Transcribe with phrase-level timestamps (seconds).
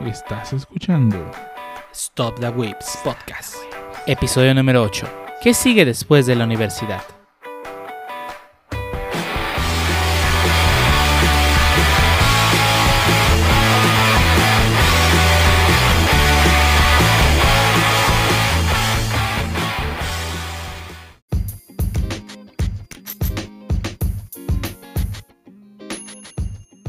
[0.00, 1.30] Estás escuchando
[1.92, 3.54] Stop the Whips Podcast.
[4.06, 5.06] Episodio número 8.
[5.40, 7.02] ¿Qué sigue después de la universidad?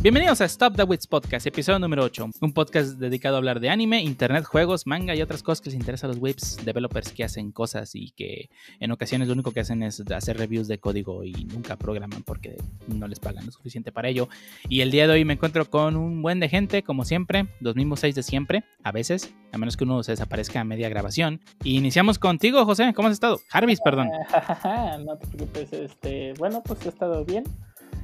[0.05, 3.71] Bienvenidos a Stop the Wits Podcast, episodio número 8, un podcast dedicado a hablar de
[3.71, 7.23] anime, internet, juegos, manga y otras cosas que les interesan a los webs developers que
[7.23, 11.23] hacen cosas y que en ocasiones lo único que hacen es hacer reviews de código
[11.23, 12.55] y nunca programan porque
[12.85, 14.29] no les pagan lo suficiente para ello.
[14.69, 17.75] Y el día de hoy me encuentro con un buen de gente, como siempre, los
[17.75, 21.41] mismos seis de siempre, a veces, a menos que uno se desaparezca a media grabación.
[21.63, 23.39] Y iniciamos contigo, José, ¿cómo has estado?
[23.49, 24.09] Jarvis, perdón.
[25.03, 27.43] no te preocupes, este, bueno, pues he estado bien.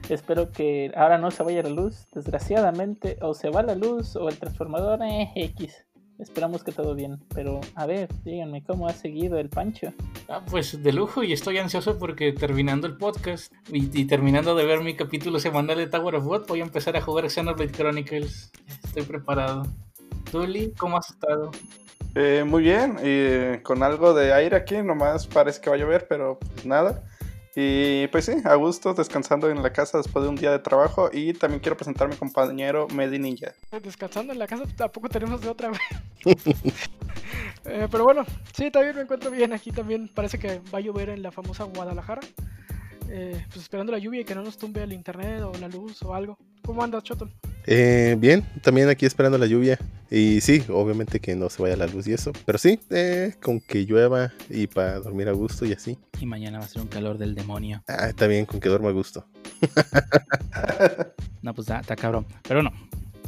[0.09, 4.29] Espero que ahora no se vaya la luz, desgraciadamente, o se va la luz o
[4.29, 5.85] el transformador eh, X.
[6.21, 9.91] Esperamos que todo bien, pero a ver, díganme cómo ha seguido el Pancho.
[10.29, 14.81] Ah, pues de lujo y estoy ansioso porque terminando el podcast y, terminando de ver
[14.81, 18.51] mi capítulo semanal de Tower of God, voy a empezar a jugar Xenoblade Chronicles.
[18.83, 19.63] Estoy preparado.
[20.31, 21.49] Tuli, ¿cómo has estado?
[22.13, 26.07] Eh, muy bien, y con algo de aire aquí, nomás parece que va a llover,
[26.07, 27.03] pero pues nada.
[27.55, 31.09] Y pues sí, a gusto, descansando en la casa después de un día de trabajo.
[31.11, 33.53] Y también quiero presentar a mi compañero Medi Ninja.
[33.83, 35.81] Descansando en la casa, tampoco tenemos de otra vez.
[37.63, 39.53] Eh, pero bueno, sí, también me encuentro bien.
[39.53, 42.21] Aquí también parece que va a llover en la famosa Guadalajara.
[43.13, 46.01] Eh, pues esperando la lluvia y que no nos tumbe el internet o la luz
[46.03, 46.37] o algo.
[46.63, 47.29] ¿Cómo andas, Choton?
[47.65, 49.77] Eh, bien, también aquí esperando la lluvia.
[50.09, 52.31] Y sí, obviamente que no se vaya la luz y eso.
[52.45, 55.97] Pero sí, eh, con que llueva y para dormir a gusto y así.
[56.19, 57.83] Y mañana va a ser un calor del demonio.
[57.87, 59.25] Ah, está bien, con que duerma a gusto.
[61.41, 62.25] no, pues está cabrón.
[62.47, 62.71] Pero no,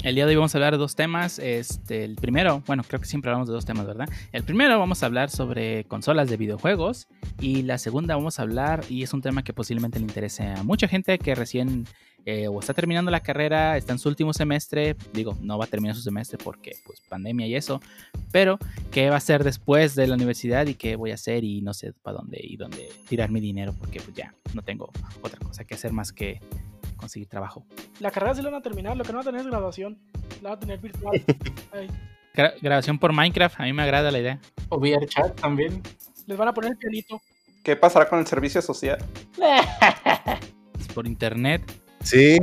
[0.03, 1.39] el día de hoy vamos a hablar de dos temas.
[1.39, 4.09] Este, el primero, bueno, creo que siempre hablamos de dos temas, ¿verdad?
[4.31, 7.07] El primero vamos a hablar sobre consolas de videojuegos
[7.39, 10.63] y la segunda vamos a hablar, y es un tema que posiblemente le interese a
[10.63, 11.85] mucha gente que recién
[12.25, 15.67] eh, o está terminando la carrera, está en su último semestre, digo, no va a
[15.67, 17.81] terminar su semestre porque pues pandemia y eso,
[18.31, 18.59] pero
[18.91, 21.73] qué va a hacer después de la universidad y qué voy a hacer y no
[21.73, 24.89] sé para dónde y dónde tirar mi dinero porque pues ya no tengo
[25.21, 26.39] otra cosa que hacer más que
[27.03, 27.65] conseguir trabajo.
[27.99, 29.99] La carrera sí la van a terminar, lo que no va a tener es graduación.
[30.41, 31.21] La va a tener virtual.
[32.61, 34.39] grabación por Minecraft, a mí me agrada la idea.
[34.69, 35.81] O VRChat también.
[36.25, 37.21] Les van a poner el pianito.
[37.63, 38.99] ¿Qué pasará con el servicio social?
[40.93, 41.61] por internet.
[42.13, 42.37] Sí.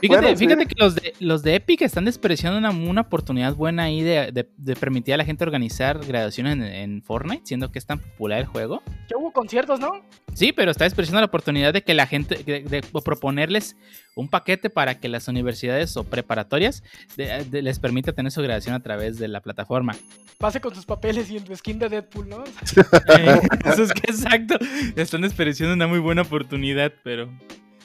[0.00, 4.46] Fíjate, que los de, los de Epic están despreciando una, una oportunidad buena ahí de,
[4.78, 8.82] permitir a la gente organizar graduaciones en, Fortnite, siendo que es tan popular el juego.
[9.10, 10.02] Ya hubo conciertos, ¿no?
[10.34, 13.76] Sí, pero está despreciando la oportunidad de que la gente, de, proponerles
[14.14, 16.82] un paquete para que las universidades o preparatorias
[17.16, 19.96] les permita tener su graduación a través de la plataforma.
[20.38, 22.44] Pase con sus papeles y en tu skin de Deadpool, ¿no?
[23.64, 24.56] eso es que exacto.
[24.94, 27.28] Están despreciando una muy buena oportunidad, pero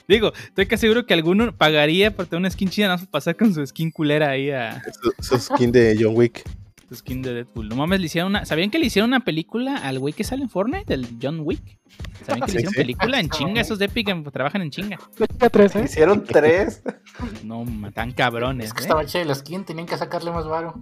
[0.08, 3.53] Digo, estoy casi seguro que alguno pagaría por tener una skin china, no pasar con
[3.53, 4.81] su skin culera ahí a.
[5.19, 6.44] Su, skin de John Wick.
[6.90, 7.69] Su skin de Deadpool.
[7.69, 8.46] No mames, le hicieron una.
[8.46, 11.80] ¿Sabían que le hicieron una película al güey que sale en Fortnite, el John Wick?
[12.25, 13.62] ¿Sabían que le hicieron película en chinga?
[13.62, 14.97] Esos de Epic trabajan en chinga.
[15.19, 15.81] ¿eh?
[15.86, 16.84] Hicieron tres.
[17.44, 18.68] No, tan cabrones.
[18.68, 18.84] Es que ¿eh?
[18.84, 20.74] estaba che la skin, tenían que sacarle más varo.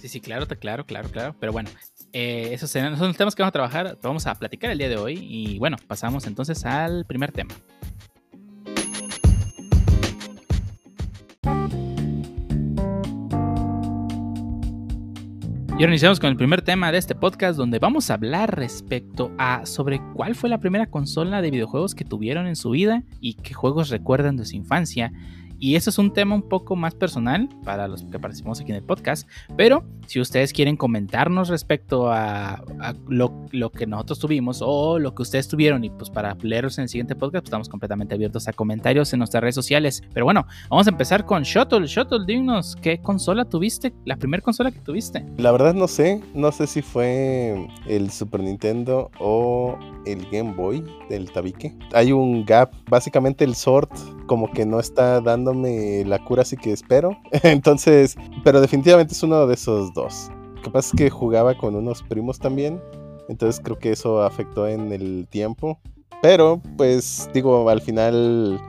[0.00, 1.36] Sí, sí, claro, claro, claro, claro.
[1.38, 1.68] Pero bueno,
[2.12, 4.96] eh, esos son los temas que vamos a trabajar, vamos a platicar el día de
[4.96, 5.18] hoy.
[5.20, 7.54] Y bueno, pasamos entonces al primer tema.
[15.80, 19.32] Y ahora iniciamos con el primer tema de este podcast donde vamos a hablar respecto
[19.38, 23.32] a sobre cuál fue la primera consola de videojuegos que tuvieron en su vida y
[23.32, 25.10] qué juegos recuerdan de su infancia
[25.60, 28.76] y eso es un tema un poco más personal para los que participamos aquí en
[28.76, 29.28] el podcast.
[29.56, 32.64] Pero si ustedes quieren comentarnos respecto a,
[33.08, 36.88] lo, que nosotros tuvimos o lo que ustedes tuvieron y pues para leerlos en el
[36.88, 40.02] siguiente podcast, pues estamos completamente abiertos a comentarios en nuestras redes sociales.
[40.14, 41.86] Pero bueno, vamos a empezar con Shuttle.
[41.86, 43.92] Shuttle, dinos, ¿qué consola tuviste?
[44.06, 45.26] La primera consola que tuviste.
[45.36, 46.22] La verdad no sé.
[46.34, 51.76] No sé si fue el Super Nintendo o el Game Boy del tabique.
[51.92, 52.72] Hay un gap.
[52.88, 53.92] Básicamente el sort
[54.26, 57.16] como que no está dando la cura así que espero.
[57.42, 60.30] Entonces, pero definitivamente es uno de esos dos.
[60.64, 62.80] Lo que que jugaba con unos primos también.
[63.28, 65.78] Entonces creo que eso afectó en el tiempo.
[66.22, 68.60] Pero, pues, digo, al final.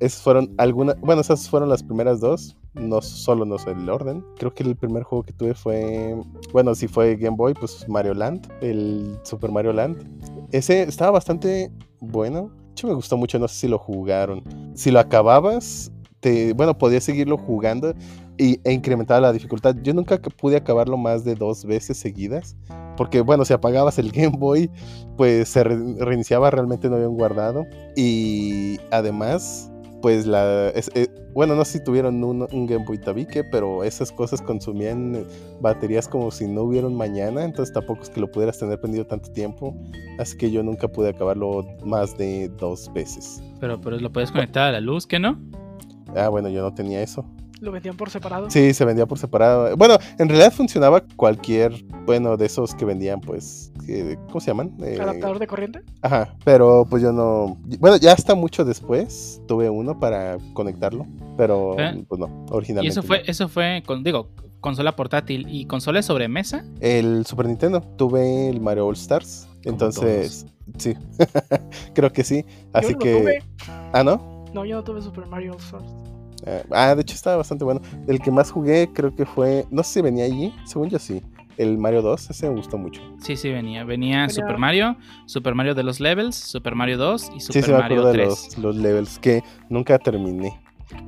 [0.00, 1.00] Esas fueron algunas.
[1.00, 2.56] Bueno, esas fueron las primeras dos.
[2.74, 4.24] No solo no sé el orden.
[4.36, 6.16] Creo que el primer juego que tuve fue.
[6.52, 8.48] Bueno, si fue Game Boy, pues Mario Land.
[8.60, 9.96] El Super Mario Land.
[10.52, 12.50] Ese estaba bastante bueno.
[12.80, 13.38] De me gustó mucho.
[13.38, 14.42] No sé si lo jugaron.
[14.74, 15.92] Si lo acababas,
[16.54, 17.94] bueno, podías seguirlo jugando,
[18.38, 19.76] y, e incrementaba la dificultad.
[19.82, 22.56] Yo nunca que pude acabarlo más de dos veces seguidas.
[22.96, 24.70] Porque, bueno, si apagabas el Game Boy,
[25.16, 27.64] pues se re- reiniciaba, realmente no había un guardado.
[27.96, 29.70] Y además,
[30.00, 30.68] pues la.
[30.70, 34.42] es- eh, bueno, no sé si tuvieron un, un Game Boy tabique, pero esas cosas
[34.42, 35.24] consumían eh,
[35.62, 37.44] baterías como si no hubiera un mañana.
[37.44, 39.74] Entonces tampoco es que lo pudieras tener prendido tanto tiempo.
[40.18, 43.42] Así que yo nunca pude acabarlo más de dos veces.
[43.60, 45.38] Pero, pero lo puedes conectar a la luz, ¿qué no?
[46.16, 47.24] Ah, bueno, yo no tenía eso.
[47.60, 48.50] Lo vendían por separado.
[48.50, 49.76] Sí, se vendía por separado.
[49.76, 51.72] Bueno, en realidad funcionaba cualquier,
[52.06, 54.72] bueno, de esos que vendían, pues, que- ¿cómo se llaman?
[54.82, 55.82] Eh, Adaptador de corriente.
[56.00, 57.56] Ajá, pero pues yo no...
[57.78, 61.06] Bueno, ya hasta mucho después tuve uno para conectarlo,
[61.36, 62.04] pero ¿Eh?
[62.08, 62.98] pues no, Y originalmente.
[62.98, 63.24] eso fue, no.
[63.28, 64.30] eso fue, con, digo,
[64.60, 66.64] consola portátil y consola de sobremesa.
[66.80, 70.46] El Super Nintendo, tuve el Mario All Stars, entonces,
[70.78, 70.94] sí,
[71.94, 72.44] creo que sí.
[72.72, 73.12] Así yo no que...
[73.12, 73.42] lo tuve.
[73.92, 74.31] Ah, ¿no?
[74.52, 75.84] No, yo no tuve Super Mario All Stars.
[76.46, 77.80] Eh, ah, de hecho estaba bastante bueno.
[78.08, 81.22] El que más jugué creo que fue, no sé si venía allí, según yo sí.
[81.58, 83.00] El Mario 2, ese me gustó mucho.
[83.20, 83.84] Sí, sí, venía.
[83.84, 84.96] Venía Super Mario,
[85.26, 88.12] Super Mario de los Levels, Super Mario 2 y Super sí me Mario acuerdo de
[88.14, 88.28] 3.
[88.28, 90.58] los, los levels que nunca terminé.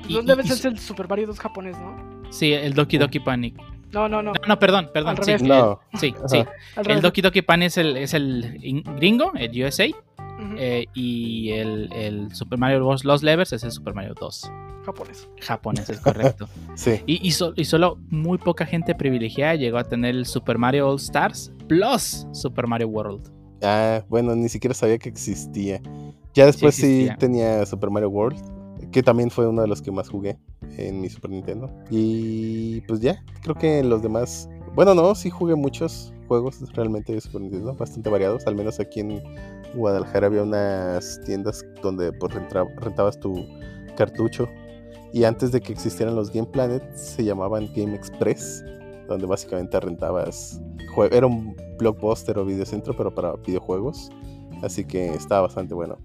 [0.06, 1.96] Y- Los Levels y- es el Super Mario 2 japonés, ¿no?
[2.30, 3.56] Sí, el Doki Doki Panic.
[3.92, 4.32] No, no, no.
[4.32, 5.16] No, no, perdón, perdón.
[5.18, 5.42] Al Sí, revés.
[5.42, 5.80] el- No.
[5.94, 6.38] sí, sí.
[6.38, 6.46] Al
[6.76, 7.02] El revés.
[7.02, 9.86] Doki Doki Panic es el, es el in- gringo, el USA.
[10.58, 13.04] Eh, y el, el Super Mario Bros.
[13.04, 14.50] Los Levels es el Super Mario 2.
[14.84, 15.28] Japonés.
[15.40, 16.46] Japonés, es correcto.
[16.74, 17.00] Sí.
[17.06, 20.88] Y, y, so- y solo muy poca gente privilegiada llegó a tener el Super Mario
[20.90, 23.30] All Stars Plus Super Mario World.
[23.62, 25.80] Ah, bueno, ni siquiera sabía que existía.
[26.34, 27.16] Ya después sí, existía.
[27.16, 30.36] tenía Super Mario World, que también fue uno de los que más jugué
[30.76, 31.70] en mi Super Nintendo.
[31.90, 34.50] Y pues ya, creo que los demás.
[34.74, 38.46] Bueno, no, sí jugué muchos juegos realmente de Super Nintendo, bastante variados.
[38.46, 39.22] Al menos aquí en
[39.74, 43.46] Guadalajara había unas tiendas donde pues, rentra- rentabas tu
[43.96, 44.48] cartucho.
[45.12, 48.64] Y antes de que existieran los Game Planet, se llamaban Game Express,
[49.06, 50.60] donde básicamente rentabas.
[51.12, 54.10] Era un blockbuster o videocentro, pero para videojuegos.
[54.62, 55.98] Así que estaba bastante bueno.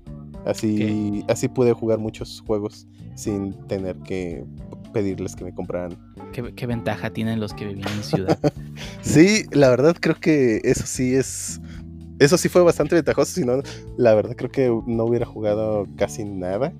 [0.45, 4.45] Así, así pude jugar muchos juegos sin tener que
[4.91, 5.97] pedirles que me compraran.
[6.31, 8.39] ¿Qué, qué ventaja tienen los que vivían en ciudad?
[9.01, 11.59] Sí, la verdad creo que eso sí es.
[12.19, 13.31] Eso sí fue bastante ventajoso.
[13.33, 13.61] Si no,
[13.97, 16.73] la verdad creo que no hubiera jugado casi nada.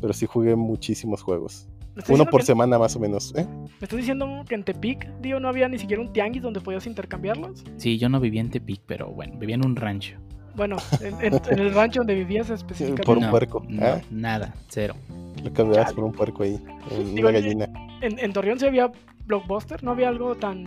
[0.00, 1.68] Pero sí jugué muchísimos juegos.
[1.94, 3.32] ¿Me estás Uno por que- semana más o menos.
[3.36, 3.46] ¿eh?
[3.46, 6.86] ¿Me estás diciendo que en Tepic, digo, no había ni siquiera un tianguis donde podías
[6.86, 7.62] intercambiarlos?
[7.76, 10.16] Sí, yo no vivía en Tepic, pero bueno, vivía en un rancho.
[10.56, 13.02] Bueno, en, en- en el rancho donde vivías específicamente.
[13.06, 13.64] Por un No, puerco.
[13.68, 14.00] no, Ah.
[14.10, 14.94] nada, cero.
[15.42, 16.58] Lo cambiabas por un puerco ahí.
[17.14, 17.68] Digo, Una gallina.
[18.00, 18.90] En, en Torreón sí había
[19.26, 20.66] Blockbuster, no había algo tan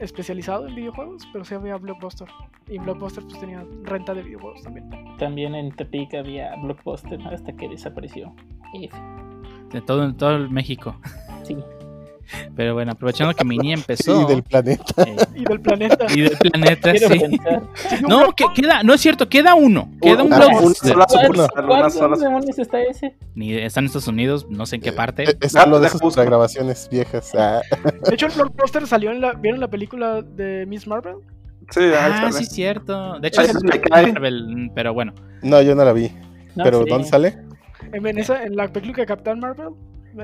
[0.00, 2.28] especializado en videojuegos, pero sí había Blockbuster.
[2.68, 4.88] Y Blockbuster pues tenía renta de videojuegos también.
[5.18, 8.34] También en Tepic había Blockbuster hasta que desapareció.
[9.72, 10.96] De todo, en todo el México.
[11.42, 11.56] Sí.
[12.56, 14.22] Pero bueno, aprovechando que mi niña empezó.
[14.22, 14.84] Y del planeta.
[15.04, 16.06] eh, Y del planeta.
[16.14, 17.38] y del planeta, sí.
[18.08, 19.90] No, que queda, no es cierto, queda uno.
[20.00, 20.96] Queda un Ah, blockbuster.
[20.96, 23.16] una ¿Cuál- sucursal, una ¿Cuál sola demonios está ese?
[23.34, 25.24] Ni está en Estados Unidos, no sé en qué parte.
[25.24, 26.22] Eh, Es Ah, uno de busco.
[26.24, 27.32] grabaciones viejas.
[27.34, 27.60] Ah,
[28.08, 29.32] De hecho, el Blockbuster salió en la.
[29.32, 31.16] ¿Vieron la película de Miss Marvel?
[31.70, 32.32] Sí, ahí Ah, sale.
[32.32, 33.18] sí, cierto.
[33.20, 33.54] De hecho, Ahí es.
[33.90, 35.14] Marvel, pero bueno.
[35.42, 36.10] no, yo no la vi.
[36.56, 36.90] No, pero sí.
[36.90, 37.38] ¿dónde sale?
[37.92, 39.68] En, en esa, en la película de Capitán Marvel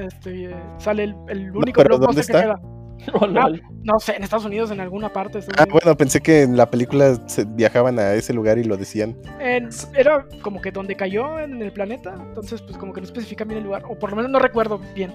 [0.01, 2.61] este, sale el, el No, único ¿dónde Blockbuster que queda.
[3.13, 3.63] Oh, lol.
[3.83, 5.39] No sé, en Estados Unidos, en alguna parte.
[5.59, 5.81] Ah, Unidos.
[5.85, 9.15] bueno, pensé que en la película se viajaban a ese lugar y lo decían.
[9.39, 13.45] En- era como que donde cayó en el planeta, entonces pues como que no especifica
[13.45, 15.13] bien el lugar, o por lo menos no recuerdo bien.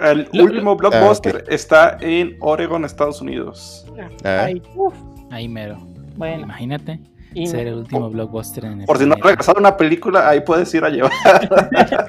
[0.00, 3.86] El Lo- último blockbuster está en Oregon, Estados Unidos.
[4.24, 4.44] Ah.
[4.44, 4.62] Ahí.
[5.30, 5.76] Ahí mero.
[6.16, 7.00] Bueno, Imagínate
[7.34, 10.72] y ser el último blockbuster en el Por si no regresado una película, ahí puedes
[10.74, 11.12] ir a llevar.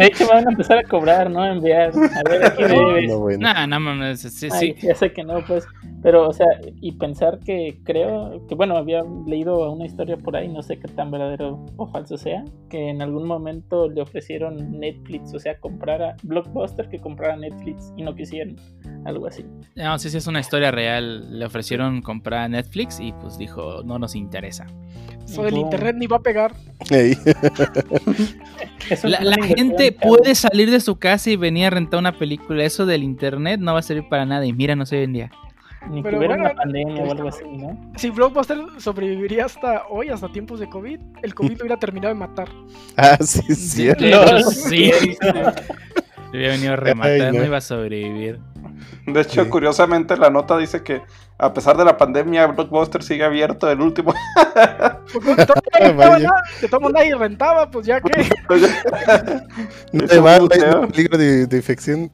[0.00, 1.44] de hecho me van a empezar a cobrar, ¿no?
[1.44, 1.92] Enviar.
[1.94, 3.08] A ver, aquí debes.
[3.08, 3.38] No, bueno.
[3.40, 4.86] Nah, no mames, sí, Ay, sí.
[4.86, 5.66] ya sé que no, pues.
[6.02, 6.46] Pero, o sea,
[6.80, 10.88] y pensar que creo que, bueno, había leído una historia por ahí, no sé qué
[10.88, 16.02] tan verdadero o falso sea, que en algún momento le ofrecieron Netflix, o sea, comprar
[16.02, 18.56] a Blockbuster que comprara Netflix y no quisieron.
[19.04, 19.44] Algo así.
[19.76, 21.38] No, sí, sí, es una historia real.
[21.38, 24.66] Le ofrecieron comprar Netflix y pues dijo, no nos interesa.
[25.30, 26.54] Eso del internet ni va a pegar.
[29.04, 30.18] La, gente cabrón.
[30.18, 32.64] puede salir de su casa y venir a rentar una película.
[32.64, 34.44] Eso del internet no va a servir para nada.
[34.46, 35.30] Y mira, no sé hoy en día.
[35.88, 37.92] Ni que Pero hubiera bueno, una pandemia o algo así, ¿no?
[37.96, 42.20] Si Blockbuster sobreviviría hasta hoy, hasta tiempos de COVID, el COVID lo hubiera terminado de
[42.20, 42.48] matar.
[42.96, 44.04] Ah, sí, es cierto.
[44.04, 44.90] Lol, sí.
[46.32, 47.38] Le había venido a rematar, Ay, no.
[47.38, 48.40] no iba a sobrevivir.
[49.06, 49.48] De hecho, Sí.
[49.50, 51.00] curiosamente, la nota dice que
[51.40, 53.70] a pesar de la pandemia, Blockbuster sigue abierto.
[53.70, 54.14] El último.
[55.12, 56.30] Pues, no,
[56.60, 58.10] de todo nadie rentaba, pues ya que.
[59.92, 60.88] No Es te un va, no hay museo.
[60.88, 62.10] peligro de, de infección.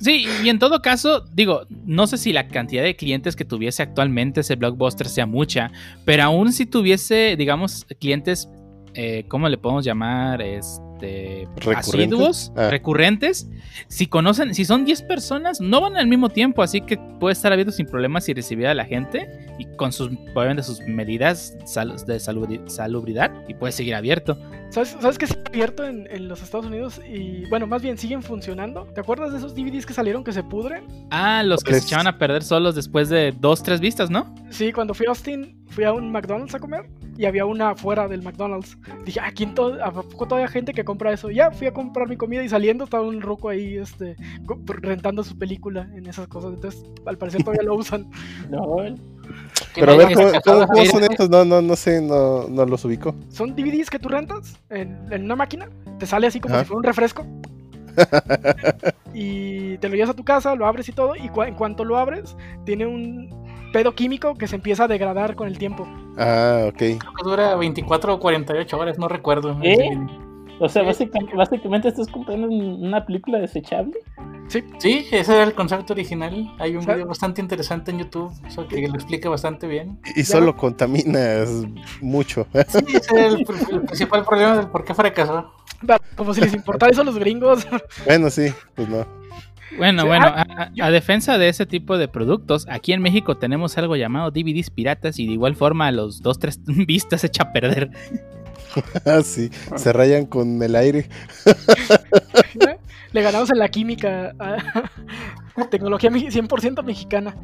[0.00, 3.82] Sí, y en todo caso, digo, no sé si la cantidad de clientes que tuviese
[3.82, 5.70] actualmente ese blockbuster sea mucha,
[6.04, 8.48] pero aún si tuviese, digamos, clientes,
[8.94, 10.40] eh, ¿cómo le podemos llamar?
[10.42, 11.88] Este, ¿Recurrentes?
[11.88, 12.68] asiduos, Ah.
[12.70, 13.48] recurrentes.
[13.88, 17.52] Si conocen, si son 10 personas, no van al mismo tiempo, así que puede estar
[17.52, 19.28] abierto sin problemas y recibir a la gente
[19.58, 24.38] y con sus, obviamente, sus medidas de salubri- salubridad y puede seguir abierto.
[24.70, 27.00] ¿Sabes, ¿Sabes que está abierto en, en los Estados Unidos?
[27.06, 28.84] Y bueno, más bien siguen funcionando.
[28.94, 30.84] ¿Te acuerdas de esos DVDs que salieron que se pudren?
[31.10, 34.34] Ah, los que se Pues- echaban a perder solos después de dos, tres vistas, ¿no?
[34.50, 38.08] Sí, cuando fui a Austin, fui a un McDonald's a comer y había una afuera
[38.08, 38.76] del McDonald's.
[39.04, 41.30] Dije, ¿a quién to- ¿a poco todavía hay gente que compra eso?
[41.30, 44.16] Ya fui a comprar mi comida y saliendo estaba un ruco ahí este,
[44.66, 46.54] rentando su película en esas cosas.
[46.54, 48.06] Entonces, al parecer todavía lo usan.
[48.50, 48.76] No,
[49.74, 50.14] Pero a ver,
[50.44, 51.30] ¿cómo, son estos?
[51.30, 53.14] No, no, no sé, no, no los ubico.
[53.30, 56.64] Son DVDs que tú rentas en, en una máquina, te sale así como Ajá.
[56.64, 57.26] si fuera un refresco.
[59.14, 61.96] y te lo llevas a tu casa, lo abres y todo, y en cuanto lo
[61.98, 63.41] abres, tiene un
[63.72, 65.86] pedo químico que se empieza a degradar con el tiempo.
[66.18, 66.76] Ah, ok.
[66.76, 69.58] Creo que dura 24 o 48 horas, no recuerdo.
[69.62, 69.76] ¿Eh?
[69.76, 69.98] Sí.
[70.60, 73.94] o sea, básicamente, básicamente estás comprando un- una película desechable.
[74.78, 76.54] Sí, ese era el concepto original.
[76.58, 76.96] Hay un ¿Sabes?
[76.96, 79.98] video bastante interesante en YouTube o sea, que lo explica bastante bien.
[80.14, 81.48] Y solo contaminas
[82.02, 82.46] mucho.
[82.68, 85.50] Sí, ese es el, el principal problema del por qué fracasó.
[86.16, 87.66] Como si les importara eso a los gringos.
[88.04, 89.06] bueno, sí, pues no.
[89.78, 93.02] Bueno, bueno, ah, a, a- yo- a defensa de ese tipo de productos, aquí en
[93.02, 97.22] México tenemos algo llamado DVDs piratas y de igual forma a los dos, tres vistas
[97.22, 97.90] se echa a perder.
[99.06, 101.08] Ah, sí, se rayan con el aire.
[103.12, 107.36] Le ganamos en la química a tecnología me- 100% mexicana.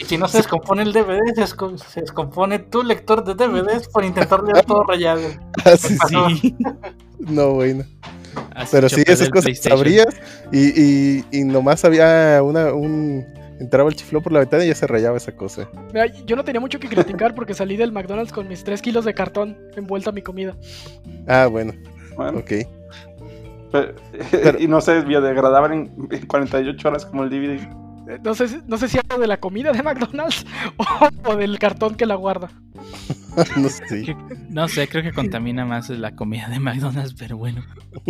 [0.00, 3.86] Y si no se descompone el DVD, se, desco- se descompone tu lector de DVDs
[3.88, 5.20] por intentar leer todo rayado.
[5.64, 6.16] Ah, sí, sí.
[6.40, 6.56] Sí.
[7.20, 7.84] No, bueno.
[8.70, 10.08] Pero sí, esas cosas sabrías
[10.52, 13.24] y, y, y nomás había una, un...
[13.58, 15.66] Entraba el chiflón por la ventana y ya se rayaba esa cosa.
[15.94, 19.06] Mira, yo no tenía mucho que criticar porque salí del McDonald's con mis 3 kilos
[19.06, 20.54] de cartón envuelto a mi comida.
[21.26, 21.72] Ah, bueno,
[22.16, 22.52] Bueno, ok.
[23.72, 23.94] pero-
[24.58, 27.66] y no se biodegradaban en, en 48 horas como el DVD.
[28.08, 30.44] Eh, No sé, si- no sé si hablo de la comida de McDonald's
[30.76, 32.50] o, o del cartón que la guarda.
[33.56, 34.16] no sé.
[34.48, 37.64] No sé, creo que contamina más la comida de McDonald's, pero bueno.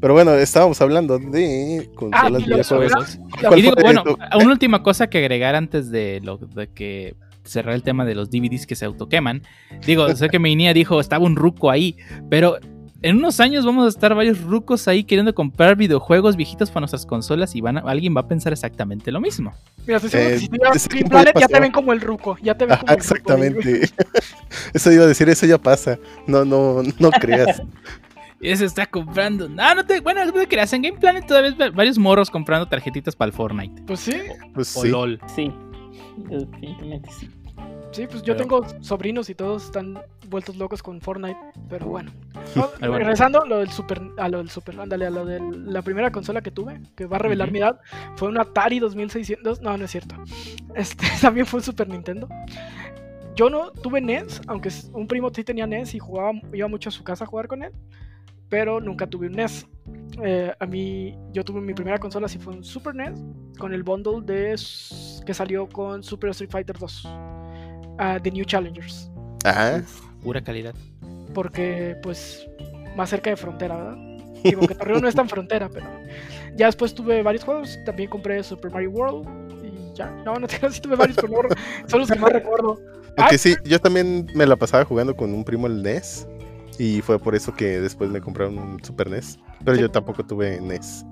[0.00, 3.18] Pero bueno, estábamos hablando de consolas y lo- videojuegos.
[3.42, 6.68] La- ¿Cuál Y digo, bueno, tu- una última cosa que agregar antes de lo de
[6.68, 9.42] que cerrar el tema de los DVDs que se autoqueman.
[9.86, 11.96] Digo, sé que mi niña dijo, estaba un ruco ahí,
[12.28, 12.58] pero
[13.02, 17.06] en unos años vamos a estar varios rucos ahí queriendo comprar videojuegos viejitos para nuestras
[17.06, 19.52] consolas y van a- alguien va a pensar exactamente lo mismo.
[19.86, 22.00] Mira, estoy seguro Eh, que si te llevas Green Planet ya te ven como el
[22.00, 22.36] ruco.
[22.42, 23.88] Ya te ven como el ruco, exactamente.
[24.74, 25.98] Eso iba a decir, eso ya pasa.
[26.26, 27.62] No, no, no creas.
[28.40, 29.48] Y se está comprando.
[29.48, 29.98] No, no te.
[30.00, 30.72] Bueno, no te creas.
[30.72, 33.82] En Game Planet todavía ves varios morros comprando tarjetitas para el Fortnite.
[33.82, 34.12] Pues sí,
[34.54, 34.88] Pues O sí.
[34.90, 35.18] LOL.
[35.34, 35.52] Sí,
[36.28, 37.28] definitivamente sí.
[37.92, 42.12] Sí, pues yo Pero- tengo sobrinos y todos están vueltos locos con Fortnite, pero bueno.
[42.54, 42.98] No, bueno.
[42.98, 46.10] Regresando a lo del Super, a lo del Super, ándale, a lo de la primera
[46.12, 47.80] consola que tuve, que va a revelar mi edad,
[48.16, 50.14] fue un Atari 2600, no, no es cierto.
[50.74, 52.28] Este también fue un Super Nintendo.
[53.34, 56.92] Yo no tuve NES, aunque un primo sí tenía NES y jugaba, iba mucho a
[56.92, 57.72] su casa a jugar con él,
[58.48, 59.66] pero nunca tuve un NES.
[60.24, 63.22] Eh, a mí, yo tuve mi primera consola, sí fue un Super NES,
[63.58, 64.56] con el bundle de
[65.24, 67.08] que salió con Super Street Fighter 2,
[67.98, 69.10] ah, The New Challengers,
[69.44, 69.80] Ah,
[70.22, 70.74] Pura calidad.
[71.34, 72.48] porque pues
[72.96, 73.96] más cerca de frontera, ¿verdad?
[74.44, 75.86] Digo que Torreón no es tan frontera, pero
[76.56, 79.28] ya después tuve varios juegos, también compré Super Mario World
[79.64, 81.48] y ya, no, no tengo, sí tuve varios, pero no,
[81.88, 82.80] son los que más recuerdo.
[83.16, 86.26] aunque Ah, sí, yo también me la pasaba jugando con un primo el NES.
[86.80, 89.40] Y fue por eso que después me compraron un Super NES.
[89.64, 89.80] Pero Sí.
[89.82, 91.04] yo tampoco tuve NES.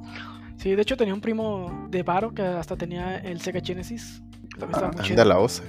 [0.59, 4.23] Sí, de hecho tenía un primo de Varo que hasta tenía el Sega Genesis.
[4.58, 5.62] Muy Anda la osa.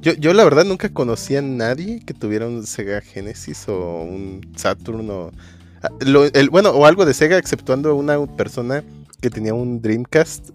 [0.00, 4.40] Yo, yo la verdad nunca conocí a nadie que tuviera un Sega Genesis o un
[4.56, 5.30] Saturn o...
[5.82, 8.82] ah, lo- el, bueno, o algo de Sega, exceptuando una persona
[9.20, 10.50] que tenía un Dreamcast.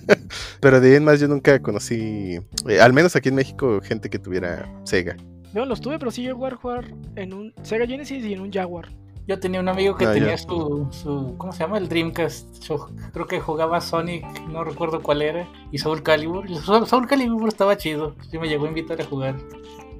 [0.60, 2.38] Pero de ahí en más yo nunca conocí,
[2.68, 5.16] eh, al menos aquí en México, gente que tuviera Sega.
[5.54, 8.52] Yo los tuve, pero sí llegué a jugar en un Sega Genesis y en un
[8.52, 8.88] Jaguar.
[9.26, 11.34] Yo tenía un amigo que Ah, tenía su, su.
[11.36, 11.78] ¿Cómo se llama?
[11.78, 12.62] El Dreamcast.
[12.62, 15.48] Yo creo que jugaba Sonic, no recuerdo cuál era.
[15.72, 16.48] Y Soul Calibur.
[16.48, 18.14] Y Soul, Soul Calibur estaba chido.
[18.30, 19.34] Sí me llegó a invitar a jugar.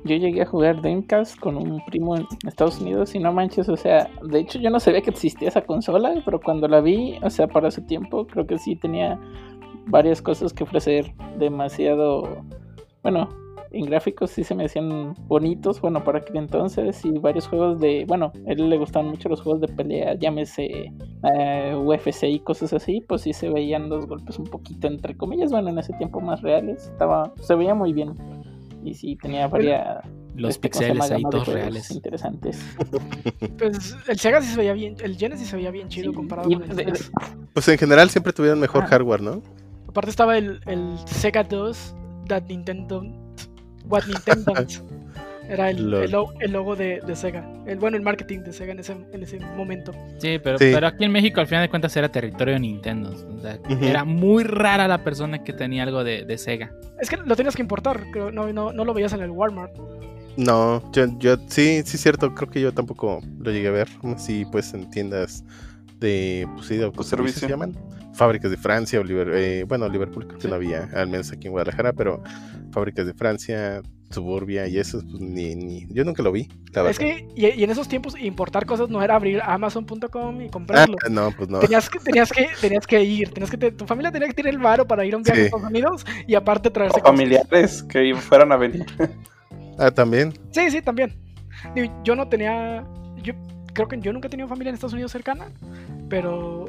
[0.05, 3.77] Yo llegué a jugar Dreamcast con un primo en Estados Unidos y no manches, o
[3.77, 7.31] sea, de hecho yo no sabía que existía esa consola, pero cuando la vi, o
[7.31, 9.19] sea, para su tiempo, creo que sí tenía
[9.87, 12.23] varias cosas que ofrecer, demasiado,
[13.03, 13.29] bueno,
[13.79, 18.05] en gráficos sí se me hacían bonitos, bueno, para aquel entonces, y varios juegos de,
[18.07, 20.93] bueno, a él le gustaban mucho los juegos de pelea, llámese
[21.35, 25.51] eh, UFC y cosas así, pues sí se veían los golpes un poquito, entre comillas,
[25.51, 28.15] bueno, en ese tiempo más reales, estaba, se veía muy bien,
[28.85, 30.05] y sí tenía varias...
[30.35, 31.91] Los este, ¿cómo se pixeles ahí de todos reales.
[31.91, 32.61] Interesantes.
[33.59, 36.51] Pues el Sega sí se veía bien, el Genesis se veía bien chido Sí, comparado
[36.51, 36.93] y con el de-.
[37.55, 38.87] Pues en general siempre tuvieron mejor Ah.
[38.89, 39.43] hardware, ¿no?
[39.89, 41.95] Aparte estaba el, el Sega 2
[42.29, 43.03] That Nintendo
[43.89, 44.53] What Nintendo
[45.49, 47.49] Era el, el lo- el logo de, de Sega.
[47.67, 49.93] El, bueno, el marketing de Sega en ese, en ese momento.
[50.19, 50.71] Sí, pero, Sí.
[50.75, 53.11] pero aquí en México al final de cuentas era territorio de Nintendo.
[53.13, 53.85] O sea, Ujú.
[53.85, 56.73] Era muy rara la persona que tenía algo de, de Sega.
[57.01, 59.73] Es que lo tenías que importar, creo, no, no, no lo veías en el Walmart.
[60.37, 63.89] No, yo, yo sí, sí, cierto, creo que yo tampoco lo llegué a ver.
[64.19, 65.45] Sí, pues en tiendas
[66.01, 67.67] de, pues sí, de autoservicio se servicio.
[67.69, 67.96] llaman.
[68.17, 70.49] Fábricas de Francia, o Liber- eh, bueno, Liverpool creo que Sí.
[70.49, 72.23] no había, al menos aquí en Guadalajara, pero
[72.73, 76.91] fábricas de Francia, Suburbia y eso, pues ni, ni, yo nunca lo vi, la verdad.
[76.93, 80.51] Es que, y, y en esos tiempos, importar cosas no era abrir Amazon.com y Ah,
[80.51, 80.97] comprarlo.
[81.11, 81.59] no, pues no.
[81.59, 84.55] Tenías que, tenías que, tenías que ir, tenías que te- tu familia tenía que tener
[84.55, 85.43] el varo para ir a un viaje Sí.
[85.43, 88.87] a Estados Unidos y aparte traerse O familiares que fueran a venir.
[89.79, 90.33] Ah, también.
[90.53, 91.13] Sí, sí, también.
[92.03, 92.83] Yo no tenía.
[93.23, 93.35] Yo
[93.75, 95.51] creo que yo nunca he tenido familia en Estados Unidos cercana,
[96.09, 96.65] pero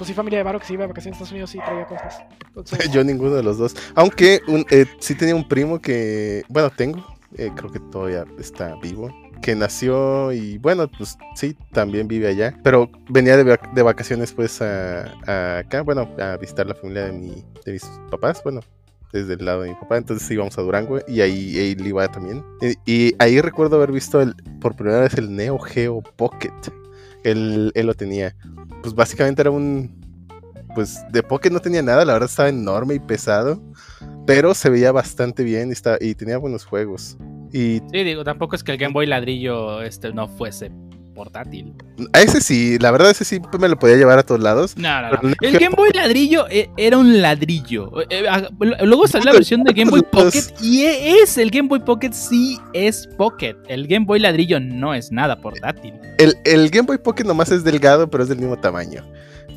[0.00, 1.84] pues sí, familia de Varo que sí iba de vacaciones a Estados Unidos sí traía
[1.84, 2.22] cosas.
[2.90, 3.76] Yo ninguno de los dos.
[3.94, 7.04] Aunque un, eh, sí tenía un primo que, bueno, tengo,
[7.36, 12.58] eh, creo que todavía está vivo, que nació y bueno, pues sí, también vive allá,
[12.64, 17.12] pero venía de, de vacaciones pues a, a acá, bueno, a visitar la familia de,
[17.12, 18.60] mi, de mis papás, bueno.
[19.12, 22.42] Desde el lado de mi papá, entonces íbamos a Durango y ahí él iba también.
[22.86, 26.54] Y, y ahí recuerdo haber visto el, por primera vez el Neo Geo Pocket.
[27.24, 28.34] Él, él lo tenía.
[28.82, 29.94] Pues básicamente era un,
[30.74, 33.62] pues de Pocket no tenía nada, la verdad estaba enorme y pesado,
[34.26, 37.16] pero se veía bastante bien y, y tenía buenos juegos.
[37.52, 40.70] Y Sí, digo, tampoco es que el Game Boy ladrillo este no fuese
[41.20, 41.74] portátil.
[42.14, 44.74] ese sí, la verdad ese sí me lo podía llevar a todos lados.
[44.78, 45.34] No, no, no.
[45.42, 47.90] El Game Boy ladrillo eh, era un ladrillo.
[48.08, 48.48] Eh, ah,
[48.82, 52.12] Luego salió la versión de Game Boy Pocket y e- es el Game Boy Pocket
[52.12, 53.54] sí es Pocket.
[53.68, 55.92] El Game Boy ladrillo no es nada portátil.
[56.16, 59.04] El, el Game Boy Pocket nomás es delgado, pero es del mismo tamaño.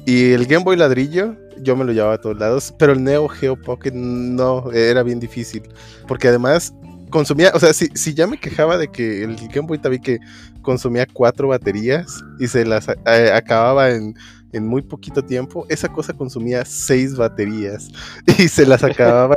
[0.06, 3.30] Y el Game Boy ladrillo, yo me lo llevaba a todos lados, pero el Neo
[3.30, 5.64] Geo Pocket no, era bien difícil.
[6.10, 6.74] Porque además
[7.14, 10.20] consumía, o sea, si, si ya me quejaba de que el Game Boy Tabique
[10.64, 14.16] consumía cuatro baterías y se las eh, acababa en,
[14.52, 17.90] en muy poquito tiempo, esa cosa consumía seis baterías
[18.40, 19.36] y se las acababa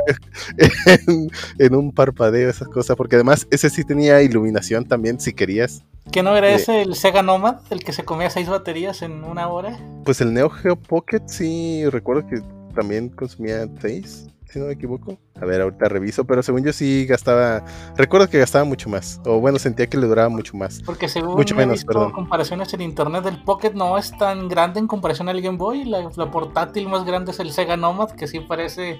[0.57, 5.83] en, en un parpadeo, esas cosas, porque además ese sí tenía iluminación también si querías.
[6.11, 6.55] ¿Que no era Eh.
[6.55, 9.77] ese el Sega Nomad, el que se comía seis baterías en una hora?
[10.03, 12.41] Pues el Neo Geo Pocket sí recuerdo que
[12.73, 15.17] también consumía 6, si no me equivoco.
[15.39, 17.63] A ver, ahorita reviso, pero según yo sí gastaba,
[17.95, 20.81] recuerdo que gastaba mucho más, o bueno, sentía que le duraba mucho más.
[20.85, 22.11] Porque según Mucho he menos, visto perdón.
[22.11, 25.85] comparaciones en internet, el Pocket no es tan grande en comparación al Game Boy.
[25.85, 28.99] La, la portátil más grande es el Sega Nomad, que sí parece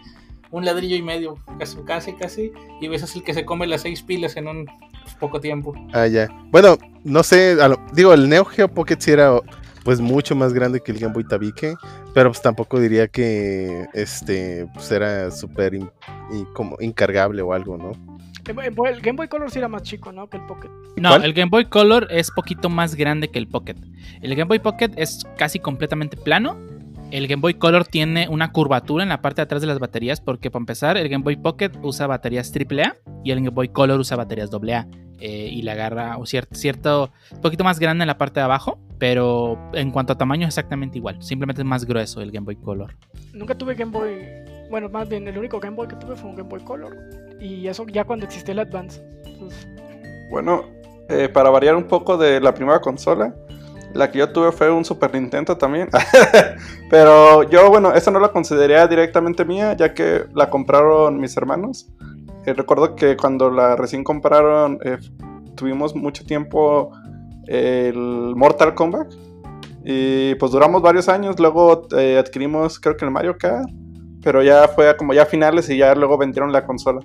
[0.52, 2.52] un ladrillo y medio, casi, casi, casi.
[2.80, 4.66] Y ves es el que se come las seis pilas en un
[5.20, 5.74] poco tiempo.
[5.94, 6.28] Ah, ya.
[6.52, 9.34] Bueno, no sé, lo- digo, el Neo Geo Pocket sí era
[9.88, 11.76] pues mucho más grande que el Game Boy Tabique,
[12.14, 15.90] pero pues tampoco diría que este pues era súper in-
[16.54, 17.92] como incargable o algo, ¿no?
[18.46, 20.30] el, Boy- el Game Boy Color sí era más chico, ¿no?
[20.30, 20.68] Que el Pocket.
[20.98, 21.24] No, ¿Cuál?
[21.24, 23.76] el Game Boy Color es poquito más grande que el Pocket.
[24.22, 26.58] El Game Boy Pocket es casi completamente plano.
[27.10, 30.20] El Game Boy Color tiene una curvatura en la parte de atrás de las baterías
[30.20, 34.02] porque para empezar el Game Boy Pocket usa baterías AAA y el Game Boy Color
[34.02, 34.86] usa baterías AA.
[35.20, 38.78] Eh, y le agarra un cier- cierto, poquito más grande en la parte de abajo,
[39.00, 41.22] pero en cuanto a tamaño es exactamente igual.
[41.22, 42.96] Simplemente es más grueso el Game Boy Color.
[43.34, 44.22] Nunca tuve Game Boy.
[44.70, 46.96] Bueno, más bien, el único Game Boy que tuve fue un Game Boy Color.
[47.40, 49.02] Y eso ya cuando existía el Advance.
[49.26, 49.68] Entonces,
[50.30, 50.66] Bueno,
[51.10, 53.34] eh, para variar un poco de la primera consola,
[53.94, 55.88] la que yo tuve fue un Super Nintendo también.
[56.90, 61.88] Pero yo, bueno, esa no la consideraría directamente mía, ya que la compraron mis hermanos.
[62.48, 64.98] Eh, recuerdo que cuando la recién compraron, eh,
[65.56, 66.92] tuvimos mucho tiempo
[67.46, 69.12] el Mortal Kombat.
[69.84, 73.70] Y pues duramos varios años, luego eh, adquirimos creo que el Mario Kart,
[74.24, 77.02] pero ya fue como ya finales y ya luego vendieron la consola.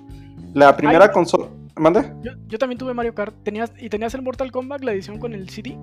[0.53, 1.11] La primera Ay.
[1.11, 1.47] consola...
[1.75, 2.13] ¿Mande?
[2.21, 3.33] yo, yo también tuve Mario Kart.
[3.43, 5.75] ¿Tenías, ¿Y tenías el Mortal Kombat, la edición con el CD?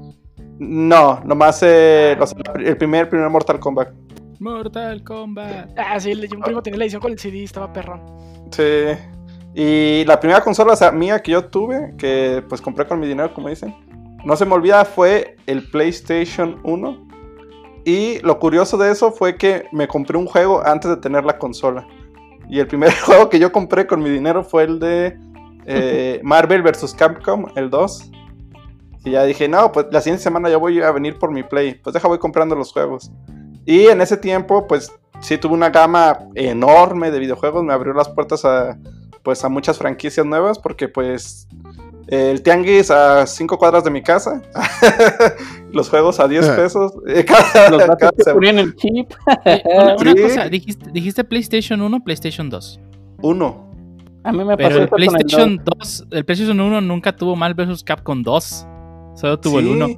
[0.59, 3.89] No, nomás eh, o sea, el primer, primer Mortal Kombat.
[4.39, 5.71] Mortal Kombat.
[5.77, 8.01] Ah, sí, el- un primo tenía la edición con el CD, estaba perrón.
[8.53, 8.63] Sí.
[9.55, 13.07] Y la primera consola o sea, mía que yo tuve, que pues compré con mi
[13.07, 13.75] dinero, como dicen,
[14.25, 17.09] no se me olvida, fue el PlayStation 1.
[17.85, 21.39] Y lo curioso de eso fue que me compré un juego antes de tener la
[21.39, 21.87] consola.
[22.49, 25.19] Y el primer juego que yo compré con mi dinero fue el de
[25.67, 26.95] eh, Marvel vs.
[26.95, 28.11] Capcom, el 2.
[29.05, 31.75] Y ya dije, no, pues la siguiente semana ya voy a venir por mi Play.
[31.75, 33.11] Pues deja, voy comprando los juegos.
[33.65, 37.65] Y en ese tiempo, pues sí tuve una gama enorme de videojuegos.
[37.65, 38.77] Me abrió las puertas a,
[39.23, 40.59] pues, a muchas franquicias nuevas.
[40.59, 41.47] Porque pues
[42.09, 44.43] el tianguis a 5 cuadras de mi casa.
[45.73, 46.57] los juegos a 10 Ah.
[46.57, 46.93] pesos.
[47.07, 48.35] Eh, cada- Los cada semana.
[48.35, 49.13] ponían el chip.
[49.45, 50.23] Eh, una, una Sí.
[50.23, 52.81] cosa, dijiste, dijiste PlayStation 1, PlayStation 2.
[53.23, 53.71] Uno.
[54.25, 57.17] A mí me pasó Pero el eso con el PlayStation 2, el PlayStation 1 nunca
[57.17, 57.83] tuvo Marvel vs.
[57.85, 58.67] Capcom 2.
[59.15, 59.89] Solo tuvo el Sí, 1.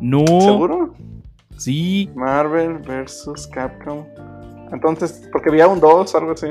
[0.00, 0.24] No.
[0.40, 0.94] ¿Seguro?
[1.56, 2.10] Sí.
[2.14, 3.46] Marvel vs.
[3.52, 4.04] Capcom.
[4.72, 6.46] Entonces, porque había un 2 o algo así.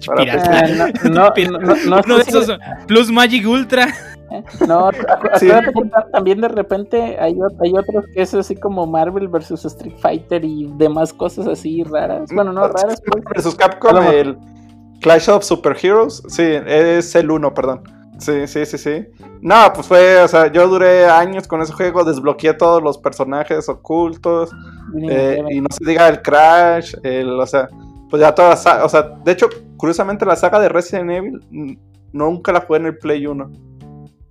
[0.16, 0.60] Pirata.
[0.64, 3.86] Ah, no, no, no, no, Uno de sé si- esos Plus Magic Ultra.
[4.66, 4.88] No,
[5.38, 5.48] Sí.
[6.10, 10.72] también de repente hay, hay otros que es así como Marvel versus Street Fighter y
[10.78, 12.30] demás cosas así raras.
[12.34, 13.22] Bueno, no raras, pues.
[13.26, 14.38] Versus Capcom, el
[15.02, 16.22] Clash of Superheroes.
[16.28, 17.82] Sí, es el 1, perdón.
[18.16, 19.04] Sí, sí, sí, sí.
[19.42, 23.68] No, pues fue, o sea, yo duré años con ese juego, desbloqueé todos los personajes
[23.68, 24.50] ocultos.
[25.10, 27.68] eh, y no se diga el Crash, el, o sea,
[28.12, 29.48] pues ya toda la saga, o sea, de hecho,
[29.78, 31.72] curiosamente la saga de Resident Evil mm,
[32.12, 33.50] nunca la jugué en el Play 1.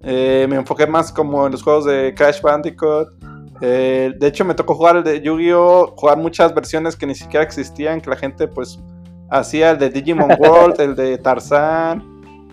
[0.01, 3.07] Eh, me enfoqué más como en los juegos de Crash Bandicoot.
[3.59, 5.95] Eh, de hecho, me tocó jugar el de Yu-Gi-Oh!
[5.97, 8.79] Jugar muchas versiones que ni siquiera existían, que la gente pues
[9.31, 12.03] hacía el de Digimon World, el de Tarzan,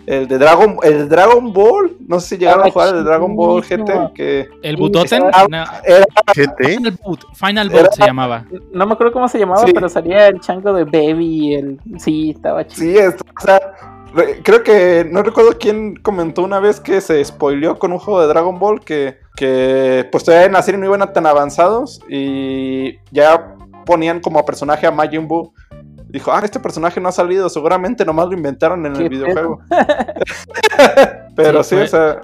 [0.05, 1.95] el de Dragon, el Dragon Ball.
[2.07, 5.23] No sé si llegaron a jugar el de Dragon Ball GT, que El Butoten.
[5.49, 6.63] No, era GT.
[6.77, 7.25] Final Boot.
[7.35, 8.45] Final Boot Era- se llamaba.
[8.73, 9.71] No me acuerdo cómo se llamaba, Sí.
[9.73, 11.55] pero salía el chango de Baby.
[11.55, 11.79] El...
[11.97, 12.81] Sí, estaba chido.
[12.91, 13.59] Sí, es- o sea,
[14.15, 18.21] re- creo que no recuerdo quién comentó una vez que se spoileó con un juego
[18.21, 22.95] de Dragon Ball que, que pues todavía en la serie no iban tan avanzados y
[23.11, 25.53] ya ponían como personaje a Majin Buu.
[26.09, 29.61] Dijo, ah, este personaje no ha salido, seguramente nomás lo inventaron en el ¿Qué videojuego.
[31.35, 32.21] Pero Sí, sí, fue- o sea,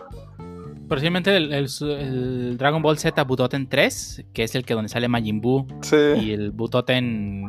[0.88, 5.08] Posiblemente el, el- el Dragon Ball Z Butoten 3, que es el que donde sale
[5.08, 5.96] Majin Buu, sí.
[6.22, 7.44] y el Butoten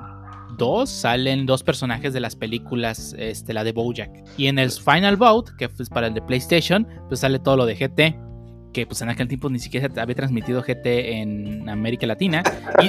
[0.56, 4.10] 2 salen dos personajes de las películas, este, la de Bojack.
[4.38, 7.66] Y en el Final Bout, que es para el de PlayStation, pues sale todo lo
[7.66, 8.18] de GT.
[8.76, 12.42] Que pues en aquel tiempo ni siquiera había transmitido GT en América Latina.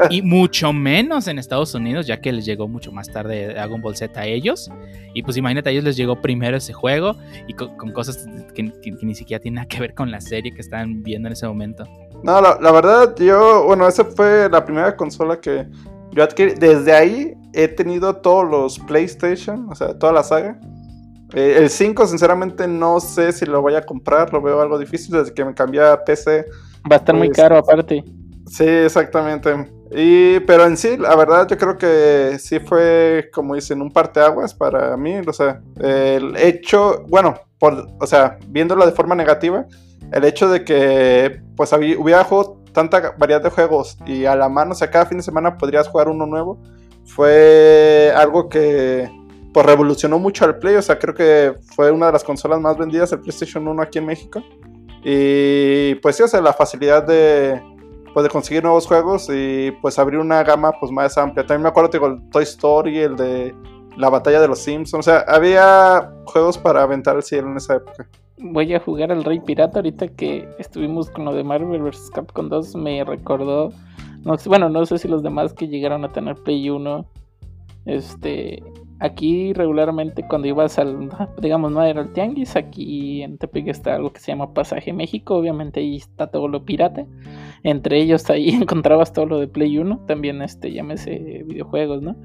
[0.10, 3.96] Y, mucho menos en Estados Unidos, ya que les llegó mucho más tarde Dragon Ball
[3.96, 4.70] Z a ellos.
[5.14, 7.16] Y pues imagínate, a ellos les llegó primero ese juego
[7.48, 8.64] y con, cosas que,
[9.02, 11.86] ni siquiera tienen nada que ver con la serie que están viendo en ese momento.
[12.22, 15.68] No, la, la verdad, yo, bueno, esa fue la primera consola que
[16.12, 16.56] yo adquirí.
[16.56, 20.60] Desde ahí he tenido todos los PlayStation, o sea, toda la saga.
[21.34, 25.16] Eh, el 5, sinceramente, no sé si lo voy a comprar, lo veo algo difícil
[25.16, 26.46] desde que me cambié a PC.
[26.90, 28.04] Va a estar muy Pues, caro, aparte.
[28.46, 29.70] Sí, exactamente.
[29.92, 34.54] Y, pero en sí, la verdad, yo creo que sí fue, como dicen, un parteaguas
[34.54, 35.18] para mí.
[35.26, 39.66] O sea, el hecho, bueno, por, o sea, viéndolo de forma negativa,
[40.12, 44.50] el hecho de que pues había, hubiera juego, tanta variedad de juegos y a la
[44.50, 46.62] mano, o sea, cada fin de semana podrías jugar uno nuevo,
[47.06, 49.10] fue algo que
[49.58, 50.76] pues revolucionó mucho al Play.
[50.76, 53.98] O sea, creo que fue una de las consolas más vendidas, el PlayStation 1 aquí
[53.98, 54.44] en México.
[55.04, 57.60] Y pues sí, o sea, la facilidad de,
[58.14, 61.44] pues, de conseguir nuevos juegos y pues abrir una gama pues más amplia.
[61.44, 63.56] También me acuerdo, digo, el Toy Story, el de
[63.98, 65.08] la batalla de los Simpsons.
[65.08, 68.08] O sea, había juegos para aventar el cielo en esa época.
[68.38, 72.12] Voy a jugar al Rey Pirata ahorita que estuvimos con lo de Marvel vs.
[72.14, 72.76] Capcom 2.
[72.76, 73.72] Me recordó.
[74.46, 77.08] Bueno, no sé si los demás que llegaron a tener Play 1.
[77.88, 78.62] Este.
[79.00, 84.12] Aquí regularmente cuando ibas al, digamos, no era el tianguis, aquí en Tepic está algo
[84.12, 87.06] que se llama Pasaje México, obviamente ahí está todo lo pirata,
[87.64, 92.16] entre ellos ahí encontrabas todo lo de Play 1, también este, llámese videojuegos, ¿no?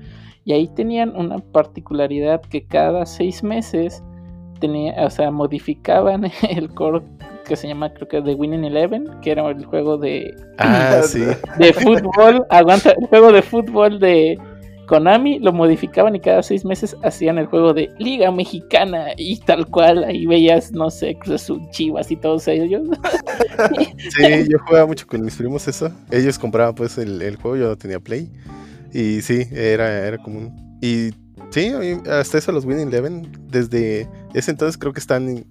[0.45, 4.03] Y ahí tenían una particularidad que cada seis meses
[4.59, 7.03] tenía, o sea, modificaban el core
[7.45, 11.21] que se llama creo que The Winning Eleven, que era el juego de, Ah, sí.
[11.59, 14.39] de fútbol, aguanta, el juego de fútbol de
[14.92, 19.66] Konami, lo modificaban y cada seis meses hacían el juego de Liga Mexicana y tal
[19.66, 22.83] cual, ahí veías, no sé, Cruz Chivas y todos ellos.
[24.16, 25.90] Sí, yo jugaba mucho con mis primos eso.
[26.11, 28.31] Ellos compraban pues el, juego, yo no tenía Play.
[28.92, 30.78] Y sí, era, era común.
[30.83, 31.12] Y
[31.50, 31.72] sí,
[32.11, 35.46] hasta eso los Winning Eleven, desde ese entonces creo que están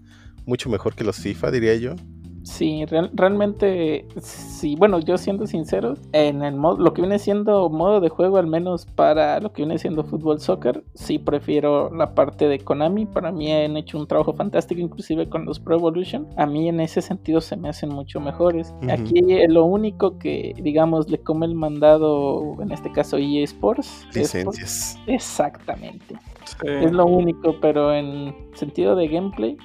[0.45, 1.95] mucho mejor que los FIFA, diría yo.
[2.43, 7.69] Sí, real- realmente, sí, bueno, yo siendo sincero, en el modo, lo que viene siendo
[7.69, 12.15] modo de juego, al menos para lo que viene siendo fútbol soccer, sí prefiero la
[12.15, 13.05] parte de Konami.
[13.05, 16.27] Para mí han hecho un trabajo fantástico, inclusive con los Pro Evolution.
[16.37, 18.73] A mí en ese sentido se me hacen mucho mejores.
[18.89, 24.07] Aquí eh, lo único que, digamos, le come el mandado, en este caso EA Sports.
[24.09, 24.99] eSports, Licencias.
[25.07, 26.15] Exactamente.
[26.45, 26.67] Sí.
[26.67, 29.57] Es lo único, pero en sentido de gameplay,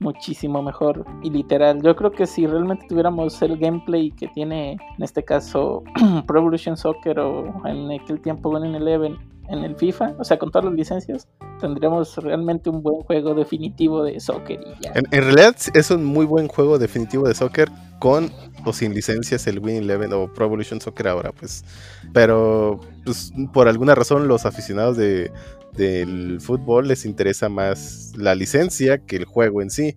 [0.00, 1.80] muchísimo mejor y literal.
[1.82, 5.84] Yo creo que si realmente tuviéramos el gameplay que tiene en este caso
[6.26, 9.16] Pro Evolution Soccer o en aquel tiempo Winning Eleven
[9.48, 11.28] en el FIFA, o sea, con todas las licencias,
[11.60, 14.60] tendríamos realmente un buen juego definitivo de soccer.
[14.94, 18.30] En, en realidad es un muy buen juego definitivo de soccer con
[18.64, 21.64] o sin licencias el Win Eleven o Pro Evolution Soccer ahora, pues.
[22.12, 25.32] Pero pues, por alguna razón los aficionados de,
[25.76, 29.96] del fútbol les interesa más la licencia que el juego en sí.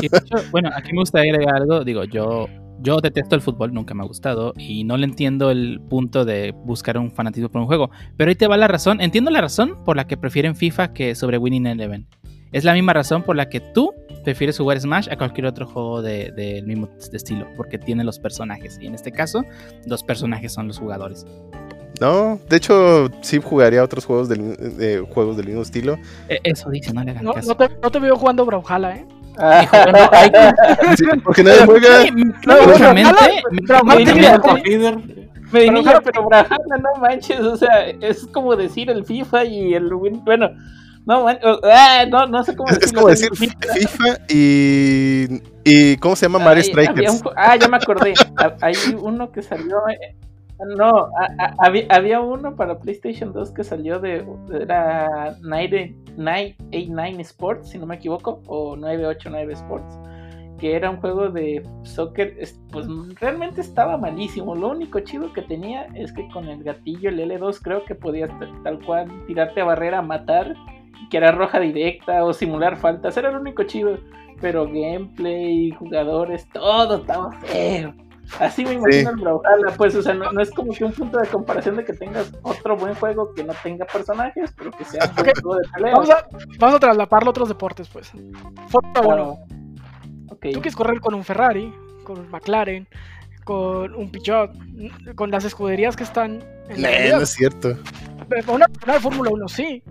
[0.00, 0.10] De
[0.50, 1.84] bueno, aquí me gustaría agregar algo.
[1.84, 2.46] Digo, yo,
[2.80, 4.52] yo detesto el fútbol, nunca me ha gustado.
[4.56, 7.90] Y no le entiendo el punto de buscar un fanatismo por un juego.
[8.16, 9.00] Pero ahí te va la razón.
[9.00, 12.06] Entiendo la razón por la que prefieren FIFA que sobre Winning Eleven.
[12.52, 16.02] Es la misma razón por la que tú prefieres jugar Smash a cualquier otro juego
[16.02, 17.46] del de, mismo estilo.
[17.56, 18.78] Porque tiene los personajes.
[18.80, 19.42] Y en este caso,
[19.86, 21.26] los personajes son los jugadores.
[22.02, 25.98] No, de hecho, sí jugaría otros juegos del, de, juegos del mismo estilo.
[26.28, 27.48] E, eso dice, no le hagan No, caso.
[27.50, 29.06] no te, no te veo jugando Brawlhalla, ¿eh?
[30.98, 32.04] Sí, porque nadie juega.
[32.12, 33.84] Me- pero,
[35.84, 40.24] me- pero, Brawlhalla, no manches, o sea, es como decir el FIFA y el Win,
[40.24, 40.50] bueno,
[41.06, 45.28] no man- ah, no, no sé cómo Es, es decirlo, como decir FIFA y,
[45.64, 45.96] y.
[45.98, 46.38] ¿Cómo se llama?
[46.40, 47.22] Mario un Strikers.
[47.36, 48.14] ah, ya me acordé.
[48.38, 49.76] Ha- Hay uno que salió.
[50.76, 54.24] No, a- a- había, había uno para PlayStation 2 que salió de.
[54.52, 59.98] Era 90 989 Sports, si no me equivoco, o 989 Sports.
[60.58, 62.34] Que era un juego de soccer.
[62.38, 62.86] es- Pues
[63.20, 64.54] realmente estaba malísimo.
[64.54, 68.30] Lo único chido que tenía es que con el gatillo, el L2, creo que podías
[68.62, 70.54] tal cual tirarte a barrera, matar.
[71.10, 73.16] Que era roja directa o simular faltas.
[73.16, 73.98] Era lo único chido
[74.40, 77.94] pero gameplay, jugadores, todo estaba feo.
[78.38, 81.18] Así me imagino el Brawlhalla, pues, o sea, no, no es como que un punto
[81.18, 85.04] de comparación de que tengas otro buen juego que no tenga personajes, pero que sea
[85.04, 85.92] un juego de pelea.
[85.92, 86.26] Vamos a,
[86.58, 88.10] vamos a traslaparlo a otros deportes, pues.
[88.68, 89.02] Fórmula 1.
[89.02, 89.38] Claro.
[90.30, 90.46] Ok.
[90.52, 91.72] Tú quieres correr con un Ferrari,
[92.04, 92.88] con un McLaren,
[93.44, 94.50] con un Peugeot,
[95.14, 97.16] con las escuderías que están en la realidad.
[97.16, 97.76] no es cierto.
[98.48, 99.82] Una, una de Fórmula 1 sí.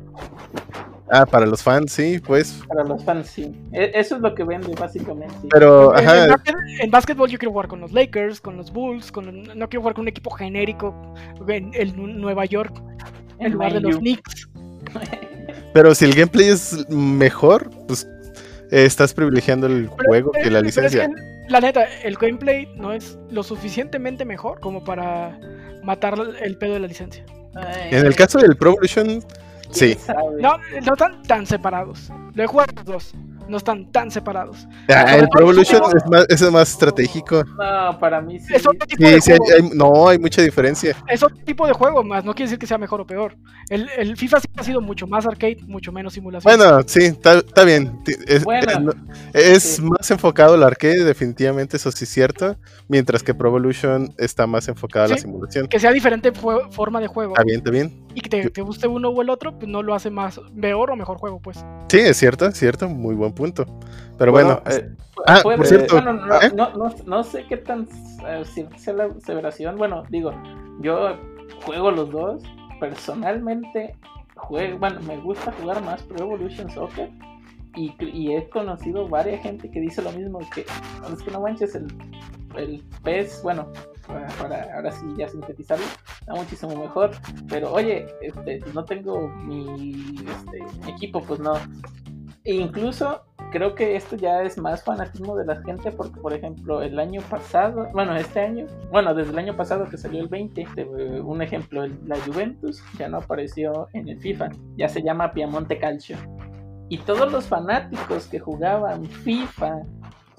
[1.12, 2.62] Ah, para los fans, sí, pues.
[2.68, 3.54] Para los fans, sí.
[3.74, 5.36] E- Eso es lo que vende, básicamente.
[5.50, 8.72] Pero, En, en ajá, básquet- en básquetbol yo quiero jugar con los Lakers, con los
[8.72, 11.14] Bulls, con, no quiero jugar con un equipo genérico
[11.48, 12.74] en el Nueva York
[13.40, 13.98] en En lugar de los.
[13.98, 14.48] Knicks.
[15.74, 18.08] pero si el gameplay es mejor, pues
[18.72, 21.08] eh, estás privilegiando el Pero- juego que la es licencia.
[21.08, 21.14] que,
[21.50, 25.38] la neta, el gameplay no es lo suficientemente mejor como para
[25.84, 27.26] matar el pedo de la licencia.
[27.56, 29.22] Ay, En el caso del Pro Evolution,
[29.72, 29.98] sí.
[30.40, 32.10] No, no están tan separados.
[32.34, 33.14] Lo he jugado los dos.
[33.50, 34.66] No están tan separados.
[34.88, 37.44] Ah, el Pro Evolution es más, es más estratégico.
[37.44, 38.54] No, para mí sí.
[38.54, 39.54] Es otro tipo Sí, de sí, hay- juego.
[39.72, 40.96] hay- no, hay mucha diferencia.
[41.10, 43.36] Es otro tipo de juego, más no quiere decir que sea mejor o peor.
[43.70, 46.56] El, el FIFA sí ha sido mucho más arcade, mucho menos simulación.
[46.56, 48.02] Bueno, sí, está bien.
[48.06, 48.94] Ti- Es, Bueno, es- no-
[49.34, 49.82] es sí.
[49.82, 52.56] más enfocado al arcade, definitivamente, eso sí es cierto.
[52.88, 55.68] Mientras que Pro Evolution está más enfocada a la simulación.
[55.68, 58.06] Que sea diferente forma de juego Está bien, está bien.
[58.14, 60.92] Y que te, te guste uno o el otro, pues no lo hace más peor
[60.92, 61.64] o mejor juego, pues.
[61.90, 62.88] Sí, es cierto, es cierto.
[62.90, 63.66] Muy buen punto.
[64.18, 64.90] Pero bueno, eh,
[65.28, 66.52] ah, Puede- por cierto, no, ¿eh?
[67.06, 67.88] no, sé qué tan
[68.28, 69.78] eh, cierta sea la aseveración.
[69.78, 70.34] Bueno, digo,
[70.82, 71.18] yo
[71.66, 72.44] juego los dos.
[72.80, 73.96] Personalmente,
[74.36, 77.10] juego, bueno, me gusta jugar más Pro Evolution Soccer.
[77.76, 81.74] Y, y he conocido varias gente que dice lo mismo: que es que no manches,
[81.76, 81.88] el,
[82.58, 83.72] el PES, bueno,
[84.08, 85.86] para ahora sí ya sintetizarlo,
[86.20, 87.12] está muchísimo mejor.
[87.50, 91.54] Pero oye, este, no tengo mi este, equipo, pues no.
[92.44, 96.82] E incluso creo que esto ya es más fanatismo de la gente porque, por ejemplo,
[96.82, 100.66] el año pasado, bueno, este año, bueno, desde el año pasado que salió el 20,
[100.74, 105.04] te- eh, un ejemplo, el- la Juventus ya no apareció en el FIFA, ya se
[105.04, 106.18] llama Piamonte Calcio.
[106.90, 109.82] Y todos los fanáticos que jugaban FIFA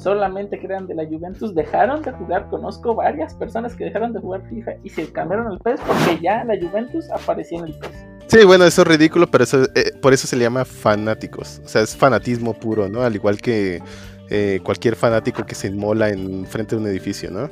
[0.02, 2.48] solamente que eran de la Juventus dejaron de jugar.
[2.50, 6.44] Conozco varias personas que dejaron de jugar FIFA y se cambiaron al PES porque ya
[6.44, 7.90] la Juventus aparecía en el PES.
[8.26, 11.60] sí, bueno, eso es ridículo, pero eso, eh, por eso se le llama fanáticos.
[11.64, 13.02] O sea, es fanatismo puro, ¿no?
[13.02, 13.82] Al igual que
[14.30, 17.50] eh, cualquier fanático que se inmola en frente de un edificio, ¿no?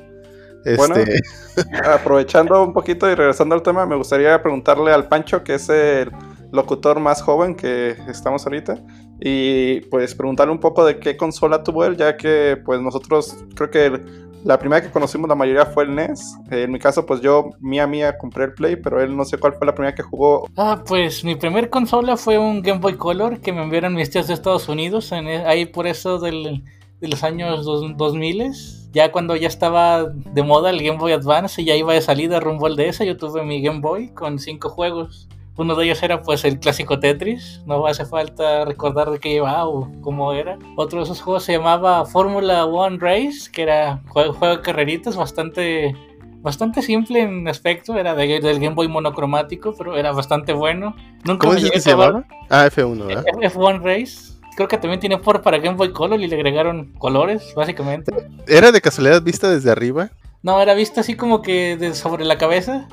[0.65, 0.95] Este, Bueno.
[1.85, 6.11] aprovechando un poquito y regresando al tema, me gustaría preguntarle al Pancho, que es el
[6.53, 8.79] locutor más joven que estamos ahorita,
[9.21, 13.71] y pues preguntarle un poco de qué consola tuvo él, ya que pues nosotros creo
[13.71, 14.01] que
[14.45, 16.37] la primera que conocimos la mayoría fue el NES.
[16.51, 19.37] Eh, en mi caso, pues yo mía mía compré el Play, pero él no sé
[19.37, 20.49] cuál fue la primera que jugó.
[20.57, 24.29] Ah, pues mi primer consola fue un Game Boy Color que me enviaron mis tíos
[24.29, 26.65] de Estados Unidos, e- ahí por eso del-
[27.03, 28.51] de los años dos- 2000.
[28.93, 32.41] Ya cuando ya estaba de moda el Game Boy Advance y ya iba de salida
[32.41, 35.29] rumbo al DS, yo tuve mi Game Boy con cinco juegos.
[35.61, 39.67] Uno de ellos era pues el clásico Tetris, no hace falta recordar de qué iba
[39.67, 40.59] o cómo era.
[40.75, 45.17] Otro de esos juegos se llamaba Formula One Race, que era juego, juego de carreritas
[45.17, 45.95] bastante
[46.41, 50.97] bastante simple en aspecto, era de, del Game Boy monocromático, pero era bastante bueno.
[51.25, 52.25] Nunca ¿Cómo dices que se llamaba?
[52.49, 53.25] Ah, F1, ¿verdad?
[53.27, 54.33] F1 Race.
[54.57, 58.11] Creo que también tiene por para Game Boy Color y le agregaron colores, básicamente.
[58.47, 60.09] ¿Era de casualidad vista desde arriba?
[60.43, 62.89] No, era vista así como que de sobre la cabeza.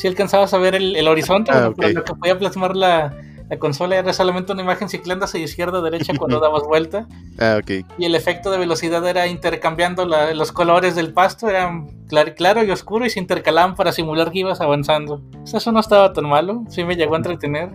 [0.00, 1.60] Si alcanzabas a ver el, el horizonte, Ah,
[1.94, 3.14] lo que podía plasmar la,
[3.50, 7.06] la consola era solamente una imagen ciclando hacia izquierda a derecha cuando dabas vuelta.
[7.38, 7.84] Ah, ok.
[7.98, 12.62] Y el efecto de velocidad era intercambiando la- los colores del pasto, eran clar- claro
[12.64, 15.20] y oscuro y se intercalaban para simular que ibas avanzando.
[15.44, 17.70] Eso no estaba tan malo, sí me llegó a entretener.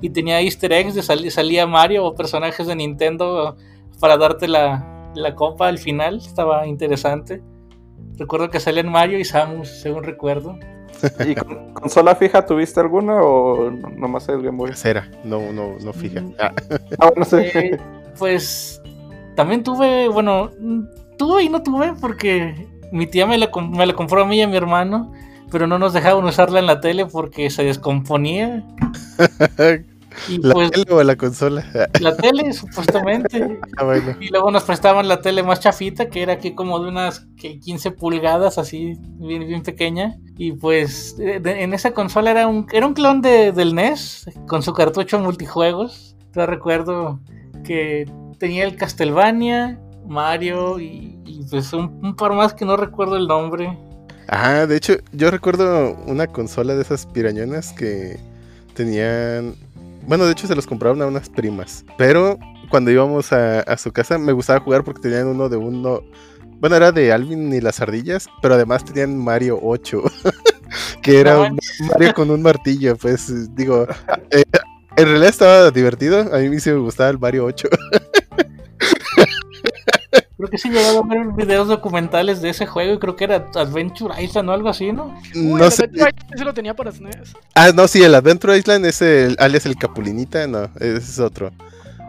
[0.00, 3.56] Y tenía easter eggs, de sali- salía Mario o personajes de Nintendo
[4.00, 7.42] para darte la, la copa al final, estaba interesante.
[8.18, 10.58] Recuerdo que salían Mario y Samus, según recuerdo.
[11.26, 14.70] ¿Y con- consola fija tuviste alguna o no- nomás el Game Boy?
[14.70, 16.20] Casera, no, no, no fija.
[16.20, 16.34] Mm.
[16.38, 16.52] Ah,
[16.98, 17.50] Ah, no sé.
[17.58, 17.78] Eh,
[18.18, 18.80] pues
[19.34, 20.50] también tuve, bueno,
[21.18, 24.42] tuve y no tuve porque mi tía me la, me la compró a mí y
[24.42, 25.12] a mi hermano,
[25.50, 28.64] pero no nos dejaban usarla en la tele porque se descomponía.
[30.28, 31.64] Y ¿La pues tele o la consola?
[32.00, 33.58] La tele, supuestamente.
[33.76, 34.16] Ah, bueno.
[34.20, 37.58] Y luego nos prestaban la tele más chafita, que era aquí como de unas que
[37.58, 40.16] 15 pulgadas, así, bien, bien pequeña.
[40.36, 44.62] Y pues eh, en esa consola era un, era un clon de, del NES, con
[44.62, 46.16] su cartucho multijuegos.
[46.34, 47.20] Yo recuerdo
[47.64, 53.16] que tenía el Castlevania, Mario y, y, pues un, un par más que no recuerdo
[53.16, 53.76] el nombre.
[54.28, 58.18] Ah, de hecho, yo recuerdo una consola de esas pirañonas que
[58.74, 59.54] tenían.
[60.06, 61.84] Bueno, de hecho se los compraron a unas primas.
[61.98, 62.38] Pero
[62.70, 66.02] cuando íbamos a, a su casa me gustaba jugar porque tenían uno de uno.
[66.58, 70.02] Bueno, era de Alvin y las ardillas, pero además tenían Mario 8.
[71.02, 72.96] que era un Mario con un martillo.
[72.96, 73.86] Pues digo,
[74.30, 74.44] eh,
[74.96, 76.34] en realidad estaba divertido.
[76.34, 77.68] A mí sí me gustaba el Mario 8.
[80.46, 83.48] Creo que sí llegaba a ver videos documentales de ese juego y creo que era
[83.54, 85.14] Adventure Island o algo así, ¿no?
[85.34, 85.84] Uy, no el sé.
[85.84, 87.34] Adventure Island ese lo tenía para SNES.
[87.54, 91.52] Ah, no, sí, el Adventure Island es el alias el Capulinita, no, ese es otro.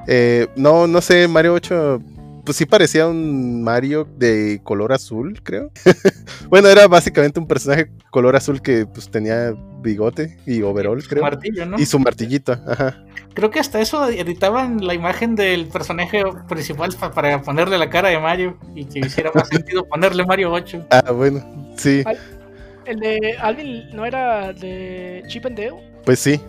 [0.08, 2.02] Eh, no, no sé, Mario 8,
[2.48, 5.70] pues sí parecía un Mario de color azul, creo.
[6.50, 11.22] bueno, era básicamente un personaje color azul que pues tenía bigote y overall, creo.
[11.24, 11.78] Martillo, ¿no?
[11.78, 13.04] Y su martillito, ajá.
[13.34, 18.08] Creo que hasta eso editaban la imagen del personaje principal pa- para ponerle la cara
[18.08, 20.88] de Mario y que hiciera más sentido ponerle Mario 8.
[20.90, 21.46] Ah, bueno,
[21.78, 22.02] sí,
[22.86, 26.02] El de Alvin no era de Chip and Dale.
[26.06, 26.40] pues sí.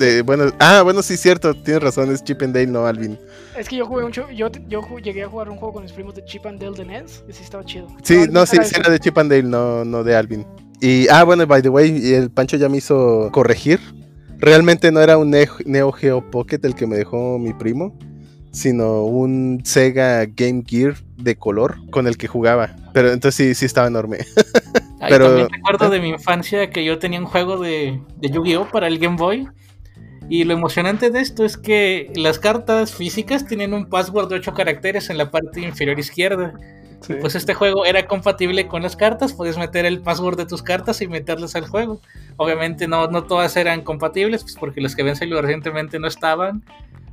[0.00, 3.18] De, bueno, ah, bueno, sí, cierto, tienes razón, es Chip and Dale, no Alvin.
[3.54, 6.14] Es que yo jugué mucho, yo, yo llegué a jugar un juego con mis primos
[6.14, 7.86] de Chip and Dale de NES, y sí estaba chido.
[8.02, 10.46] Sí, no, sí, era sí era de Chip and Dale, no, no de Alvin.
[10.80, 13.78] Y, ah, bueno, by the way, el Pancho ya me hizo corregir.
[14.38, 17.98] Realmente no era un Neo, Neo Geo Pocket el que me dejó mi primo,
[18.52, 22.74] sino un Sega Game Gear de color con el que jugaba.
[22.94, 24.20] Pero entonces sí, sí estaba enorme.
[25.10, 28.86] Pero- también recuerdo de mi infancia que yo tenía un juego de, de Yu-Gi-Oh para
[28.86, 29.46] el Game Boy.
[30.30, 34.54] Y lo emocionante de esto es que las cartas físicas tienen un password de 8
[34.54, 36.54] caracteres en la parte inferior izquierda.
[37.00, 37.14] Sí.
[37.20, 41.02] Pues este juego era compatible con las cartas, podías meter el password de tus cartas
[41.02, 42.00] y meterlas al juego.
[42.36, 46.62] Obviamente no, no todas eran compatibles, pues porque las que habían salido recientemente no estaban.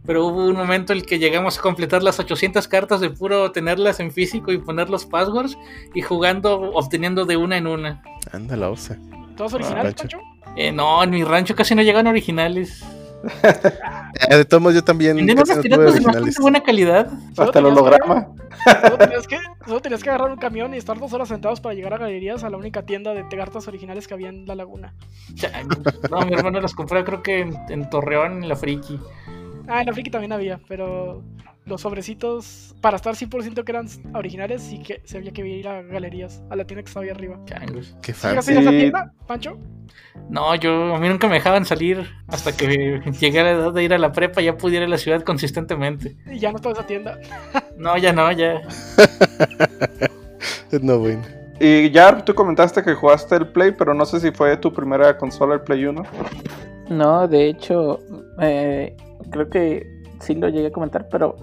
[0.05, 3.51] Pero hubo un momento en el que llegamos a completar las 800 cartas de puro
[3.51, 5.57] tenerlas en físico y poner los passwords
[5.95, 8.03] y jugando, obteniendo de una en una.
[8.31, 8.95] Anda la osa.
[9.35, 9.95] ¿Todos originales.
[9.95, 10.19] Pancho?
[10.55, 12.85] Eh, no, en mi rancho casi no llegan originales.
[14.29, 17.07] Eh, de todos modos, yo también piratas de bastante buena calidad.
[17.37, 18.29] Hasta el holograma.
[18.81, 21.75] Solo tenías, que, solo tenías que agarrar un camión y estar dos horas sentados para
[21.75, 24.93] llegar a galerías a la única tienda de cartas originales que había en la laguna.
[26.09, 28.99] No, mi hermano las compró creo que en, en Torreón, en la Friki.
[29.67, 31.23] Ah, en la Friki también había, pero
[31.65, 35.81] los sobrecitos, para estar 100% que eran originales, y que se había que ir a
[35.81, 37.39] galerías, a la tienda que estaba ahí arriba.
[37.45, 38.31] Qué ¿Sí fan.
[38.31, 38.77] llegaste a esa Sí.
[38.77, 39.57] tienda, Pancho?
[40.29, 43.83] No, yo a mí nunca me dejaban salir hasta que llegué a la edad de
[43.83, 46.15] ir a la prepa, ya pudiera ir a la ciudad consistentemente.
[46.31, 47.19] Y ya no estaba esa tienda.
[47.77, 48.61] No, ya no, ya.
[50.81, 51.21] No, bueno.
[51.59, 55.17] Y ya tú comentaste que jugaste el Play, pero no sé si fue tu primera
[55.17, 56.03] consola el Play 1.
[56.89, 57.99] No, de hecho,
[58.41, 58.95] eh,
[59.31, 59.85] creo que
[60.19, 61.35] sí lo llegué a comentar, pero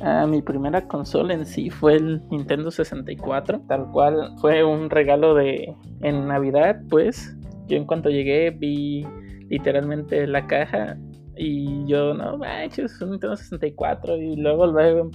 [0.00, 5.34] ah, mi primera consola en sí fue el Nintendo 64, tal cual fue un regalo
[5.34, 7.36] de en Navidad, pues.
[7.66, 9.06] Yo en cuanto llegué vi
[9.48, 10.96] literalmente la caja
[11.36, 14.16] Y yo, no manches, un Nintendo 64.
[14.16, 15.10] Y luego, luego,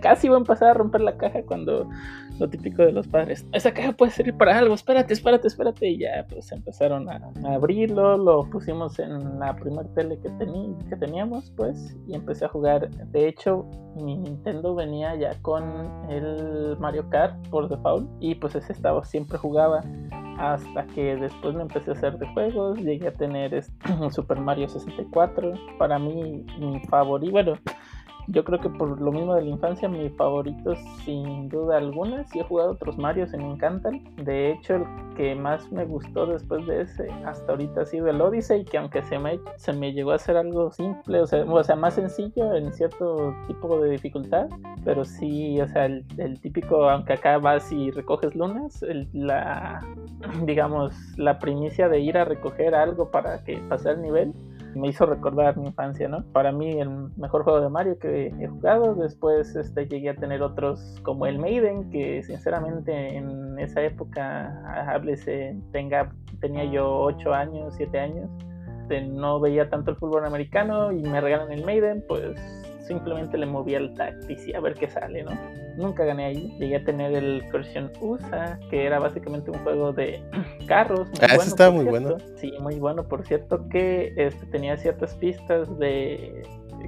[0.00, 1.86] casi iba a empezar a romper la caja cuando
[2.40, 3.46] lo típico de los padres.
[3.52, 5.88] Esa caja puede servir para algo, espérate, espérate, espérate.
[5.88, 10.30] Y ya, pues empezaron a, abrirlo, lo pusimos en la primera tele que,
[10.88, 12.90] que teníamos, pues, y empecé a jugar.
[12.90, 13.66] De hecho,
[13.96, 15.62] mi Nintendo venía ya con
[16.08, 19.82] el Mario Kart por default, y pues ese estaba, siempre jugaba
[20.38, 23.74] hasta que después me empecé a hacer de juegos, llegué a tener este,
[24.10, 27.52] Super Mario 64, para mí mi favorito, bueno,
[28.30, 30.74] yo creo que por lo mismo de la infancia, mi favorito
[31.04, 32.24] sin duda alguna.
[32.24, 34.02] Sí he jugado otros Marios y me encantan.
[34.24, 34.84] De hecho, el
[35.16, 39.02] que más me gustó después de ese hasta ahorita ha sido el Odyssey, que aunque
[39.02, 42.54] se me, se me llegó a hacer algo simple, o sea, o sea, más sencillo
[42.54, 44.48] en cierto tipo de dificultad,
[44.84, 49.80] pero sí, o sea, el, típico, aunque acá vas y recoges lunas, la,
[50.44, 54.32] digamos, la primicia de ir a recoger algo para que pase el nivel
[54.74, 56.24] me hizo recordar mi infancia, ¿no?
[56.32, 60.42] Para mí el mejor juego de Mario que he jugado, después este, llegué a tener
[60.42, 67.74] otros como el Maiden, que sinceramente en esa época, háblese, tenga, tenía yo 8 años,
[67.76, 68.30] 7 años,
[68.98, 73.78] no veía tanto el fútbol americano y me regalan el Maiden, pues simplemente le movía
[73.78, 75.32] el Tactics y a ver qué sale, ¿no?
[75.76, 76.56] Nunca gané ahí.
[76.58, 80.22] Llegué a tener el Version USA, que era básicamente un juego de
[80.66, 81.08] carros.
[81.08, 82.16] Muy ah, estaba muy bueno.
[82.36, 86.42] Sí, muy bueno, por cierto, que este, tenía ciertas pistas de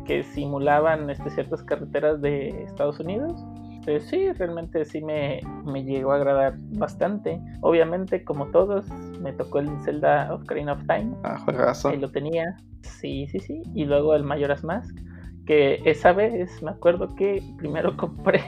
[0.07, 3.45] que simulaban este, ciertas carreteras de Estados Unidos.
[3.85, 7.41] Pues sí, realmente sí me, me, llegó a agradar bastante.
[7.63, 8.89] Obviamente, como todos,
[9.21, 11.13] me tocó el Zelda of Ocarina of Time.
[11.25, 11.89] Ah, juegazo.
[11.89, 12.57] Ahí lo tenía.
[12.83, 13.63] Sí, sí, sí.
[13.75, 14.97] Y luego el Majora's Mask
[15.47, 18.43] que esa vez me acuerdo que primero compré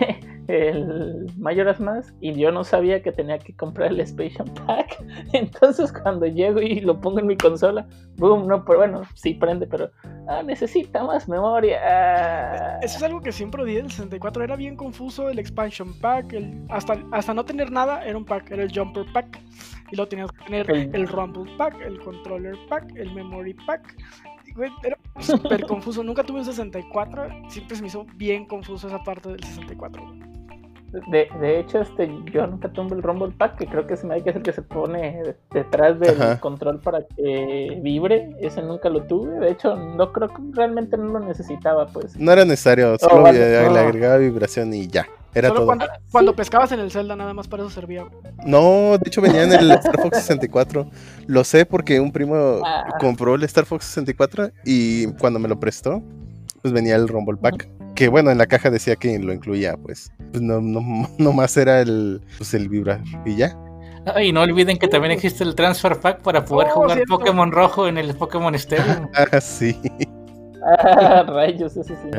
[0.49, 5.03] el Majora's Mask y yo no sabía que tenía que comprar el Expansion Pack.
[5.32, 7.86] Entonces cuando llego y lo pongo en mi consola,
[8.16, 9.90] boom, no, pero bueno, sí prende, pero
[10.28, 12.78] ah, necesita más memoria.
[12.80, 16.36] Eso es algo que siempre odié del 64, era bien confuso el Expansion Pack,
[16.68, 19.40] hasta, hasta no tener nada era un pack, era el Jumper Pack.
[19.90, 23.97] Y luego tenías que tener el Rumble Pack, el Controller Pack, el Memory Pack.
[24.83, 26.03] Era súper confuso.
[26.03, 27.29] Nunca tuve un 64.
[27.49, 30.03] Siempre se me hizo bien confuso esa parte del 64.
[31.09, 34.43] De, de, hecho, este, yo nunca tuve el Rumble Pack, que creo que es el
[34.43, 38.31] que se pone detrás del control para que vibre.
[38.41, 39.41] Ese nunca lo tuve.
[39.41, 42.17] De hecho, no creo que realmente no lo necesitaba, pues.
[42.17, 45.07] No era necesario, solo le, agregaba vibración y ya.
[45.35, 45.76] Era todo.
[46.11, 48.07] Cuando, pescabas en el Zelda, nada más para eso servía.
[48.45, 50.91] No, de hecho venía en el Star Fox 64.
[51.26, 52.85] Lo sé porque un primo ah.
[53.01, 56.03] compró el Star Fox 64 y cuando me lo prestó,
[56.62, 60.12] pues venía el Rumble Pack que bueno, en la caja decía que lo incluía, pues,
[60.30, 60.80] pues no, no,
[61.18, 63.57] no más era el, pues el vibrar y ya.
[64.20, 67.89] y no olviden que también existe el Transfer Pack para poder oh, jugar Pokémon Rojo
[67.89, 69.09] en el Pokémon Stadium.
[69.14, 69.78] ah, sí.
[70.66, 72.11] Ah, rayos, ese sí.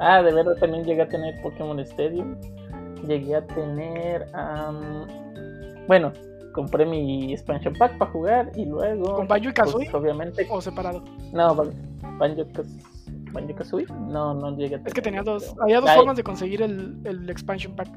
[0.00, 2.36] Ah, de verdad también llegué a tener Pokémon Stadium.
[3.06, 4.26] Llegué a tener.
[5.86, 6.12] bueno,
[6.52, 9.16] compré mi expansion pack para jugar y luego.
[9.16, 9.90] ¿Con Banjo y Kazooie?
[9.90, 10.46] Pues, obviamente.
[10.50, 11.02] ¿O separado?
[11.32, 11.72] No, Banjo.
[13.32, 13.86] Banjo Kazooie?
[14.08, 17.28] No, no llegué a Es que tenía dos, había dos formas de conseguir el, el,
[17.30, 17.88] expansion pack.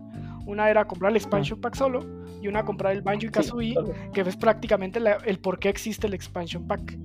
[0.46, 2.06] Una era comprar el expansion pack solo
[2.42, 3.76] y una comprar el Banjo y Kazooie,
[4.14, 6.98] que es prácticamente el por qué existe el expansion pack.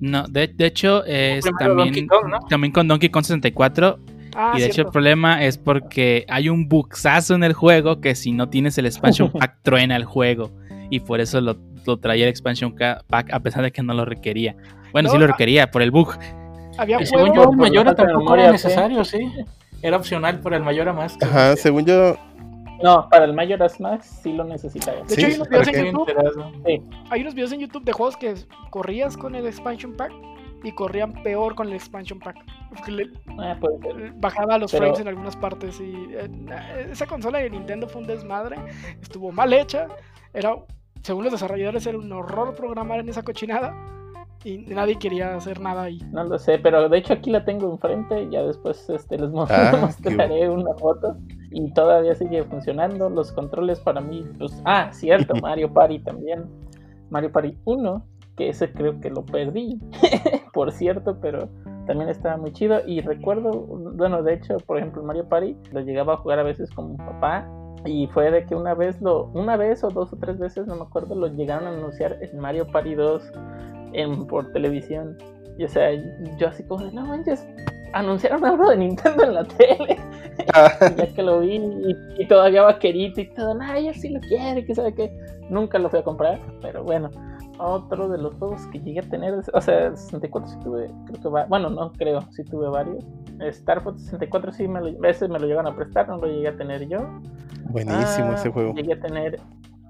[0.00, 2.08] No, de, de hecho es también,
[2.48, 3.98] también con Donkey Kong 64
[4.36, 8.14] ah, y de hecho el problema es porque hay un bugsazo en el juego que
[8.14, 10.50] si no tienes el expansion pack truena el juego
[10.90, 12.74] y por eso lo, lo, traía el expansion
[13.08, 14.56] pack a pesar de que no lo requería.
[14.92, 16.16] Bueno, sí lo ah requería por el bug,
[16.78, 19.18] había y según yo, el Mayora tampoco era necesario, sí.
[19.82, 21.16] Era opcional para el Mayora más.
[21.22, 22.16] Ajá, según yo.
[22.82, 24.98] No, para el Majora's Mask sí lo necesitaba.
[25.08, 26.62] De hecho, hay unos videos en YouTube.
[26.66, 26.82] Sí.
[27.10, 28.34] Hay unos videos en YouTube de juegos que
[28.70, 30.12] corrías con el expansion pack
[30.66, 32.36] y corrían peor con el expansion pack.
[33.38, 33.56] ah,
[34.16, 36.28] bajaba los frames en algunas partes y eh,
[36.90, 38.56] esa consola de Nintendo fue un desmadre,
[39.00, 39.86] estuvo mal hecha,
[40.34, 40.56] era
[41.02, 43.72] según los desarrolladores era un horror programar en esa cochinada
[44.42, 46.00] y nadie quería hacer nada ahí.
[46.10, 49.78] No lo sé, pero de hecho aquí la tengo enfrente, ya después este, les ah,
[49.80, 51.16] mostraré una foto
[51.52, 53.08] y todavía sigue funcionando.
[53.08, 56.44] Los controles para mí, pues, ah, cierto, Mario Party también.
[57.10, 58.04] Mario Party 1,
[58.36, 59.78] que ese creo que lo perdí,
[60.52, 61.48] por cierto, pero
[61.86, 62.80] también estaba muy chido.
[62.86, 66.70] Y recuerdo, bueno, de hecho, por ejemplo, Mario Party lo llegaba a jugar a veces
[66.70, 67.48] con mi papá.
[67.84, 70.74] Y fue de que una vez lo, una vez o dos o tres veces, no
[70.74, 73.32] me acuerdo, lo llegaron a anunciar en Mario Party 2
[73.92, 75.16] en, por televisión.
[75.56, 75.90] Y o sea,
[76.36, 77.46] yo así como, no manches,
[77.92, 79.96] anunciaron algo de Nintendo en la tele.
[80.96, 81.60] Ya que lo vi
[82.18, 85.10] y, todavía vaquerito y todo, no, ella sí lo quiere, que sabe que
[85.50, 87.10] nunca lo fui a comprar, pero bueno.
[87.58, 91.28] Otro de los juegos que llegué a tener, o sea, 64 sí tuve, creo que
[91.28, 93.04] va, bueno, no creo, sí tuve varios.
[93.40, 96.26] Star Fox 64 sí me lo, a veces me lo llegan a prestar, no lo
[96.26, 96.98] llegué a tener yo.
[97.70, 98.72] Buenísimo Ah, ese juego.
[98.74, 99.40] Llegué a tener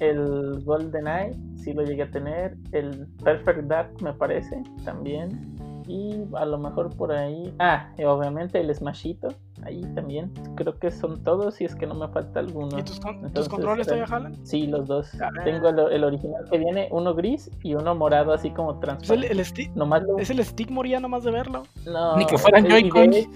[0.01, 2.57] el Golden Eye, sí lo llegué a tener.
[2.73, 5.55] El Perfect Dark, me parece, también.
[5.87, 7.55] Y a lo mejor por ahí.
[7.59, 9.29] Ah, y obviamente el Smashito,
[9.65, 10.33] ahí también.
[10.57, 12.79] Creo que son todos, y es que no me falta alguno.
[12.79, 14.47] ¿Y tus, con- tus Entonces, controles eh, todavía jalan?
[14.47, 15.11] Sí, los dos.
[15.21, 15.31] Ah.
[15.45, 18.81] Tengo el, el original que viene, uno gris y uno morado, así como Es el,
[18.81, 19.33] transparente.
[19.33, 19.75] el stick.
[19.75, 21.63] Nomás lo- Es el stick moría nomás de verlo.
[21.87, 23.29] no, Ni que fueran y de- Joy-Cons.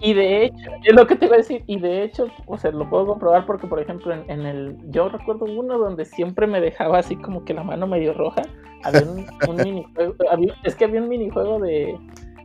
[0.00, 2.72] Y de hecho, es lo que te iba a decir, y de hecho, o sea,
[2.72, 6.60] lo puedo comprobar porque, por ejemplo, en, en el, yo recuerdo uno donde siempre me
[6.60, 8.42] dejaba así como que la mano medio roja,
[8.82, 11.96] había un, un minijuego, había- es que había un minijuego de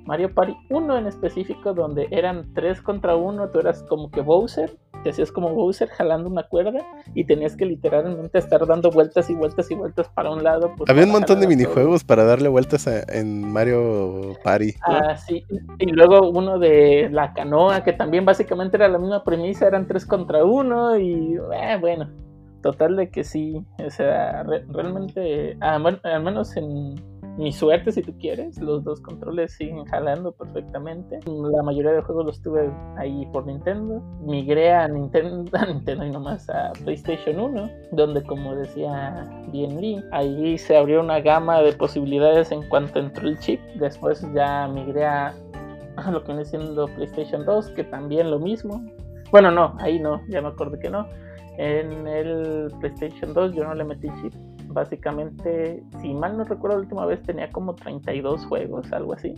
[0.09, 4.75] Mario Party 1 en específico donde eran 3 contra 1, tú eras como que Bowser,
[5.03, 6.83] te hacías como Bowser jalando una cuerda
[7.13, 10.73] y tenías que literalmente estar dando vueltas y vueltas y vueltas para un lado.
[10.75, 14.73] pues, Había un montón de minijuegos para darle vueltas a- en Mario Party.
[14.85, 15.45] Ah, sí.
[15.77, 20.05] Y luego uno de la canoa, que también básicamente era la misma premisa, eran tres
[20.07, 22.09] contra uno y eh, bueno,
[22.63, 26.95] total de que sí, o sea, re- realmente, ah, al menos en
[27.37, 31.19] mi suerte, si tú quieres, los dos controles siguen jalando perfectamente.
[31.25, 34.01] La mayoría de juegos los tuve ahí por Nintendo.
[34.21, 40.57] Migré a Nintendo, Nintendo y nomás a PlayStation 1, donde como decía bien Lee, ahí
[40.57, 43.61] se abrió una gama de posibilidades en cuanto entró el chip.
[43.75, 45.33] Después ya migré a
[46.05, 48.83] a lo que viene siendo PlayStation 2, que también lo mismo.
[49.31, 51.07] Bueno, no, ahí no, ya me acordé que no.
[51.57, 54.33] En el PlayStation 2 yo no le metí chip.
[54.71, 59.35] Básicamente, si mal no recuerdo, la última vez tenía como 32 juegos, algo así.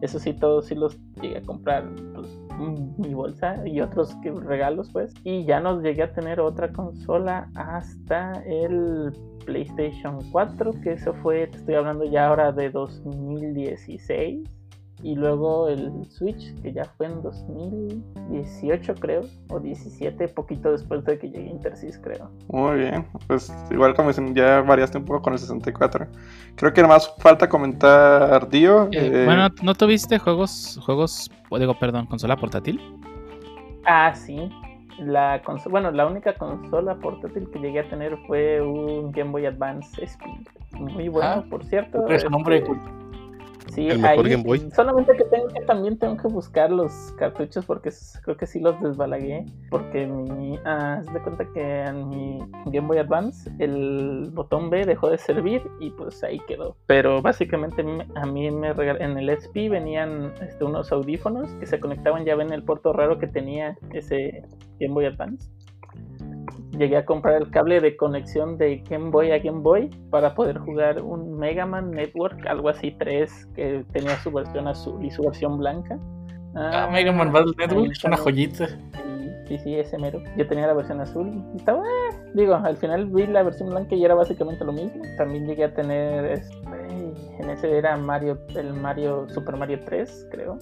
[0.00, 2.38] Eso sí, todos sí los llegué a comprar pues,
[2.98, 5.14] mi bolsa y otros regalos, pues.
[5.22, 9.12] Y ya no llegué a tener otra consola hasta el
[9.44, 14.48] PlayStation 4, que eso fue, te estoy hablando ya ahora de 2016.
[15.04, 21.18] Y luego el Switch, que ya fue en 2018 creo, o 17, poquito después de
[21.18, 22.30] que llegué a Intersys creo.
[22.48, 26.06] Muy bien, pues igual como dicen, ya variaste un poco con el 64.
[26.56, 28.84] Creo que nomás falta comentar Dio.
[28.92, 32.80] Eh, eh, bueno, ¿no tuviste juegos, juegos, o digo, perdón, consola portátil?
[33.84, 34.48] Ah, sí.
[35.00, 39.44] La conso- bueno, la única consola portátil que llegué a tener fue un Game Boy
[39.44, 40.46] Advance Speed.
[40.72, 42.06] Muy bueno, Ah, por cierto.
[42.08, 43.03] Es un nombre de este, culto.
[43.74, 44.70] Sí, El mejor ahí, Game Boy.
[44.70, 47.90] Solamente que tengo que también tengo que buscar los cartuchos porque
[48.22, 49.44] creo que sí los desbalagué.
[49.70, 50.58] Porque mi.
[50.64, 55.18] Ah, haz de cuenta que en mi Game Boy Advance el botón B dejó de
[55.18, 56.76] servir y pues ahí quedó.
[56.86, 61.66] Pero básicamente me- a mí me regal- en el SP venían este, unos audífonos que
[61.66, 64.42] se conectaban, ya ven el puerto raro que tenía ese
[64.78, 65.50] Game Boy Advance.
[66.76, 70.58] Llegué a comprar el cable de conexión de Game Boy a Game Boy para poder
[70.58, 75.22] jugar un Mega Man Network, algo así 3, que tenía su versión azul y su
[75.22, 75.98] versión blanca.
[76.56, 78.68] Ah, Mega Man Battle Network es una joyita.
[79.48, 80.22] Sí, sí, ese mero.
[80.36, 83.94] Yo tenía la versión azul y estaba, eh, digo, al final vi la versión blanca
[83.94, 85.02] y era básicamente lo mismo.
[85.18, 86.56] También llegué a tener, este,
[87.38, 90.58] en ese era Mario, el Mario, Super Mario 3, creo.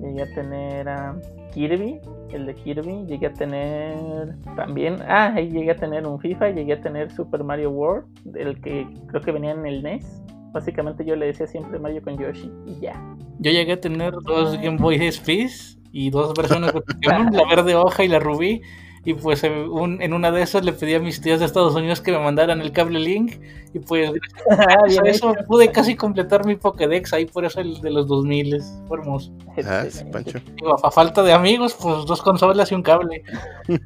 [0.00, 1.14] Llegué a tener a
[1.54, 2.00] Kirby,
[2.32, 3.06] el de Kirby.
[3.06, 7.44] Llegué a tener también, ah, ahí llegué a tener un FIFA, llegué a tener Super
[7.44, 10.22] Mario World, el que creo que venía en el NES.
[10.52, 12.92] Básicamente yo le decía siempre Mario con Yoshi y ya.
[13.38, 17.74] Yo llegué a tener dos Game Boy SPs y dos versiones de Pokémon, la verde
[17.74, 18.60] hoja y la rubí.
[19.06, 21.74] Y pues en, un- en una de esas le pedí a mis tías de Estados
[21.74, 23.34] Unidos que me mandaran el cable Link.
[23.74, 24.10] Y pues
[24.48, 28.62] gracias a eso pude casi completar mi Pokédex ahí, por eso el de los 2000
[28.88, 29.30] fue hermoso.
[29.48, 30.10] Ah, sí, Excelente.
[30.12, 30.38] Pancho.
[30.56, 33.22] Digo, a falta de amigos, pues dos consolas y un cable.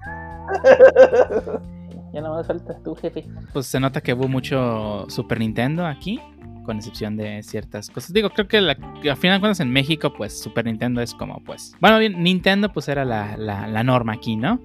[2.13, 3.27] Ya no más faltas tú, jefe.
[3.53, 6.19] Pues se nota que hubo mucho Super Nintendo aquí,
[6.65, 8.15] con excepción de ciertas cosas.
[8.15, 11.41] Digo, creo que, la, a final de cuentas en México, pues Super Nintendo es como,
[11.45, 11.75] pues.
[11.81, 14.59] Bueno, bien, Nintendo, pues era la, la, la norma aquí, ¿no?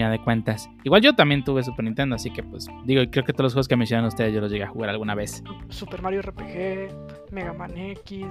[0.00, 0.70] Final de cuentas.
[0.82, 3.68] Igual yo también tuve Super Nintendo, así que, pues, digo, creo que todos los juegos
[3.68, 5.42] que mencionan ustedes yo los llegué a jugar alguna vez.
[5.68, 6.88] Super Mario RPG,
[7.32, 8.24] Mega Man X,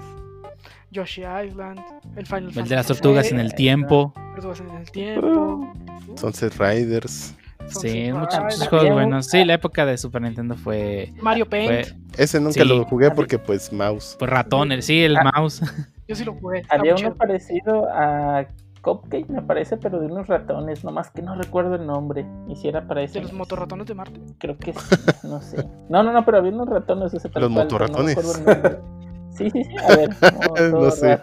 [0.89, 1.79] Yoshi Island,
[2.15, 4.13] el Final El Fantasy de las tortugas en el tiempo.
[4.33, 5.73] Tortugas en el tiempo.
[6.15, 7.35] Sunset Riders.
[7.67, 9.27] Sí, muchos, juegos buenos.
[9.27, 11.13] Sí, la época de Super Nintendo fue.
[11.21, 11.69] Mario Paint.
[11.69, 12.67] Fue, Ese nunca Sí.
[12.67, 14.15] lo jugué porque pues mouse.
[14.17, 15.31] fue ratón, el- sí, el Ah.
[15.35, 15.61] mouse.
[16.07, 16.63] Yo sí lo jugué.
[16.69, 17.15] Había uno chido.
[17.15, 18.47] parecido a
[18.81, 22.25] Cupcake, me parece, pero de unos ratones, nomás que no recuerdo el nombre.
[22.47, 23.15] Y si era para ese.
[23.19, 24.19] De los motorratones de Marte.
[24.39, 25.65] Creo que sí, no sé.
[25.89, 28.77] No, no, no, pero había unos ratones ese tal Los cual, pero no motorratones.
[29.31, 30.09] Sí, sí, sí, a ver.
[30.71, 31.19] No sé.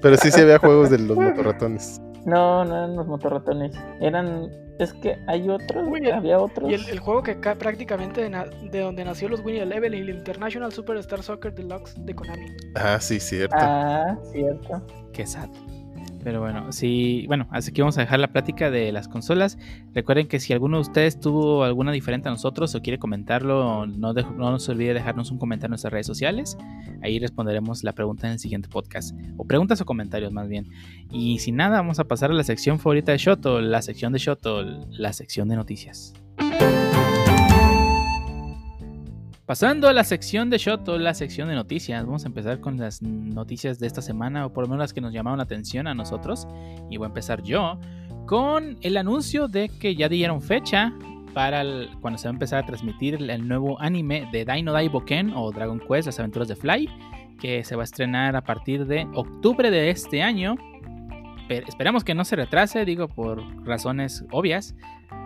[0.00, 2.00] Pero sí, sí había juegos de los motorratones.
[2.24, 3.72] No, no eran los motorratones.
[4.00, 4.50] Eran.
[4.78, 5.86] Es que hay otros.
[5.88, 6.70] Uy, había otros.
[6.70, 9.94] Y el, el juego que ca- prácticamente de, na- de donde nació los Winnie Eleven,
[9.94, 12.46] el International Superstar Soccer Deluxe de Konami.
[12.74, 13.56] Ah, sí, cierto.
[13.58, 14.82] Ah, cierto.
[15.12, 15.48] Qué sad.
[16.26, 19.58] Pero bueno, sí, bueno, así que vamos a dejar la plática de las consolas.
[19.94, 24.12] Recuerden que si alguno de ustedes tuvo alguna diferente a nosotros o quiere comentarlo, no,
[24.12, 26.58] dej- no se olvide dejarnos un comentario en nuestras redes sociales.
[27.00, 29.16] Ahí responderemos la pregunta en el siguiente podcast.
[29.36, 30.66] O preguntas o comentarios más bien.
[31.12, 34.18] Y sin nada, vamos a pasar a la sección favorita de Shoto, la sección de
[34.18, 36.12] Shoto, la sección de noticias.
[39.46, 43.00] Pasando a la sección de Shoto, la sección de noticias, vamos a empezar con las
[43.00, 45.94] noticias de esta semana, o por lo menos las que nos llamaron la atención a
[45.94, 46.48] nosotros.
[46.90, 47.78] Y voy a empezar yo
[48.26, 50.92] con el anuncio de que ya dieron fecha
[51.32, 51.62] para
[52.00, 55.32] cuando se va a empezar a transmitir el, el nuevo anime de Dino Dai Boken
[55.36, 56.90] o Dragon Quest, las aventuras de Fly,
[57.40, 60.56] que se va a estrenar a partir de octubre de este año.
[61.46, 64.74] Pero esperamos que no se retrase, digo, por razones obvias.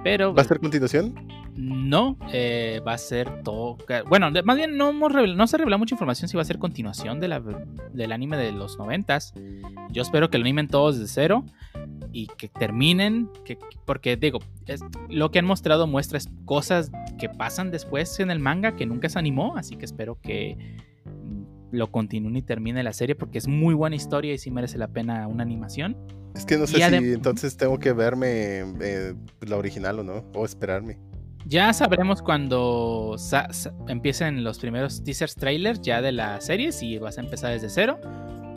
[0.04, 1.14] Pero ¿Va a ser continuación?
[1.56, 3.76] No, eh, va a ser todo.
[4.08, 6.58] Bueno, más bien no, hemos revel- no se revela mucha información si va a ser
[6.58, 7.40] continuación de la-
[7.92, 9.34] del anime de los noventas.
[9.90, 11.44] Yo espero que lo animen todos de cero
[12.12, 13.28] y que terminen.
[13.44, 18.30] Que, porque digo, es- lo que han mostrado muestra es cosas que pasan después en
[18.30, 19.56] el manga que nunca se animó.
[19.56, 20.76] Así que espero que
[21.72, 24.88] lo continúen y termine la serie porque es muy buena historia y sí merece la
[24.88, 25.96] pena una animación.
[26.34, 30.44] Es que no sé si entonces tengo que verme eh, la original o no, o
[30.44, 30.98] esperarme.
[31.46, 33.48] Ya sabremos cuando sa-
[33.88, 37.98] empiecen los primeros teasers trailers ya de la serie, si vas a empezar desde cero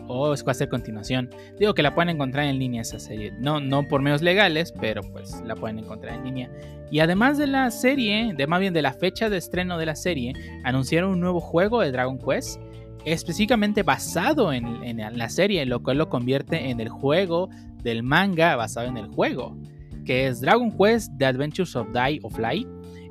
[0.07, 1.29] o es va a ser continuación.
[1.57, 5.01] Digo que la pueden encontrar en línea esa serie, no, no por medios legales, pero
[5.01, 6.51] pues la pueden encontrar en línea.
[6.91, 9.95] Y además de la serie, de más bien de la fecha de estreno de la
[9.95, 10.33] serie,
[10.65, 12.59] anunciaron un nuevo juego de Dragon Quest
[13.05, 17.49] específicamente basado en, en la serie, lo cual lo convierte en el juego
[17.81, 19.57] del manga basado en el juego
[20.05, 22.67] que es Dragon Quest The Adventures of Die of Fly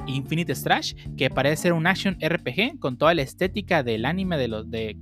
[0.06, 4.48] Infinite Strash, que parece ser un action RPG con toda la estética del anime de
[4.48, 4.96] los de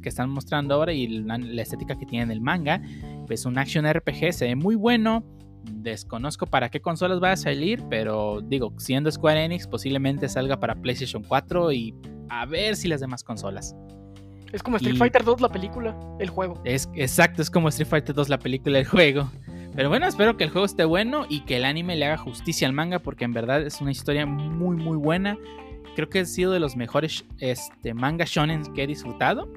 [0.00, 2.80] que están mostrando ahora y la, la estética que tiene el manga.
[3.28, 5.24] Es un action RPG, se ve muy bueno.
[5.72, 10.74] Desconozco para qué consolas va a salir, pero digo, siendo Square Enix, posiblemente salga para
[10.74, 11.94] PlayStation 4 y
[12.28, 13.74] a ver si las demás consolas.
[14.52, 16.60] Es como Street Y- Fighter 2, la película, el juego.
[16.64, 19.30] Es exacto, es como Street Fighter 2 la película del juego.
[19.76, 22.68] Pero bueno, espero que el juego esté bueno y que el anime le haga justicia
[22.68, 25.36] al manga porque en verdad es una historia muy muy buena.
[25.96, 29.48] Creo que ha sido de los mejores este, manga shonen que he disfrutado.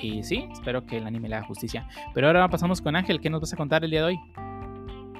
[0.00, 1.88] Y sí, espero que el anime le haga justicia.
[2.14, 4.20] Pero ahora pasamos con Ángel, ¿qué nos vas a contar el día de hoy?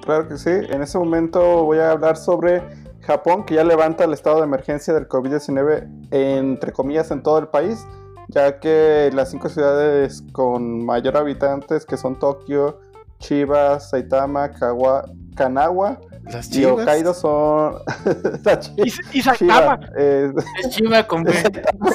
[0.01, 0.51] Claro que sí.
[0.51, 2.61] En este momento voy a hablar sobre
[3.01, 7.47] Japón, que ya levanta el estado de emergencia del COVID-19, entre comillas, en todo el
[7.47, 7.85] país,
[8.27, 12.79] ya que las cinco ciudades con mayor habitantes, que son Tokio,
[13.19, 15.05] Chiba, Saitama, Kawa,
[15.35, 15.99] Kanagawa
[16.31, 16.73] Las y chivas.
[16.81, 17.75] Hokkaido son...
[18.45, 18.73] la chi-
[19.13, 19.79] Y, y Saitama.
[19.97, 21.33] eh, Es Chiva con B.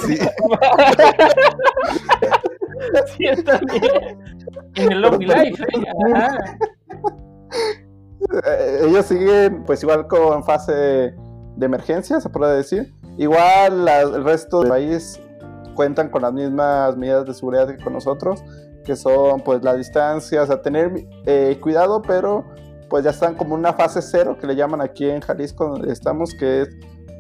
[0.06, 0.18] Sí.
[3.16, 4.18] Sí, está bien.
[4.74, 5.64] En el Lobby Life.
[8.46, 12.92] Eh, ellos siguen pues igual con fase de emergencia, se puede decir.
[13.18, 15.20] Igual la- el resto del país
[15.74, 18.42] cuentan con las mismas medidas de seguridad que con nosotros,
[18.84, 22.44] que son pues la distancia, o sea, tener eh, cuidado, pero
[22.90, 26.34] pues ya están como una fase cero que le llaman aquí en Jalisco donde estamos,
[26.34, 26.68] que es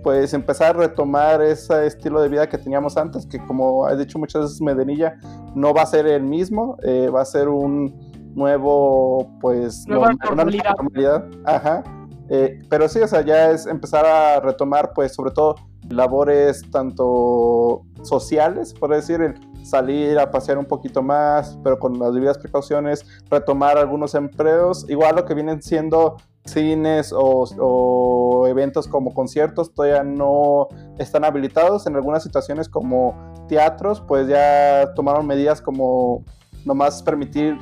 [0.02, 4.18] pues empezar a retomar ese estilo de vida que teníamos antes, que como he dicho
[4.18, 5.14] muchas veces Medenilla,
[5.54, 7.94] no va a ser el mismo, eh, va a ser un
[8.34, 10.74] nuevo pues Nueva normal- una normalidad.
[10.76, 11.24] normalidad.
[11.44, 11.82] Ajá.
[12.28, 15.54] Eh, pero sí, o sea, ya es empezar a retomar, pues, sobre todo
[15.88, 22.12] labores tanto sociales, por decir, el salir a pasear un poquito más, pero con las
[22.12, 29.14] debidas precauciones, retomar algunos empleos, igual lo que vienen siendo cines o, o eventos como
[29.14, 30.68] conciertos todavía no
[30.98, 31.86] están habilitados.
[31.86, 33.14] En algunas situaciones como
[33.48, 36.22] teatros pues ya tomaron medidas como
[36.64, 37.58] nomás permitir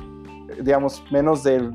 [0.61, 1.71] digamos menos del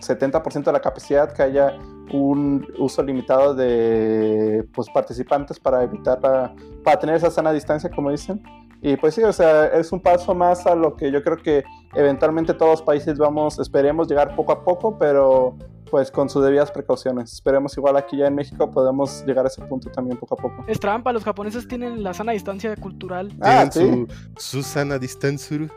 [0.00, 1.76] 70% de la capacidad que haya
[2.12, 6.54] un uso limitado de pues, participantes para evitar la-
[6.84, 8.42] para tener esa sana distancia como dicen
[8.82, 11.62] y pues sí o sea es un paso más a lo que yo creo que
[11.94, 15.54] eventualmente todos los países vamos esperemos llegar poco a poco pero
[15.90, 19.60] pues con sus debidas precauciones esperemos igual aquí ya en México podemos llegar a ese
[19.62, 23.30] punto también poco a poco Es trampa, los japoneses tienen la sana distancia cultural.
[23.42, 24.06] ah sí su,
[24.36, 25.68] su sana distancia.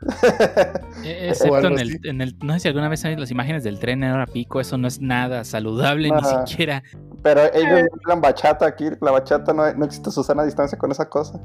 [1.04, 1.98] Eh, Excepto en el, así.
[2.04, 4.26] en el- No sé si alguna vez han visto las imágenes del tren en hora
[4.26, 6.82] pico, eso no es nada saludable, ni siquiera.
[7.22, 11.08] pero ellos hablan bachata aquí la bachata no, no existe su sana distancia con esa
[11.08, 11.40] cosa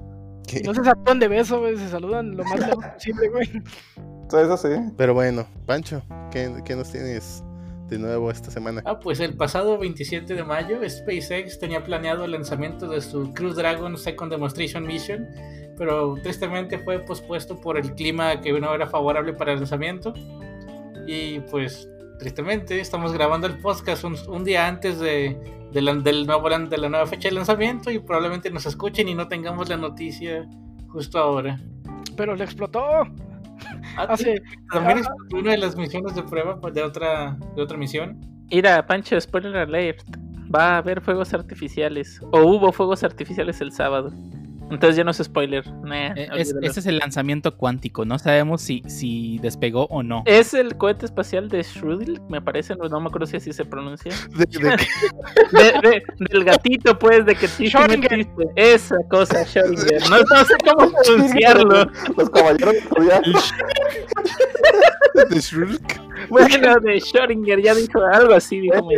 [0.47, 0.61] ¿Qué?
[0.61, 3.63] No se saludan de beso, güey, se saludan lo más lejos posible, güey.
[4.27, 4.69] Eso sí.
[4.95, 7.43] Pero bueno, Pancho, ¿qué, qué nos tienes
[7.87, 8.81] de nuevo esta semana?
[8.85, 13.53] Ah, pues el pasado 27 de mayo, SpaceX tenía planeado el lanzamiento de su Crew
[13.53, 15.27] Dragon Second Demonstration Mission,
[15.77, 20.13] pero tristemente fue pospuesto por el clima que no era favorable para el lanzamiento.
[21.07, 21.87] Y pues,
[22.19, 25.37] tristemente, estamos grabando el podcast un, un día antes de,
[25.71, 29.13] de la, del nuevo, de la nueva fecha de lanzamiento y probablemente nos escuchen y
[29.13, 30.47] no tengamos la noticia
[30.87, 31.59] justo ahora.
[32.15, 33.03] Pero le explotó.
[33.97, 34.41] Ah, Hace.
[34.71, 38.19] También es una de las misiones de prueba de otra, de otra misión.
[38.51, 40.03] Mira, Pancho, spoiler alert.
[40.53, 42.19] Va a haber fuegos artificiales.
[42.31, 44.11] O hubo fuegos artificiales el sábado.
[44.71, 45.63] Entonces ya no es spoiler.
[45.83, 48.03] Nah, Eh, es- ese es el lanzamiento cuántico.
[48.05, 50.23] No sabemos si, si despegó o no.
[50.25, 53.63] Es el cohete espacial de Schrödinger, me parece, no, no me acuerdo si así se
[53.63, 54.11] pronuncia.
[54.35, 54.77] De- de-
[55.51, 58.27] De- de- del gatito, pues, de que existe, Schrödinger.
[58.55, 60.09] Esa cosa, Schrödinger.
[60.09, 61.85] No, no sé cómo pronunciarlo.
[62.17, 62.75] Los caballeros
[65.29, 66.01] de Shulk.
[66.29, 68.95] Bueno, de Schrödinger, ya dijo algo así, dijo mi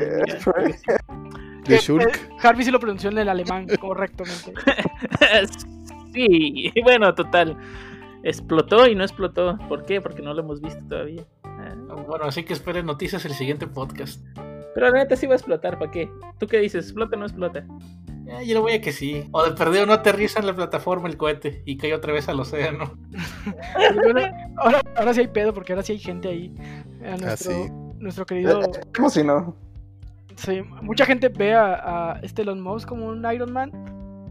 [1.67, 2.03] De Eh, Shulk.
[2.15, 4.53] eh, Harvey sí lo pronunció en el alemán correctamente.
[6.13, 7.57] Sí, bueno, total.
[8.23, 9.57] Explotó y no explotó.
[9.69, 10.01] ¿Por qué?
[10.01, 11.23] Porque no lo hemos visto todavía.
[11.43, 11.75] Ah,
[12.07, 14.21] Bueno, así que esperen noticias el siguiente podcast.
[14.73, 16.09] Pero la neta sí va a explotar, ¿para qué?
[16.39, 16.85] ¿Tú qué dices?
[16.85, 17.65] ¿Explota o no explota?
[18.27, 19.27] Eh, yo le voy a que sí.
[19.31, 22.39] O de perdido no aterriza en la plataforma el cohete y cae otra vez al
[22.39, 22.97] océano.
[24.57, 26.53] Ahora, ahora sí hay pedo porque ahora sí hay gente ahí.
[27.05, 27.69] A nuestro, sí.
[27.99, 28.61] nuestro querido.
[28.95, 29.55] ¿Cómo si no?
[30.37, 33.71] Sí, mucha gente ve a, a este Elon Musk como un Iron Man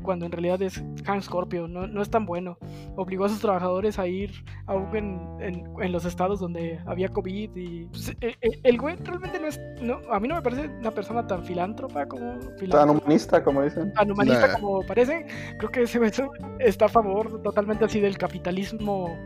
[0.02, 2.58] cuando en realidad es Hank Scorpio, no, no es tan bueno.
[2.94, 4.30] Obligó a sus trabajadores a ir
[4.66, 8.94] aún en, en- en los estados donde había COVID y pues, eh, eh, el güey
[9.02, 12.56] realmente no es, no, a mí no me parece una persona tan filántropa como Tan
[12.56, 13.92] filántropa, humanista, como dicen.
[13.94, 14.54] tan humanista Nah.
[14.60, 15.26] como parece.
[15.58, 16.12] Creo que ese güey
[16.60, 19.18] está a favor totalmente así del capitalismo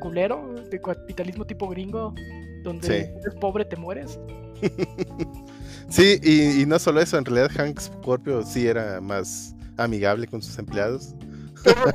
[0.00, 2.14] culero, del capitalismo tipo gringo,
[2.62, 2.94] donde Sí.
[3.20, 4.18] eres pobre te mueres.
[5.88, 10.42] Sí, y, y no solo eso, en realidad Hank Scorpio sí era más amigable con
[10.42, 11.14] sus empleados.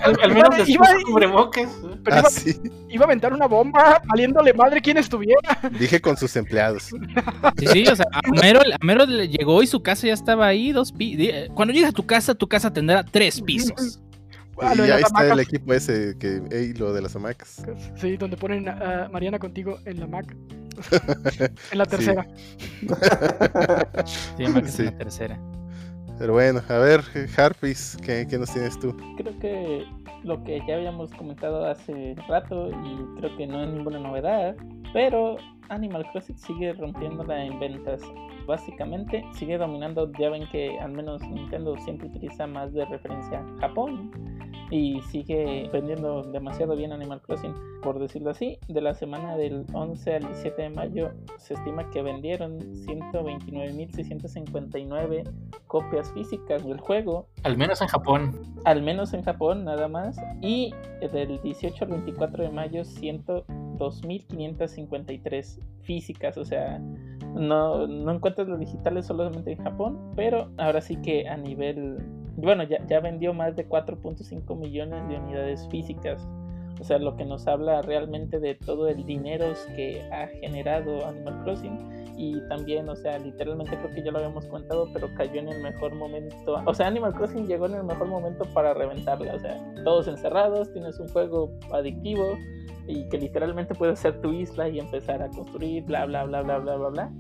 [0.04, 1.70] Al, al menos Iba- cubrebocas.
[2.04, 2.56] Pero Ah, iba, sí,
[2.90, 5.40] iba a aventar una bomba, valiéndole madre quien estuviera.
[5.80, 6.86] dije con sus empleados.
[7.58, 10.72] Sí, sí, o sea, a Mero, a Mero llegó y su casa ya estaba ahí,
[10.72, 11.50] dos pisos.
[11.54, 14.00] Cuando llegas a tu casa, tu casa tendrá tres pisos.
[14.62, 17.64] Ah, y ahí está el equipo ese, que, ey, lo de las hamacas.
[17.96, 20.36] Sí, donde ponen a, Mariana contigo en la Mac.
[21.72, 22.28] en la tercera.
[24.38, 24.46] Sí.
[24.84, 25.40] la tercera.
[26.18, 27.02] Pero bueno, a ver,
[27.38, 28.96] Harpis, ¿qué, qué nos tienes tú?
[29.18, 29.86] Creo que
[30.24, 34.56] lo que ya habíamos comentado hace rato y creo que no es ninguna novedad,
[34.92, 35.38] pero
[35.70, 38.02] Animal Crossing sigue rompiéndola en ventas.
[38.48, 44.12] Básicamente sigue dominando, ya ven que al menos Nintendo siempre utiliza más de referencia Japón
[44.72, 48.60] y sigue vendiendo demasiado bien Animal Crossing, por decirlo así.
[48.68, 55.24] De la semana del 11 al 17 de mayo se estima que vendieron 129.659
[55.68, 58.32] copias físicas del juego Al menos en Japón.
[58.66, 60.18] al menos en Japón nada más.
[60.42, 60.74] Y
[61.12, 66.38] del 18 al 24 de mayo, 102.553 físicas.
[66.38, 66.80] O sea,
[67.34, 71.98] no, no encuentras los digitales solamente en Japón, pero ahora sí que a nivel...
[72.42, 76.26] Bueno, ya, ya vendió más de 4.5 millones de unidades físicas.
[76.80, 81.44] O sea, lo que nos habla realmente de todo el dinero que ha generado Animal
[81.44, 85.50] Crossing y también, o sea, literalmente creo que ya lo habíamos contado, pero cayó en
[85.50, 86.62] el mejor momento.
[86.66, 89.36] O sea, Animal Crossing llegó en el mejor momento para reventarla.
[89.36, 92.38] O sea, todos encerrados, tienes un juego adictivo
[92.88, 96.58] y que literalmente puedes hacer tu isla y empezar a construir, bla, bla, bla, bla,
[96.60, 97.12] bla, bla, bla.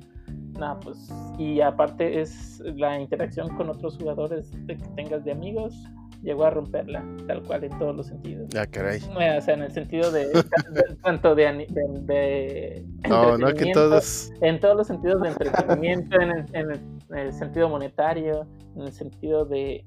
[0.59, 5.73] No, pues, y aparte es la interacción con otros jugadores de que tengas de amigos,
[6.21, 8.49] llegó a romperla, tal cual en todos los sentidos.
[8.57, 8.99] Ah, caray.
[9.37, 10.27] O sea, en el sentido de,
[11.03, 14.31] tanto de, ani- de, de No, no, que todos.
[14.41, 16.81] en todos los sentidos de entretenimiento, en el, en el-
[17.11, 18.45] en el sentido monetario,
[18.75, 19.85] en el sentido de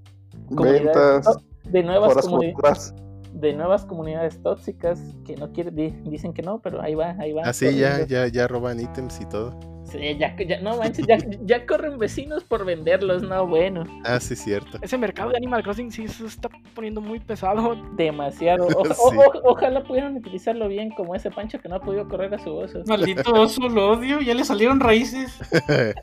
[0.55, 0.85] comunidades,
[1.27, 2.95] Ventas, de nuevas horas comuni- compras.
[3.35, 7.33] de nuevas comunidades tóxicas que no quieren, di- dicen que no, pero ahí va, ahí
[7.33, 7.43] va.
[7.43, 8.07] Así ya, corriendo.
[8.15, 9.59] ya, ya roban ítems y todo.
[9.93, 14.35] Sí, ya, ya- no manches, ya, ya corren vecinos por venderlos, no, bueno, Ah, sí,
[14.35, 14.79] cierto.
[14.81, 17.77] Ese mercado de Animal Crossing sí se está poniendo muy pesado.
[17.97, 18.67] demasiado.
[18.69, 19.17] O- o- Sí.
[19.17, 22.51] o- ojalá pudieran utilizarlo bien, como ese Pancho que no ha podido correr a su
[22.55, 22.83] oso.
[22.87, 24.21] Maldito oso, lo odio.
[24.21, 25.39] Ya le salieron raíces.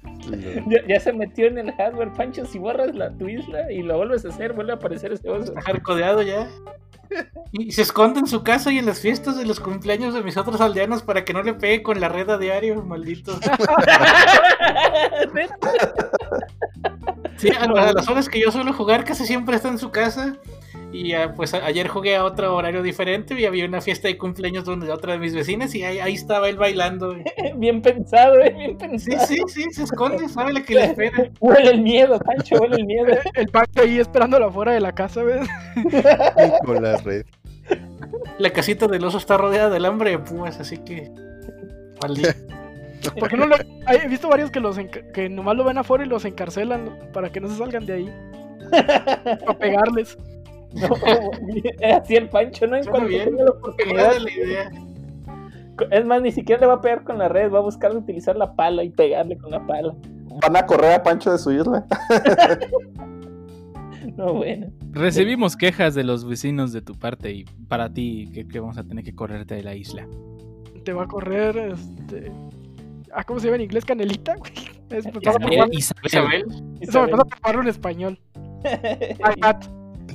[0.68, 2.46] Ya, ya se metió en el hardware, Pancho.
[2.46, 5.54] Si borras la, tu isla y lo vuelves a hacer, vuelve a aparecer ese oso.
[5.58, 6.48] Está hardcodeado ya.
[7.52, 10.38] Y se esconde en su casa y en las fiestas de los cumpleaños de mis
[10.38, 13.40] otros aldeanos para que no le pegue con la red a diario, maldito.
[17.38, 20.36] Sí, a, las horas que yo suelo jugar casi siempre está en su casa
[20.92, 24.92] Y pues ayer jugué a otro horario diferente y había una fiesta de cumpleaños donde
[24.92, 27.16] otra de mis vecinas y ahí, ahí estaba él bailando.
[27.58, 29.28] Bien pensado, eh, bien Sí, pensado.
[29.28, 31.30] sí, sí, se esconde, sabe lo que le espera.
[31.40, 33.08] Huele el miedo, Pancho, huele el miedo.
[33.36, 35.48] El Pancho ahí esperándolo afuera de la casa, ¿ves?
[36.66, 37.26] Con la red.
[38.40, 41.12] La casita del oso está rodeada del hambre de púas, así que.
[42.02, 42.24] valí.
[43.20, 43.56] ¿Por qué no lo.?
[43.88, 44.78] He visto varios que, los
[45.14, 48.14] que nomás lo ven afuera y los encarcelan para que no se salgan de ahí.
[48.72, 50.18] Para pegarles.
[50.74, 50.88] No,
[51.82, 52.76] es así el Pancho, ¿no?
[52.78, 53.26] En Suena cuanto bien.
[53.30, 54.12] tenga la oportunidad.
[54.20, 54.72] idea.
[55.92, 58.36] Es más, ni siquiera le va a pegar con la red, va a buscar utilizar
[58.36, 59.96] la pala y pegarle con la pala.
[60.42, 61.86] Van a correr a Pancho de su isla.
[64.16, 64.68] No, bueno.
[64.92, 68.84] Recibimos quejas de los vecinos de tu parte y para ti que, que vamos a
[68.84, 70.08] tener que correrte de la isla.
[70.84, 72.32] Te va a correr, este.
[73.14, 73.86] Ah, ¿cómo se llama en inglés?
[73.86, 74.52] Canelita, güey.
[74.90, 76.06] Es- me pasa por Isabel, Isabel.
[76.06, 76.44] Isabel.
[76.82, 77.12] Eso me Isabel.
[77.12, 78.20] pasa por en español.
[79.24, 79.66] Ay, Pat.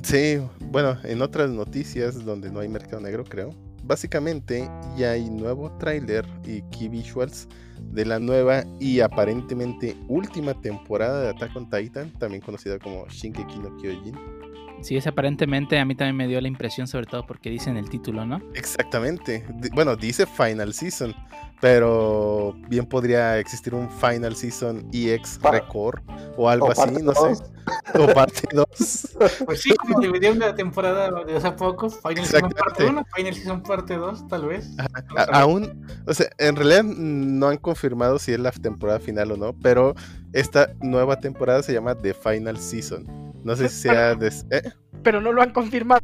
[0.05, 3.49] Sí, bueno, en otras noticias donde no hay mercado negro, creo.
[3.83, 7.47] Básicamente ya hay nuevo tráiler y key visuals
[7.81, 13.57] de la nueva y aparentemente última temporada de Attack on Titan, también conocida como Shingeki
[13.57, 14.15] no Kyojin.
[14.81, 17.77] Sí, es aparentemente a mí también me dio la impresión, sobre todo porque dice en
[17.77, 18.41] el título, ¿no?
[18.53, 19.45] Exactamente.
[19.73, 21.15] Bueno, dice Final Season,
[21.59, 26.01] pero bien podría existir un Final Season EX Pa- Record
[26.37, 27.37] o algo o así, no dos.
[27.39, 27.43] sé.
[27.99, 28.65] O parte 2.
[29.45, 32.91] Pues sí, como dividieron la temporada de hace poco, Final Season parte Exactamente.
[32.91, 34.69] 1, Final Season parte 2, tal vez.
[35.17, 39.37] A- aún, o sea, en realidad no han confirmado si es la temporada final o
[39.37, 39.95] no, pero
[40.33, 43.24] esta nueva temporada se llama The Final Season.
[43.45, 44.33] No sé si sea de...
[44.49, 44.71] ¿eh?
[45.03, 46.01] Pero no lo han confirmado.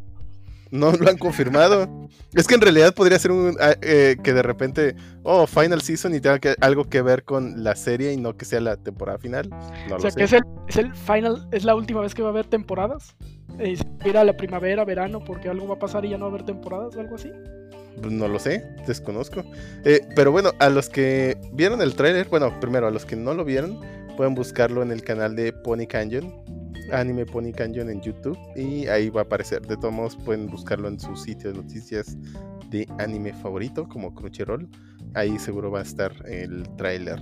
[0.70, 1.90] No lo han confirmado.
[2.36, 6.14] Es que en realidad podría ser un ah, eh, que de repente, oh, Final Season
[6.14, 9.18] y tenga que, algo que ver con la serie y no que sea la temporada
[9.18, 9.50] final.
[9.50, 10.38] No o sea, lo que sé.
[10.38, 13.16] es el, es el final, es la última vez que va a haber temporadas.
[13.58, 16.26] Eh, se irá a la primavera, verano, porque algo va a pasar y ya no
[16.26, 17.32] va a haber temporadas o algo así.
[18.00, 19.44] Pues No lo sé, desconozco.
[19.84, 23.34] Eh, pero bueno, a los que vieron el tráiler, bueno, primero a los que no
[23.34, 23.82] lo vieron,
[24.16, 26.61] pueden buscarlo en el canal de Pony Canyon,
[26.92, 29.62] Anime Pony Canyon en YouTube, y ahí va a aparecer.
[29.62, 32.18] De todos modos, pueden buscarlo en su sitio de noticias
[32.70, 34.68] de anime favorito, como Crunchyroll.
[35.14, 37.22] Ahí seguro va a estar el tráiler.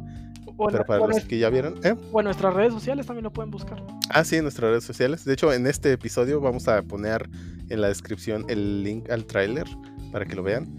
[0.71, 1.95] Pero para los que ya vieron, ¿eh?
[2.11, 3.81] o en nuestras redes sociales también lo pueden buscar.
[4.09, 5.23] Ah, sí, en nuestras redes sociales.
[5.23, 7.29] De hecho, en este episodio vamos a poner
[7.69, 9.67] en la descripción el link al tráiler
[10.11, 10.75] para que lo vean.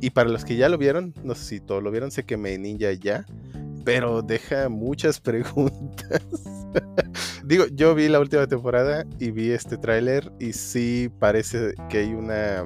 [0.00, 2.36] Y para los que ya lo vieron, no sé si todos lo vieron, sé que
[2.36, 3.26] me ninja ya,
[3.84, 6.22] pero deja muchas preguntas.
[7.44, 12.14] Digo, yo vi la última temporada y vi este tráiler y sí parece que hay
[12.14, 12.64] una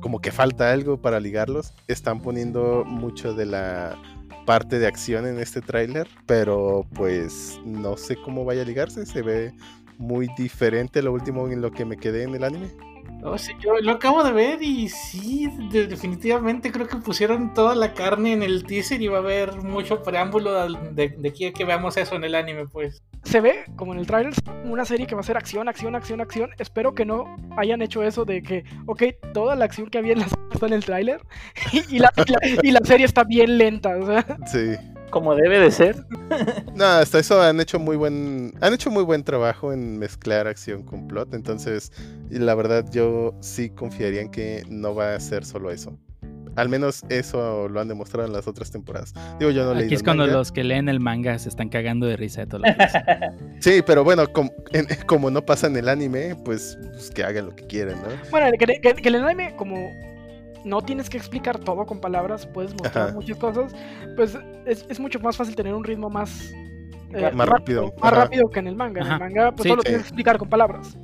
[0.00, 1.72] como que falta algo para ligarlos.
[1.86, 3.96] Están poniendo mucho de la
[4.46, 9.22] parte de acción en este tráiler, pero pues no sé cómo vaya a ligarse, se
[9.22, 9.54] ve
[9.98, 12.68] muy diferente lo último en lo que me quedé en el anime.
[13.22, 17.76] No sé, yo lo acabo de ver y sí, de- definitivamente creo que pusieron toda
[17.76, 20.52] la carne en el teaser y va a haber mucho preámbulo
[20.92, 23.00] de, de aquí a que veamos eso en el anime, pues.
[23.22, 24.32] Se ve, como en el trailer,
[24.64, 26.50] una serie que va a ser acción, acción, acción, acción.
[26.58, 30.18] Espero que no hayan hecho eso de que, ok, toda la acción que había en
[30.18, 31.20] la serie está en el tráiler
[31.72, 33.96] y, y la, y la- y la serie está bien lenta.
[33.98, 34.74] O sea, Sí.
[35.12, 36.04] Como debe de ser.
[36.74, 40.82] No, hasta eso han hecho muy buen han hecho muy buen trabajo en mezclar acción
[40.82, 41.92] con plot, entonces
[42.30, 45.96] la verdad yo sí confiaría en que no va a ser solo eso.
[46.56, 49.14] Al menos eso lo han demostrado en las otras temporadas.
[49.38, 52.06] Digo, yo no leí Aquí es cuando los que leen el manga se están cagando
[52.06, 52.76] de risa de todo lo que.
[53.60, 57.46] Sí, pero bueno, com- en- como no pasa en el anime, pues, pues que hagan
[57.46, 58.08] lo que quieran, ¿no?
[58.30, 59.76] bueno, que, que- que el anime, como
[60.64, 63.14] no tienes que explicar todo con palabras, puedes mostrar Ajá.
[63.14, 63.74] muchas cosas,
[64.16, 66.52] pues es, es mucho más fácil tener un ritmo más,
[67.14, 68.24] eh, Más rápido, Más ajá.
[68.24, 69.00] rápido que en el manga.
[69.04, 69.86] En el manga, pues Sí, solo sí.
[69.86, 70.98] tienes que explicar con palabras.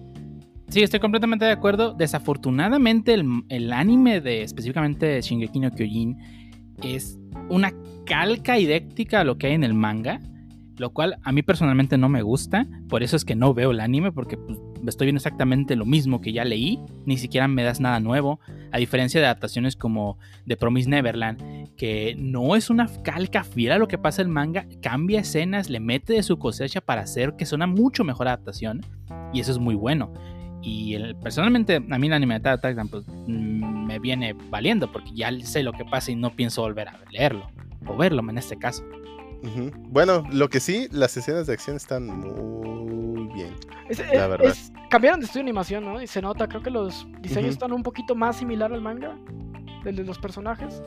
[0.68, 1.94] Sí, estoy completamente de acuerdo.
[1.94, 6.16] Desafortunadamente, el, el anime de específicamente de Shingeki no Kyojin
[6.82, 7.72] es una
[8.04, 10.20] calca idéntica a lo que hay en el manga,
[10.76, 12.66] lo cual a mí personalmente no me gusta.
[12.88, 16.20] Por eso es que no veo el anime, porque pues, estoy viendo exactamente lo mismo
[16.20, 16.78] que ya leí.
[17.06, 18.40] Ni siquiera me das nada nuevo.
[18.72, 23.78] A diferencia de adaptaciones como The Promise Neverland, que no es una calca fiel a
[23.78, 27.34] lo que pasa en el manga, cambia escenas, le mete de su cosecha para hacer
[27.36, 28.80] que sea una mucho mejor adaptación.
[29.32, 30.12] Y eso es muy bueno.
[30.62, 35.10] Y el- personalmente, a mí el anime de Attack pues, mm, me viene valiendo porque
[35.14, 37.48] ya sé lo que pasa y no pienso volver a leerlo.
[37.86, 38.82] O verlo en este caso.
[39.88, 43.54] Bueno, lo que sí, las escenas de acción están muy bien.
[43.88, 44.46] Es- La es- verdad.
[44.46, 46.00] es- cambiaron de estudio de animación, ¿no?
[46.02, 49.16] Y se nota, creo que los diseños están un poquito más similar al manga,
[49.84, 50.82] del de los personajes.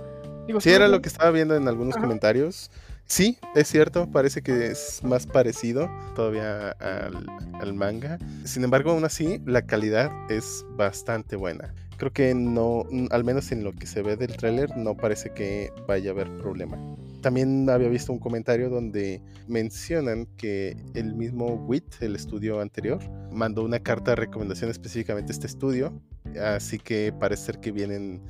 [0.47, 0.91] Digo, Sí, era bien.
[0.91, 2.03] lo que estaba viendo en algunos Ajá.
[2.03, 2.71] comentarios.
[3.05, 7.25] Sí, es cierto, parece que es más parecido todavía al,
[7.59, 8.17] al manga.
[8.45, 11.73] Sin embargo, aún así, la calidad es bastante buena.
[11.97, 15.71] Creo que no, al menos en lo que se ve del tráiler, no parece que
[15.87, 16.77] vaya a haber problema.
[17.21, 22.99] También había visto un comentario donde mencionan que el mismo WIT, el estudio anterior,
[23.31, 25.93] mandó una carta de recomendación específicamente a este estudio.
[26.39, 28.21] Así que parece ser que vienen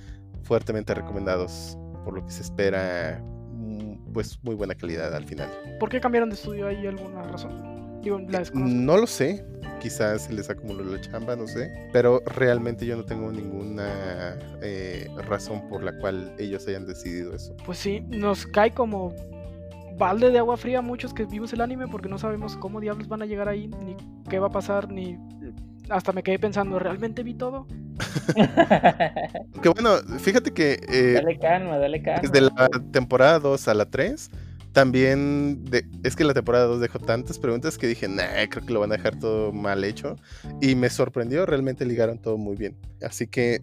[0.44, 3.24] fuertemente recomendados, por lo que se espera
[3.54, 5.50] mm, pues muy buena calidad al final.
[5.80, 6.68] ¿Por qué cambiaron de estudio?
[6.68, 7.71] ¿Hay alguna razón?
[8.02, 8.76] Digo, la desconozco.
[8.76, 9.46] No lo sé,
[9.82, 15.08] quizás se les acumuló la chamba, no sé, pero realmente yo no tengo ninguna eh,
[15.28, 17.56] razón por la cual ellos hayan decidido eso.
[17.66, 19.14] Pues sí, nos cae como
[19.98, 23.08] balde de agua fría a muchos que vimos el anime porque no sabemos cómo diablos
[23.08, 23.96] van a llegar ahí, ni
[24.30, 25.18] qué va a pasar, ni...
[25.90, 27.68] Hasta me quedé pensando, ¿realmente vi todo?
[29.62, 32.22] Que bueno, fíjate que eh, dale calma, dale calma.
[32.22, 34.32] desde la temporada 2 a la 3,
[34.74, 38.74] también de- es que la temporada 2 dejó tantas preguntas que dije, nah, creo que
[38.74, 40.16] lo van a dejar todo mal hecho.
[40.62, 42.78] Y me sorprendió, realmente ligaron todo muy bien.
[43.02, 43.60] Así que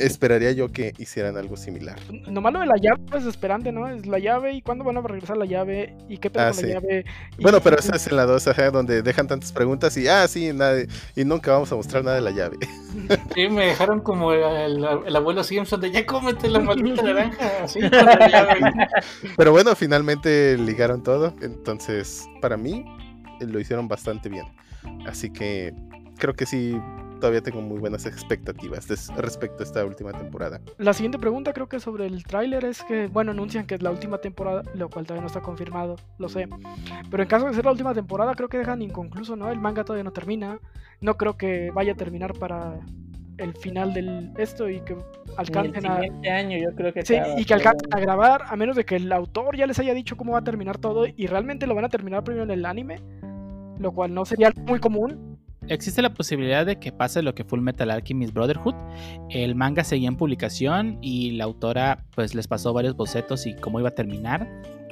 [0.00, 1.98] esperaría yo que hicieran algo similar.
[2.26, 3.88] Lo malo de la llave es desesperante, ¿no?
[3.88, 6.54] Es la llave y cuándo van a regresar la llave y qué pedo Ah, con
[6.56, 6.66] sí.
[6.66, 7.04] la llave.
[7.40, 10.52] Bueno, pero esa es en la 2, ajá, donde dejan tantas preguntas y, ah, sí,
[10.52, 10.82] nada,
[11.14, 12.58] y nunca vamos a mostrar nada de la llave.
[13.34, 17.80] Sí, me dejaron como el, el abuelo Simpson de ya cómete la maldita naranja, así
[17.80, 18.60] con la llave.
[19.36, 22.84] Pero bueno, finalmente ligaron todo, entonces para mí
[23.40, 24.46] lo hicieron bastante bien.
[25.08, 25.74] Así que
[26.18, 26.80] creo que sí,
[27.24, 30.60] todavía tengo muy buenas expectativas des- respecto a esta última temporada.
[30.76, 33.90] La siguiente pregunta creo que sobre el tráiler es que, bueno, anuncian que es la
[33.90, 36.46] última temporada, lo cual todavía no está confirmado, lo sé.
[37.10, 39.50] Pero en caso de ser la última temporada, creo que dejan inconcluso, ¿no?
[39.50, 40.58] El manga todavía no termina.
[41.00, 42.78] No creo que vaya a terminar para
[43.38, 44.94] el final del esto y que
[45.38, 46.02] alcancen a...
[46.02, 48.76] siguiente año yo creo que Sí, acaba, y que pero alcancen a grabar, a menos
[48.76, 51.66] de que el autor ya les haya dicho cómo va a terminar todo y realmente
[51.66, 52.96] lo van a terminar primero en el anime,
[53.78, 55.33] lo cual no sería muy común.
[55.68, 58.74] Existe la posibilidad de que pase lo que Full Metal Alchemist Brotherhood.
[59.30, 63.80] El manga seguía en publicación y la autora pues les pasó varios bocetos y cómo
[63.80, 64.46] iba a terminar.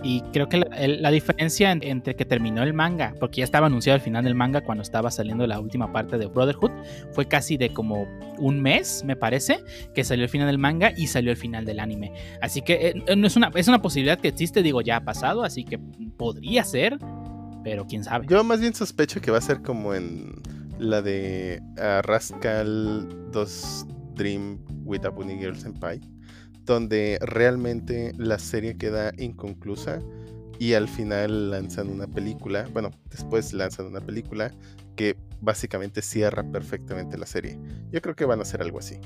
[0.05, 3.69] Y creo que la, el- diferencia en- entre que terminó el manga, porque ya estaba
[3.69, 6.73] anunciado al final del manga cuando estaba saliendo la última parte de Brotherhood,
[7.13, 8.09] fue casi de como
[8.39, 9.61] un mes, me parece,
[9.95, 12.13] que salió el final del manga y salió el final del anime.
[12.41, 15.45] Así que eh, no es, una, es una posibilidad que existe, digo, ya ha pasado,
[15.45, 16.99] así que podría ser,
[17.63, 18.27] pero quién sabe.
[18.29, 20.33] Yo más bien sospecho que va a ser como en
[20.83, 26.01] la de ah, Rascal 2 Dream with a Bunny Girl Senpai,
[26.65, 29.99] donde realmente la serie queda inconclusa
[30.59, 34.53] y al final lanzan una película, bueno, después lanzan una película
[34.97, 37.59] que básicamente cierra perfectamente la serie.
[37.91, 38.99] Yo creo que van a hacer algo así.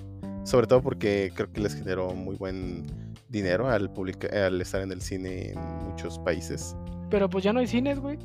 [0.44, 2.84] Sobre todo porque creo que les generó muy buen
[3.28, 5.58] dinero al, publica- al estar en el cine en
[5.88, 6.76] muchos países.
[7.10, 8.18] Pero pues ya no hay cines, güey.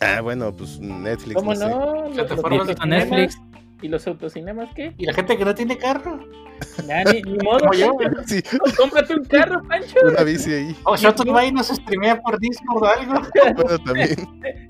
[0.00, 1.34] Ah, bueno, pues Netflix.
[1.34, 1.68] ¿Cómo no sé.
[1.68, 2.02] no?
[2.08, 3.08] Los Plataformas de autocinemas.
[3.08, 3.40] Netflix.
[3.80, 4.92] ¿Y los autocinemas qué?
[4.98, 6.18] Y la gente que no tiene carro.
[6.88, 7.60] Ya, ni, ni modo.
[7.60, 7.96] Como yo.
[7.96, 8.22] Pancho.
[8.26, 8.42] Sí,
[8.76, 9.94] Cómprate un carro, Pancho.
[10.04, 10.76] una bici ahí.
[10.84, 13.14] O Shotgun nos streamea por Discord o algo.
[13.54, 14.08] Bueno, también.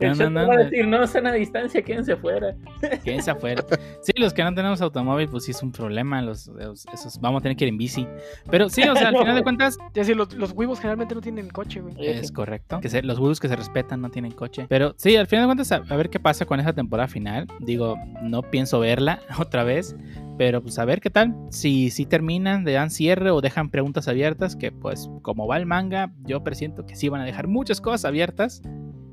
[0.01, 0.65] El No, no, va a no.
[0.65, 2.55] decir, no, están a distancia, quédense fuera.
[3.05, 3.65] Quédense afuera.
[4.03, 6.21] Sí, los que no tenemos automóvil, pues sí es un problema.
[6.23, 8.07] Los, los- esos, vamos a tener que ir en bici.
[8.51, 11.21] Pero sí, o sea, al final de cuentas, Es decir, los, los huevos generalmente no
[11.23, 11.95] tienen coche, güey.
[12.07, 12.81] es correcto.
[12.81, 14.67] Que se- los huevos que se respetan no tienen coche.
[14.69, 17.47] Pero sí, al final de cuentas, a, a ver qué pasa con esa temporada final.
[17.61, 19.97] Digo, no pienso verla otra vez.
[20.37, 21.35] Pero pues a ver qué tal.
[21.51, 24.55] Si, si terminan, le dan cierre o dejan preguntas abiertas.
[24.55, 28.05] Que pues, como va el manga, yo presiento que sí van a dejar muchas cosas
[28.05, 28.63] abiertas.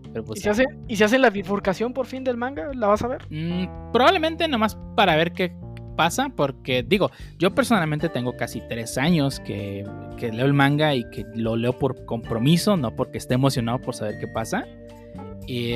[0.04, 0.42] Pero ¿Y pues.
[0.42, 2.72] si, hace, ¿Y si hacen la bifurcación por fin del manga?
[2.74, 3.26] ¿La vas a ver?
[3.30, 5.56] Mm, probablemente nomás para ver qué
[5.96, 7.10] pasa, porque digo,
[7.40, 9.84] yo personalmente tengo casi tres años que,
[10.18, 13.96] que leo el manga y que lo leo por compromiso, no porque esté emocionado por
[13.96, 14.66] saber qué pasa.
[15.48, 15.74] Y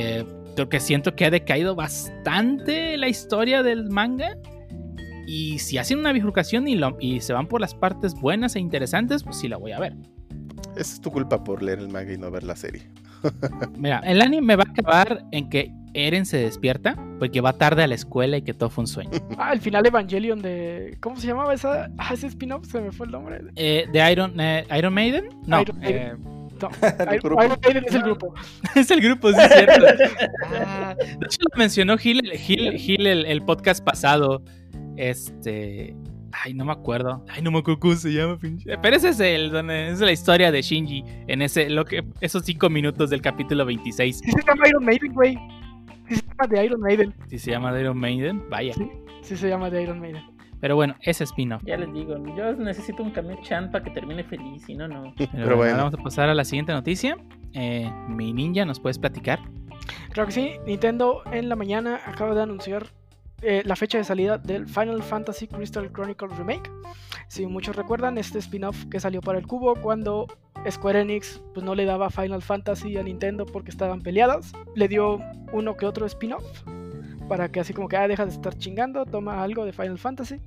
[0.50, 4.36] eh, creo que siento que ha decaído bastante la historia del manga.
[5.28, 8.60] Y si hacen una bifurcación y, lo- y se van por las partes buenas e
[8.60, 9.94] interesantes, pues sí la voy a ver.
[10.76, 12.82] Esa es tu culpa por leer el manga y no ver la serie.
[13.78, 17.88] Mira, el anime va a acabar en que Eren se despierta porque va tarde a
[17.88, 19.12] la escuela y que todo fue un sueño.
[19.38, 20.98] Ah, el final Evangelion de.
[21.00, 21.90] ¿Cómo se llamaba esa?
[21.98, 23.42] Ah, ese spin-off, se me fue el nombre.
[23.56, 25.30] Eh, ¿De Iron, eh, Iron Maiden?
[25.48, 26.02] No, Iron Maiden.
[26.02, 26.14] eh,
[26.62, 26.70] No,
[27.16, 28.34] Iron, Maiden es el grupo.
[28.76, 29.86] es el grupo, sí, es cierto.
[30.66, 34.44] Ah, de hecho, lo mencionó Gil, Gil, Gil el, el podcast pasado.
[34.98, 35.96] Este.
[36.32, 37.26] Ay, no me acuerdo.
[37.30, 38.38] Ay, no me acuerdo cómo se llama.
[38.38, 41.04] pinche- Pero ese es el donde es la historia de Shinji.
[41.28, 44.20] En ese, lo que, esos cinco minutos del capítulo 26.
[44.20, 45.38] Sí se llama Iron Maiden, güey.
[46.08, 47.14] Sí se llama de Iron Maiden.
[47.30, 48.74] Si se llama de Iron Maiden, vaya.
[49.22, 50.24] Sí se llama de Iron Maiden.
[50.60, 51.62] Pero bueno, ese spin-off.
[51.66, 55.14] Ya les digo, yo necesito un camión chan para que termine feliz, si no, no.
[55.18, 55.78] Pero, Pero bueno, bueno.
[55.78, 57.18] vamos a pasar a la siguiente noticia.
[57.54, 59.40] Eh, mi ninja, ¿nos puedes platicar?
[60.12, 62.88] Claro que sí, Nintendo en la mañana acaba de anunciar
[63.42, 66.70] eh, la fecha de salida del Final Fantasy Crystal Chronicles Remake.
[67.28, 70.28] Si muchos recuerdan, este spin-off que salió para el cubo cuando
[70.70, 75.20] Square Enix pues, no le daba Final Fantasy a Nintendo porque estaban peleadas, le dio
[75.54, 76.44] uno que otro spin-off
[77.30, 80.42] para que así como que ah, deja de estar chingando, toma algo de Final Fantasy.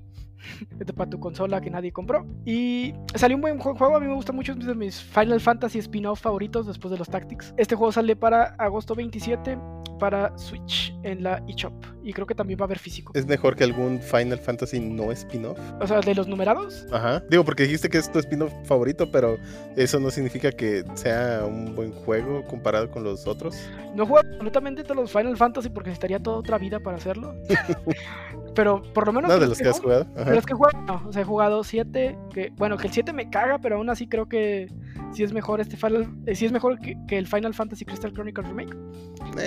[0.78, 2.26] Este para tu consola que nadie compró.
[2.44, 3.96] Y salió un buen ju- juego.
[3.96, 4.52] A mí me gusta mucho.
[4.52, 7.54] Es de mis Final Fantasy spin-off favoritos después de los Tactics.
[7.56, 9.58] Este juego sale para agosto 27
[9.98, 11.72] para Switch en la eShop.
[12.02, 13.12] Y creo que también va a haber físico.
[13.14, 15.58] ¿Es mejor que algún Final Fantasy no spin-off?
[15.80, 16.86] O sea, de los numerados.
[16.92, 17.20] Ajá.
[17.30, 19.38] Digo, porque dijiste que es tu spin-off favorito, pero
[19.76, 23.56] eso no significa que sea un buen juego comparado con los otros.
[23.94, 27.34] No juego absolutamente todos los Final Fantasy porque necesitaría toda otra vida para hacerlo.
[28.54, 29.30] pero por lo menos.
[29.30, 30.04] No, de los que has jugado.
[30.04, 31.02] De los que juego, no.
[31.06, 32.18] O sea, he jugado 7.
[32.32, 34.72] Que, bueno, que el 7 me caga, pero aún así creo que
[35.12, 36.08] sí es mejor este Final.
[36.26, 38.74] eh, sí es mejor que, que el Final Fantasy Crystal Chronicles Remake.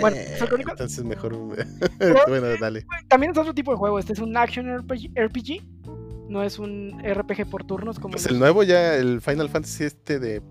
[0.01, 0.73] bueno, Eh, ¿Crystal Chronicles?
[0.73, 1.35] entonces mejor.
[2.27, 2.85] bueno, dale.
[3.07, 3.99] También es otro tipo de juego.
[3.99, 5.61] Este es un action RPG.
[6.29, 8.13] No es un RPG por turnos como.
[8.13, 10.41] Pues el nuevo ya, el Final Fantasy este de.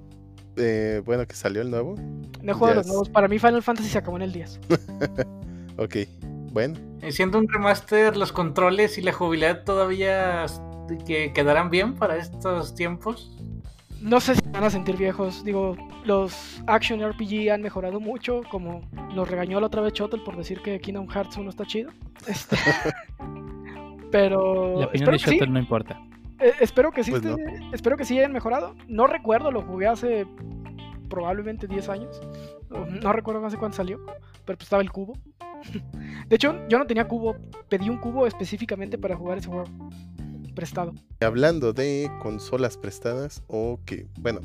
[0.56, 1.96] eh, bueno, que salió el nuevo.
[2.42, 3.08] No he jugado ya los nuevos.
[3.08, 4.60] Para mí, Final Fantasy se acabó en el 10.
[5.76, 5.96] Ok,
[6.54, 6.78] bueno.
[7.10, 10.46] Siendo un remaster, los controles y la jugabilidad todavía
[11.06, 13.30] que quedarán bien para estos tiempos.
[14.00, 15.44] No sé si se van a sentir viejos.
[15.44, 18.42] Digo, los action RPG han mejorado mucho.
[18.50, 18.82] Como
[19.14, 21.90] nos regañó la otra vez Chotel por decir que Kingdom Hearts 1 está chido.
[22.26, 22.56] Este,
[24.10, 24.80] Pero.
[24.80, 25.38] La opinión de que sí.
[25.48, 26.00] No importa.
[26.38, 27.36] Eh, espero que sí, Pues no.
[27.72, 28.74] espero que sí hayan mejorado.
[28.88, 30.26] No recuerdo, lo jugué hace
[31.08, 32.20] probablemente 10 años.
[33.02, 33.98] No recuerdo hace cuándo salió,
[34.44, 35.14] pero pues estaba el cubo.
[36.28, 37.36] De hecho, yo no tenía cubo,
[37.68, 39.64] pedí un cubo específicamente para jugar ese juego
[40.54, 40.94] prestado.
[41.20, 44.40] Hablando de consolas prestadas o que, bueno,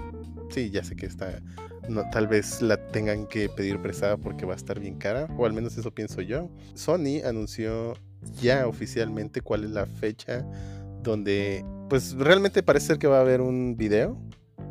[0.50, 1.40] sí, ya sé que está,
[1.88, 5.46] no, tal vez la tengan que pedir prestada porque va a estar bien cara, o
[5.46, 6.50] al menos eso pienso yo.
[6.74, 7.94] Sony anunció
[8.42, 10.46] ya oficialmente cuál es la fecha
[11.04, 14.18] donde, pues realmente parece ser que va a haber un video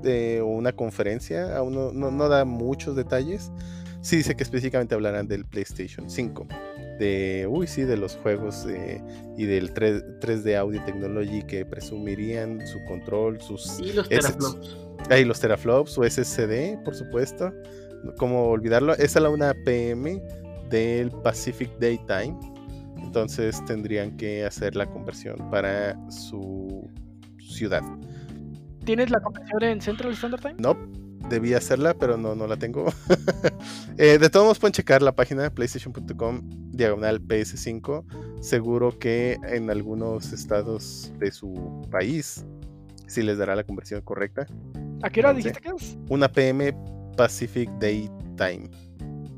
[0.02, 3.50] de, o una conferencia, aún no, no- no da muchos detalles.
[4.08, 6.46] Sí dice que específicamente hablarán del PlayStation 5.
[6.98, 9.02] De, uy, sí, de los juegos eh,
[9.36, 14.78] y del 3, 3D Audio Technology que presumirían su control, sus Y los teraflops.
[15.10, 17.52] Ahí los teraflops o SSD, por supuesto.
[18.16, 18.94] ¿Cómo olvidarlo?
[18.94, 20.22] Es a la 1 pm
[20.70, 22.34] del Pacific Daytime.
[22.96, 26.88] Entonces tendrían que hacer la conversión para su
[27.40, 27.82] ciudad.
[28.86, 30.54] ¿Tienes la conversión en Central Standard Time?
[30.56, 30.74] No,
[31.28, 32.86] debía hacerla, pero no, no la tengo.
[34.00, 38.04] Eh, de todos modos pueden checar la página playstation.com diagonal PS5.
[38.40, 42.44] Seguro que en algunos estados de su país
[43.08, 44.46] sí les dará la conversión correcta.
[45.02, 45.98] ¿A qué hora dijiste que es?
[46.08, 46.76] 1 pm
[47.16, 48.70] Pacific Daytime.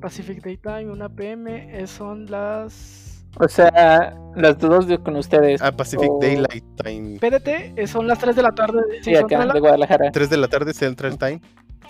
[0.02, 3.24] Pacific Daytime, 1 pm, eh, son las...
[3.38, 5.62] O sea, las dos de- con ustedes.
[5.62, 6.10] Ah, Pacific.
[6.20, 7.18] Daylight Time.
[7.18, 7.48] PDT,
[7.80, 8.80] eh, son las 3 de la tarde.
[9.02, 10.10] Sí, acá de la- de Guadalajara.
[10.12, 11.40] 3 de la tarde Central Time.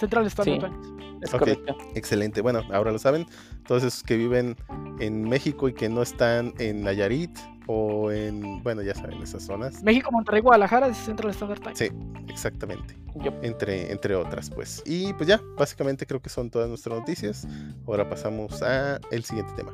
[0.01, 0.77] Central Standard Sí.
[0.97, 1.01] Time.
[1.23, 1.77] Es correcto.
[1.95, 2.41] Excelente.
[2.41, 3.27] Bueno, ahora lo saben.
[3.67, 4.57] Todos esos que viven
[5.01, 9.83] en México y que no están en Nayarit o en, bueno, ya saben, esas zonas.
[9.83, 11.77] México, Monterrey, Guadalajara es Central Standard Time.
[11.77, 11.91] Sí,
[12.29, 12.97] exactamente.
[13.43, 14.83] Entre, entre otras, pues.
[14.87, 17.47] Y pues ya, básicamente creo que son todas nuestras noticias.
[17.87, 19.73] Ahora pasamos a el siguiente tema.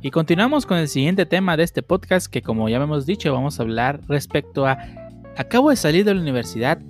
[0.00, 3.58] Y continuamos con el siguiente tema de este podcast que como ya hemos dicho vamos
[3.58, 4.78] a hablar respecto a
[5.38, 6.80] acabo de salir de la universidad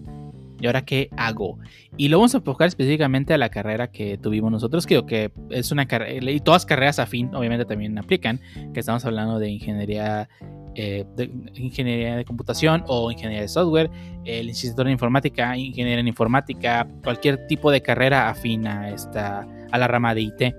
[0.61, 1.59] y ahora qué hago.
[1.96, 5.86] Y lo vamos a enfocar específicamente a la carrera que tuvimos nosotros, que, es una
[5.86, 8.40] carrera, y todas carreras afín obviamente también aplican,
[8.74, 10.28] que estamos hablando de ingeniería,
[10.74, 13.90] eh, de ingeniería de computación o ingeniería de software,
[14.24, 19.78] el licenciatura en informática, ingeniería en informática, cualquier tipo de carrera afín a, esta, a
[19.78, 20.55] la rama de IT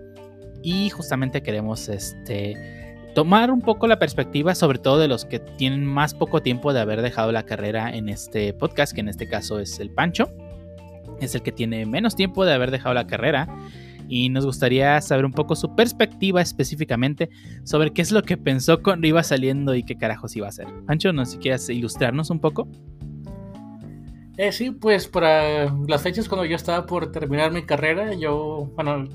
[0.61, 2.78] y justamente queremos este
[3.14, 6.80] tomar un poco la perspectiva sobre todo de los que tienen más poco tiempo de
[6.80, 10.30] haber dejado la carrera en este podcast, que en este caso es el Pancho.
[11.20, 13.47] Es el que tiene menos tiempo de haber dejado la carrera
[14.08, 17.29] y nos gustaría saber un poco su perspectiva específicamente
[17.63, 20.67] sobre qué es lo que pensó cuando iba saliendo y qué carajos iba a hacer.
[20.88, 22.67] Pancho, no si quieres ilustrarnos un poco.
[24.41, 29.05] Eh, sí, pues para las fechas cuando yo estaba por terminar mi carrera, yo, bueno,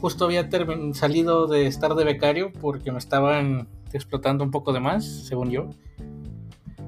[0.00, 0.48] justo había
[0.92, 5.70] salido de estar de becario porque me estaban explotando un poco de más, según yo.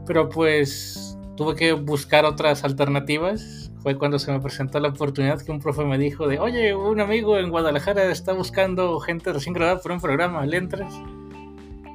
[0.06, 3.72] Pero pues tuve que buscar otras alternativas.
[3.80, 7.00] Fue cuando se me presentó la oportunidad que un profe me dijo de, oye, un
[7.00, 10.94] amigo en Guadalajara está buscando gente recién graduada por un programa, ¿le entras?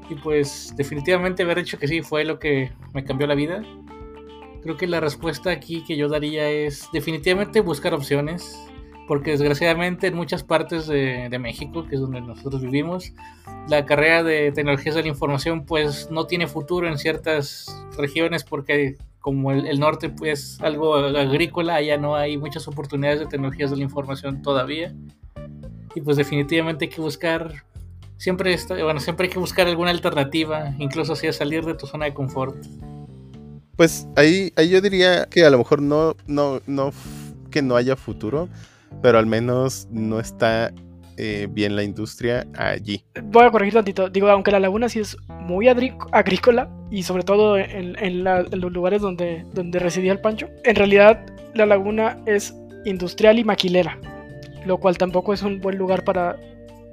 [0.09, 3.63] Y pues definitivamente haber dicho que sí fue lo que me cambió la vida.
[4.61, 8.59] Creo que la respuesta aquí que yo daría es definitivamente buscar opciones,
[9.07, 13.13] porque desgraciadamente en muchas partes de, de, México, que es donde nosotros vivimos,
[13.67, 18.97] la carrera de tecnologías de la información pues no tiene futuro en ciertas regiones porque
[19.19, 23.77] como el, el norte pues algo agrícola, allá no hay muchas oportunidades de tecnologías de
[23.77, 24.93] la información todavía.
[25.95, 27.63] Y pues definitivamente hay que buscar
[28.19, 32.05] siempre está, bueno, siempre hay que buscar alguna alternativa, incluso si salir de tu zona
[32.05, 32.55] de confort.
[33.79, 36.91] Pues ahí, ahí yo diría que a lo mejor no, no, no
[37.49, 38.49] que no haya futuro,
[39.01, 40.73] pero al menos no está
[41.15, 43.05] eh, bien la industria allí.
[43.23, 44.09] Voy a corregir tantito.
[44.09, 49.01] Digo, aunque la laguna sí es muy agrícola y sobre todo en, en, los lugares
[49.01, 52.53] donde, donde residía el Pancho, en realidad la laguna es
[52.83, 53.97] industrial y maquilera,
[54.65, 56.35] lo cual tampoco es un buen lugar para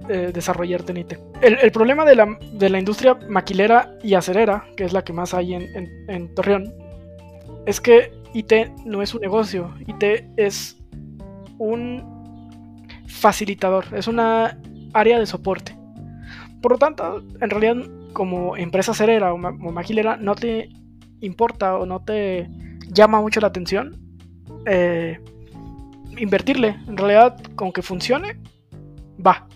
[0.09, 1.13] eh, desarrollarte en IT.
[1.43, 5.13] El, el problema de la, de la, industria maquilera y acerera, que es la que
[5.13, 5.67] más hay en,
[6.09, 6.73] en, Torreón,
[7.67, 8.53] es que IT
[8.85, 10.05] no es un negocio, IT
[10.37, 10.79] es
[11.59, 12.05] un
[13.07, 14.59] facilitador, es una
[14.93, 15.77] área de soporte.
[16.63, 17.77] Por lo tanto, en realidad,
[18.13, 20.69] como empresa acerera o, ma o maquilera, no te
[21.21, 22.49] importa o no te
[22.89, 23.97] llama mucho la atención
[24.67, 25.19] eh,
[26.17, 26.77] invertirle.
[26.89, 28.41] En realidad, con que funcione,
[29.25, 29.47] va.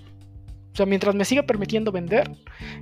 [0.73, 2.31] O sea, mientras me siga permitiendo vender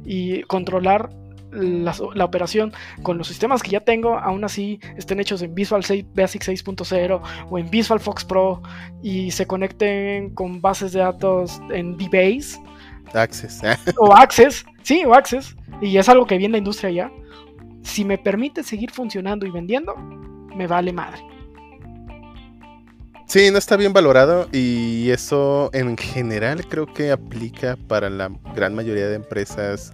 [0.05, 1.11] y controlar
[1.51, 5.83] la, la, operación con los sistemas que ya tengo, aún así estén hechos en Visual
[5.83, 8.63] 6, Basic 6.0 o en Visual Fox Pro
[9.03, 12.61] y se conecten con bases de datos en DBase.
[13.15, 13.63] Access.
[13.97, 15.57] o Access, sí, o Access.
[15.81, 17.13] Y es algo que viene la industria ya.
[17.83, 19.97] Si me permite seguir funcionando y vendiendo,
[20.55, 21.23] me vale madre.
[23.29, 28.75] Sí, no está bien valorado y eso en general creo que aplica para la gran
[28.75, 29.93] mayoría de empresas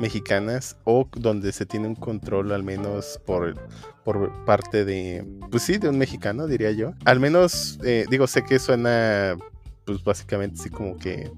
[0.00, 3.54] mexicanas o donde se tiene un control al menos por,
[4.02, 6.94] por parte de, pues sí, de un mexicano diría yo.
[7.04, 9.36] Al menos, eh, digo, sé que suena
[9.84, 11.30] pues básicamente así como que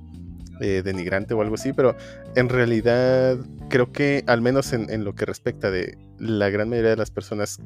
[0.62, 1.94] eh, denigrante o algo así, pero
[2.36, 3.36] en realidad
[3.68, 7.10] creo que al menos en, en lo que respecta de la gran mayoría de las
[7.10, 7.58] personas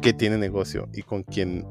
[0.00, 1.66] que tienen negocio y con quien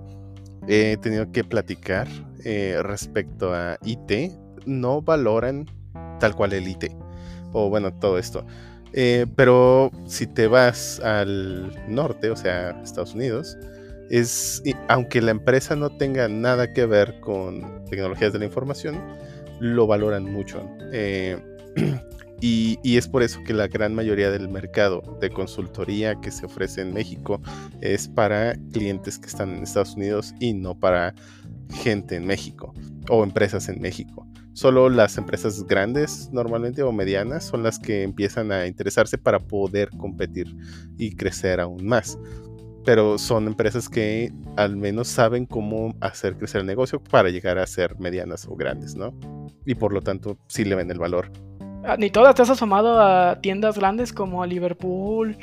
[0.68, 2.08] he tenido que platicar
[2.44, 4.32] eh, respecto a IT,
[4.66, 5.66] no valoran
[6.20, 6.92] tal cual el IT.
[7.54, 8.46] O bueno, todo esto.
[8.94, 13.58] Eh, pero si te vas al norte, o sea, Estados Unidos,
[14.10, 19.02] es, aunque la empresa no tenga nada que ver con tecnologías de la información,
[19.60, 20.68] lo valoran mucho.
[20.92, 21.38] Eh,
[22.42, 26.82] y, es por eso que la gran mayoría del mercado de consultoría que se ofrece
[26.82, 27.40] en México
[27.82, 31.14] es para clientes que están en Estados Unidos y no para
[31.72, 32.74] gente en México
[33.10, 34.28] o empresas en México.
[34.54, 39.90] Solo las empresas grandes normalmente o medianas son las que empiezan a interesarse para poder
[39.92, 40.54] competir
[40.98, 42.18] y crecer aún más.
[42.84, 47.68] Pero son empresas que al menos saben cómo hacer crecer el negocio para llegar a
[47.68, 49.14] ser medianas o grandes, ¿no?
[49.64, 51.32] Y por lo tanto sí le ven el valor.
[51.98, 55.38] Ni todas te has asomado a tiendas grandes como Liverpool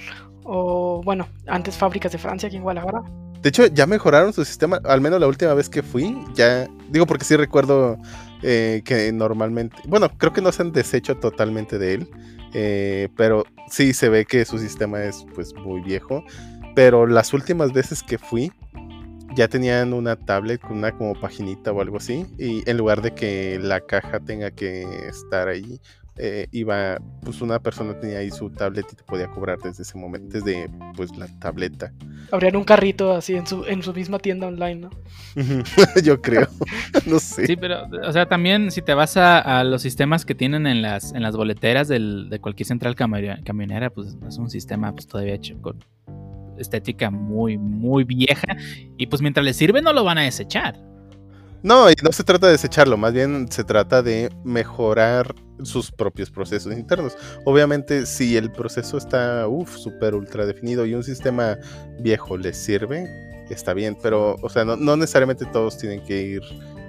[0.44, 3.02] o, bueno, antes fábricas de Francia aquí en Guadalajara.
[3.42, 7.06] De hecho, ya mejoraron su sistema, al menos la última vez que fui, ya, digo
[7.06, 7.96] porque sí recuerdo
[8.42, 12.10] eh, que normalmente, bueno, creo que no se han deshecho totalmente de él,
[12.54, 16.24] eh, pero sí se ve que su sistema es pues muy viejo,
[16.74, 18.50] pero las últimas veces que fui,
[19.34, 23.14] ya tenían una tablet con una como paginita o algo así, y en lugar de
[23.14, 25.80] que la caja tenga que estar ahí,
[26.18, 29.96] eh, iba, pues una persona tenía ahí su tablet y te podía cobrar desde ese
[29.96, 31.92] momento, desde pues la tableta.
[32.32, 34.90] Habrían un carrito así en su, en su misma tienda online, ¿no?
[36.02, 36.48] Yo creo,
[37.06, 37.46] no sé.
[37.46, 40.82] Sí, pero, o sea, también si te vas a, a los sistemas que tienen en
[40.82, 45.34] las, en las boleteras del, de cualquier central camionera, pues es un sistema pues todavía
[45.34, 45.78] hecho con
[46.58, 48.56] estética muy, muy vieja.
[48.96, 50.78] Y pues mientras les sirve no lo van a desechar.
[51.62, 56.30] No, y no se trata de desecharlo, más bien se trata de mejorar sus propios
[56.30, 57.16] procesos internos.
[57.44, 61.58] Obviamente, si el proceso está uff, súper ultra definido y un sistema
[61.98, 63.08] viejo les sirve,
[63.50, 66.42] está bien, pero, o sea, no, necesariamente todos tienen que ir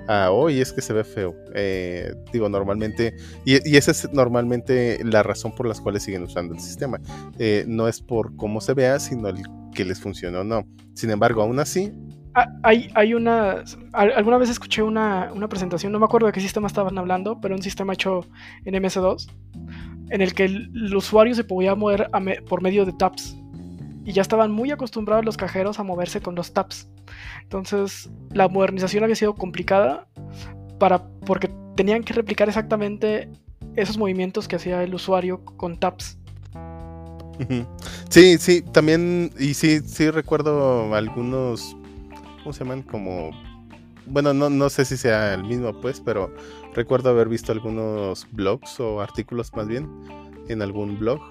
[0.07, 1.35] a hoy es que se ve feo.
[1.53, 3.15] Eh, digo, normalmente,
[3.45, 6.99] y, y, esa es normalmente la razón por las cuales siguen usando el sistema.
[7.37, 9.43] Eh, no es por cómo se vea, sino el
[9.73, 10.67] que les funciona o no.
[10.95, 11.93] Sin embargo, aún así,
[12.63, 13.63] hay, hay una.
[13.93, 17.55] Alguna vez escuché una, una, presentación, no me acuerdo de qué sistema estaban hablando, pero
[17.55, 18.25] un sistema hecho
[18.65, 19.29] en MS2,
[20.09, 22.09] en el que el, usuario se podía mover
[22.47, 23.35] por medio de taps.
[24.05, 26.89] Y ya estaban muy acostumbrados los cajeros a moverse con los taps.
[27.43, 30.07] Entonces, la modernización había sido complicada
[30.79, 33.29] para, porque tenían que replicar exactamente
[33.75, 36.17] esos movimientos que hacía el usuario con taps.
[38.09, 41.75] Sí, sí, también, y sí, sí recuerdo algunos,
[42.49, 42.81] ¿cómo se llaman?
[42.81, 43.29] Como,
[44.07, 46.33] bueno, no, no sé si sea el mismo, pues, pero
[46.73, 49.87] recuerdo haber visto algunos blogs o artículos más bien
[50.47, 51.21] en algún blog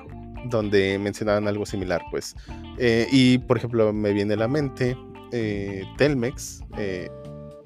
[0.45, 2.37] donde mencionaban algo similar, pues.
[2.79, 4.97] Eh, y, por ejemplo, me viene a la mente
[5.33, 7.11] eh, Telmex, eh,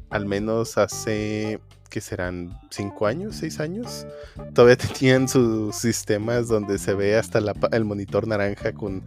[0.09, 1.61] al menos hace,
[1.93, 2.59] ¿qué serán?
[2.71, 3.37] ¿Cinco años?
[3.37, 4.07] ¿Seis años?
[4.55, 7.39] Todavía tenían sus sistemas donde se ve hasta
[7.71, 9.05] el monitor naranja con,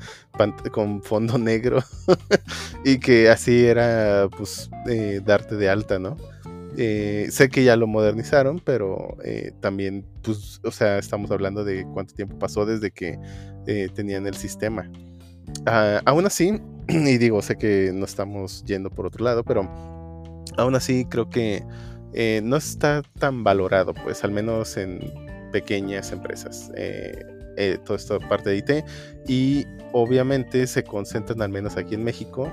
[1.02, 1.80] fondo negro
[2.86, 6.16] y que así era, pues, eh, darte de alta, ¿no?
[6.78, 11.88] Eh, sé que ya lo modernizaron, pero eh, también, pues, o sea, estamos hablando de
[11.92, 13.18] cuánto tiempo pasó desde que
[13.96, 14.92] tenían el sistema.
[15.66, 19.64] Ah, aún así, y digo, sé que no estamos yendo por otro lado, pero
[20.58, 21.64] aún así creo que
[22.16, 25.00] eh, no está tan valorado, pues, al menos en
[25.56, 26.70] pequeñas empresas.
[26.76, 27.26] Eh,
[27.56, 28.86] eh, toda esta parte de IT
[29.30, 32.52] y obviamente se concentran al menos aquí en México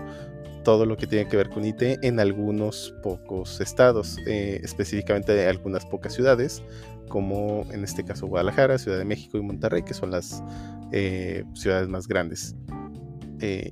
[0.62, 5.48] todo lo que tiene que ver con IT en algunos pocos estados, eh, específicamente de
[5.48, 6.62] algunas pocas ciudades,
[7.08, 10.40] como en este caso Guadalajara, Ciudad de México y Monterrey, que son las
[11.54, 12.54] ciudades más grandes.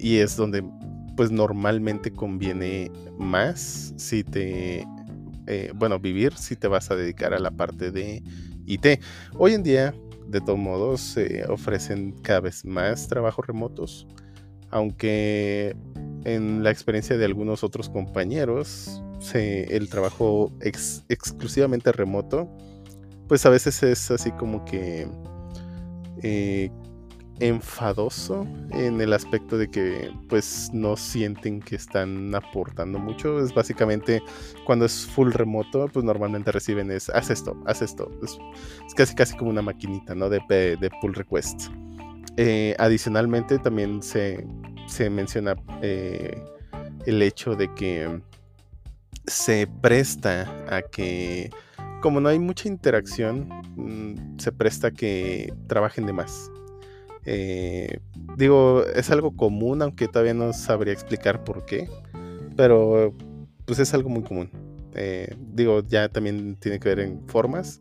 [0.00, 0.64] Y es donde
[1.16, 4.84] pues normalmente conviene más si te,
[5.51, 8.22] eh, bueno, vivir si te vas a dedicar a la parte de
[8.66, 9.01] IT.
[9.36, 9.93] Hoy en día,
[10.28, 14.06] de todos modos, se ofrecen cada vez más trabajos remotos,
[14.70, 15.74] aunque
[16.24, 19.02] en la experiencia de algunos otros compañeros,
[19.35, 22.48] el trabajo ex- exclusivamente remoto,
[23.27, 25.09] pues a veces es así como que
[26.22, 26.70] eh,
[27.40, 33.40] enfadoso en el aspecto de que pues no sienten que están aportando mucho.
[33.40, 34.22] Es básicamente
[34.64, 38.10] cuando es full remoto, pues normalmente reciben es haz esto, haz esto.
[38.22, 38.38] Es,
[38.94, 40.28] casi casi como una maquinita, ¿no?
[40.28, 41.68] De, de pull request.
[42.36, 44.46] Eh, adicionalmente también se,
[44.86, 46.42] se menciona eh,
[47.06, 48.20] el hecho de que
[49.26, 51.50] se presta a que,
[52.00, 56.50] como no hay mucha interacción, mm, se presta a que trabajen de más.
[57.24, 58.01] Eh,
[58.36, 61.88] digo, es algo común, aunque todavía no sabría explicar por qué,
[62.56, 63.14] pero
[63.66, 64.51] pues es algo muy común.
[64.94, 67.80] Eh, digo, ya también tiene que ver en formas,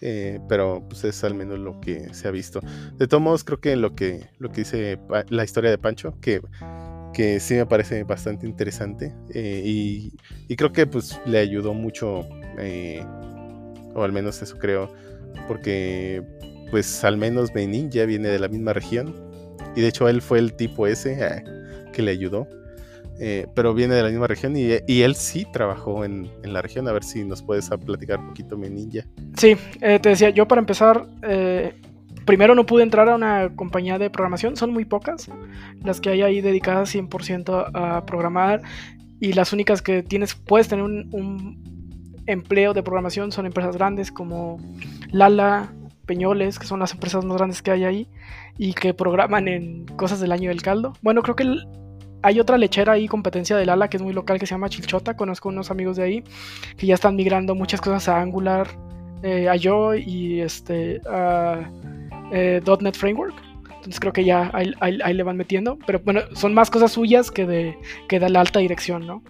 [0.00, 2.60] eh, pero pues es al menos lo que se ha visto.
[2.98, 4.98] De todos modos, creo que lo que, lo que dice
[5.28, 6.42] la historia de Pancho, que,
[7.14, 10.12] que sí me parece bastante interesante y,
[10.48, 12.26] y creo que pues le ayudó mucho,
[13.94, 14.92] o al menos eso creo,
[15.48, 16.22] porque
[16.70, 19.14] pues al menos Ninja viene de la misma región
[19.74, 21.42] y de hecho él fue el tipo ese ah,
[21.92, 22.46] que le ayudó.
[23.18, 24.72] eh, pero viene de la misma región y,
[25.02, 26.86] él sí trabajó en, la región.
[26.88, 29.04] A ver si nos puedes platicar un poquito, Ninja.
[29.36, 31.74] Sí, eh, te decía, yo para empezar, eh,
[32.24, 35.30] primero no pude entrar a una compañía de programación, son muy pocas
[35.82, 38.62] las que hay ahí dedicadas 100% a programar
[39.20, 41.76] y las únicas que tienes, puedes tener un
[42.26, 44.58] empleo de programación son empresas grandes como
[45.10, 45.72] Lala,
[46.06, 48.08] Peñoles, que son las empresas más grandes que hay ahí
[48.56, 50.94] y que programan en cosas del año del caldo.
[51.02, 51.44] Bueno, creo que
[52.22, 55.16] hay otra lechera ahí, competencia de Lala, que es muy local, que se llama Chilchota.
[55.16, 56.24] Conozco unos amigos de ahí
[56.76, 58.68] que ya están migrando muchas cosas a Angular,
[59.22, 61.70] eh, a Joy y este, a
[62.32, 62.62] eh,
[62.94, 63.34] Framework.
[63.68, 65.78] Entonces creo que ya ahí le van metiendo.
[65.86, 67.78] Pero bueno, son más cosas suyas que de,
[68.08, 69.22] que de la alta dirección, ¿no?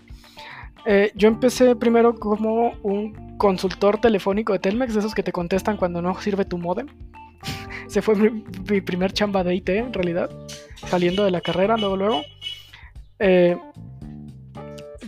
[0.86, 5.76] Eh, yo empecé primero como un consultor telefónico de Telmex, de esos que te contestan
[5.76, 6.86] cuando no sirve tu modem.
[7.88, 10.30] Se fue mi, primer chamba de IT, en realidad,
[10.86, 12.22] saliendo de la carrera, luego, luego.
[13.18, 13.56] Eh,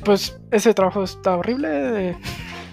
[0.05, 2.16] pues ese trabajo está horrible.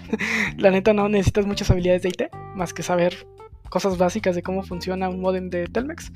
[0.56, 2.22] la neta no necesitas muchas habilidades de IT,
[2.56, 3.26] más que saber
[3.68, 6.12] cosas básicas de cómo funciona un modem de Telmex.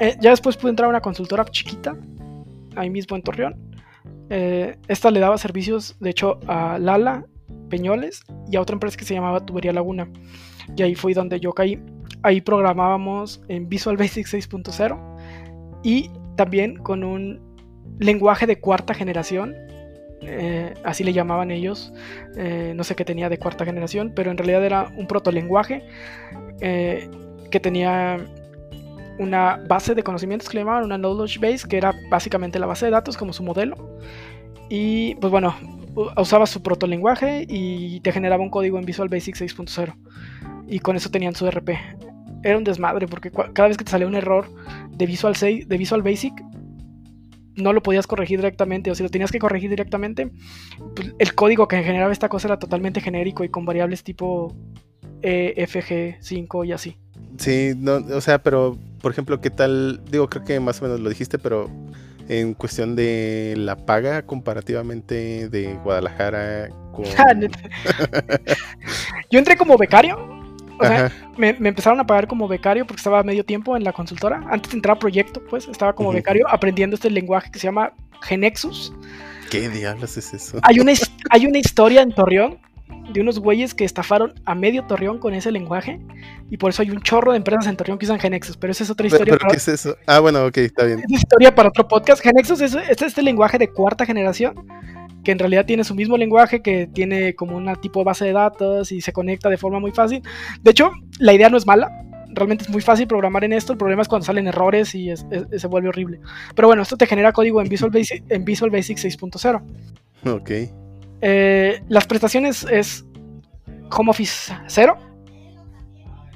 [0.00, 1.96] Eh, ya después pude entrar a una consultora chiquita,
[2.76, 3.68] ahí mismo en Torreón.
[4.30, 7.24] Eh, esta le daba servicios, de hecho, a Lala,
[7.70, 10.08] Peñoles y a otra empresa que se llamaba Tubería Laguna.
[10.76, 11.80] Y ahí fue donde yo caí.
[12.22, 14.98] Ahí programábamos en Visual Basic 6.0
[15.82, 17.40] y también con un
[17.98, 19.54] lenguaje de cuarta generación.
[20.20, 21.92] eh, así le llamaban ellos.
[22.36, 25.84] eh, no sé qué tenía de cuarta generación, pero en realidad era un protolenguaje
[26.58, 28.18] que tenía
[29.18, 32.86] una base de conocimientos que le llamaban una knowledge base, que era básicamente la base
[32.86, 33.98] de datos como su modelo.
[34.68, 35.54] Y pues bueno,
[36.16, 39.94] usaba su protolenguaje y te generaba un código en Visual Basic 6.0.
[40.66, 41.70] Y con eso tenían su RP.
[42.42, 44.46] Era un desmadre porque cada vez que te salía un error
[44.90, 46.34] de Visual, 6, de Visual Basic,
[47.56, 48.90] no lo podías corregir directamente.
[48.90, 50.30] O si lo tenías que corregir directamente,
[50.94, 54.54] pues, el código que generaba esta cosa era totalmente genérico y con variables tipo
[55.22, 56.96] E, FG5 y así.
[57.38, 60.00] Sí, no, o sea, pero por ejemplo, ¿qué tal?
[60.10, 61.70] Digo, creo que más o menos lo dijiste, pero
[62.28, 67.04] en cuestión de la paga comparativamente de Guadalajara con...
[67.16, 67.32] Ah.
[69.30, 70.16] Yo entré como becario.
[70.80, 73.82] O sea, me, me empezaron a pagar como becario porque estaba a medio tiempo en
[73.82, 74.44] la consultora.
[74.50, 77.92] Antes de entrar a proyecto, pues, estaba como becario aprendiendo este lenguaje que se llama
[78.22, 78.92] Genexus.
[79.50, 80.58] ¿Qué diablos es eso?
[80.62, 80.92] Hay una,
[81.30, 82.58] hay una historia en Torreón
[83.12, 85.98] de unos güeyes que estafaron a medio Torreón con ese lenguaje.
[86.50, 88.56] Y por eso hay un chorro de empresas en Torreón que usan Genexus.
[88.56, 89.32] Pero esa es otra Pero, historia.
[89.34, 89.96] pero para- ¿qué es eso?
[90.06, 91.00] Ah, bueno, ok, está bien.
[91.00, 92.22] es historia para otro podcast.
[92.22, 94.54] Genexus es, es este lenguaje de cuarta generación
[95.24, 98.32] que en realidad tiene su mismo lenguaje, que tiene como una tipo de base de
[98.32, 100.22] datos y se conecta de forma muy fácil.
[100.62, 101.90] De hecho, la idea no es mala.
[102.30, 103.72] Realmente es muy fácil programar en esto.
[103.72, 106.20] El problema es cuando salen errores y es- es- se vuelve horrible.
[106.54, 109.62] Pero bueno, esto te genera código en Visual Basic, en Visual Basic 6.0.
[110.24, 110.50] Ok.
[111.20, 113.04] Eh, las prestaciones es
[113.90, 114.96] home office cero.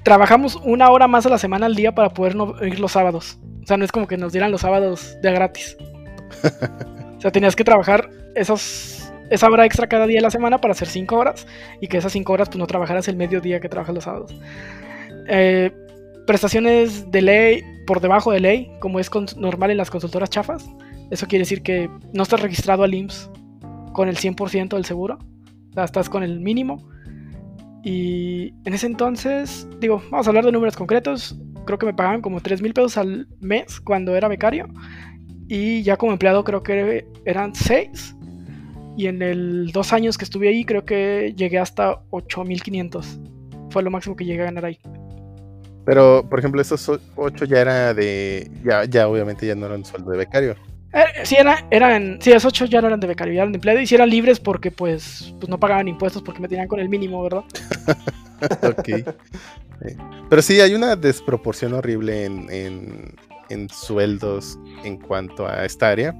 [0.02, 3.38] Trabajamos una hora más a la semana al día para poder no ir los sábados.
[3.62, 5.76] O sea, no es como que nos dieran los sábados de gratis.
[7.16, 10.88] o sea, tenías que trabajar esa hora extra cada día de la semana para hacer
[10.88, 11.46] cinco horas
[11.80, 14.34] y que esas cinco horas pues no trabajaras el mediodía que trabajas los sábados.
[15.28, 15.70] Eh,
[16.26, 20.64] prestaciones de ley por debajo de ley, como es normal en las consultoras chafas.
[21.10, 23.30] Eso quiere decir que no estás registrado al IMSS
[23.92, 25.18] con el 100% del seguro.
[25.70, 26.88] O sea, estás con el mínimo.
[27.84, 31.36] Y en ese entonces, digo, vamos a hablar de números concretos.
[31.64, 34.68] Creo que me pagaban como 3 mil pesos al mes cuando era becario.
[35.48, 38.16] Y ya como empleado creo que eran 6.
[38.96, 43.18] Y en el dos años que estuve ahí creo que llegué hasta 8500.
[43.70, 44.78] Fue lo máximo que llegué a ganar ahí.
[45.84, 48.48] Pero, por ejemplo, esos o- ocho ya era de.
[48.64, 50.54] Ya, ya obviamente ya no eran sueldo de becario.
[50.92, 53.56] Eh, sí, era- eran, sí, esos 8 ya no eran de becario, ya eran de
[53.56, 53.80] empleado.
[53.80, 56.88] Y sí eran libres porque pues, pues no pagaban impuestos porque me tenían con el
[56.88, 57.44] mínimo, ¿verdad?
[58.62, 58.86] Ok.
[59.86, 59.96] Sí.
[60.28, 63.14] Pero sí, hay una desproporción horrible en, en-
[63.50, 66.14] en sueldos en cuanto a esta área.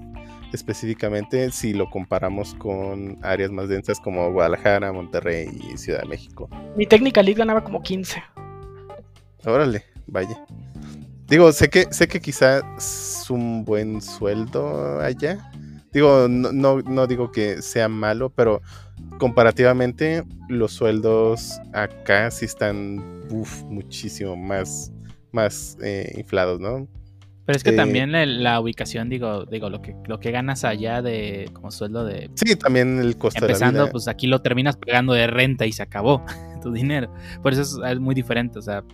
[0.52, 6.48] Específicamente si lo comparamos con áreas más densas como Guadalajara, Monterrey y Ciudad de México.
[6.76, 8.22] Mi técnica lead ganaba como 15.
[9.44, 10.44] Órale, vaya.
[11.32, 15.50] Digo, sé que, sé que quizá es un buen sueldo allá.
[15.90, 18.60] Digo, no, no, no digo que sea malo, pero
[19.18, 24.92] comparativamente los sueldos acá sí están uf, muchísimo más,
[25.32, 26.86] más eh, inflados, ¿no?
[27.46, 30.64] Pero es que Eh, también la, la ubicación, digo, digo lo que lo que ganas
[30.64, 33.90] allá de como sueldo de Sí, también el costo de la empezando, vida.
[33.90, 36.24] pues aquí lo terminas pagando de renta y se acabó
[36.62, 37.10] tu dinero.
[37.42, 38.84] Por eso es, es muy diferente, o sea,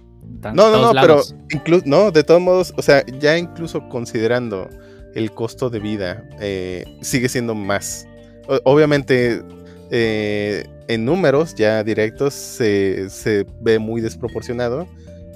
[0.40, 1.34] tan- No, no, no, pero lados.
[1.50, 4.68] inclu- no, de todos modos, o sea, ya incluso considerando
[5.14, 8.06] el costo de vida, eh, sigue siendo más.
[8.48, 9.42] O- obviamente,
[9.90, 14.86] eh, en números ya directos se, se ve muy desproporcionado,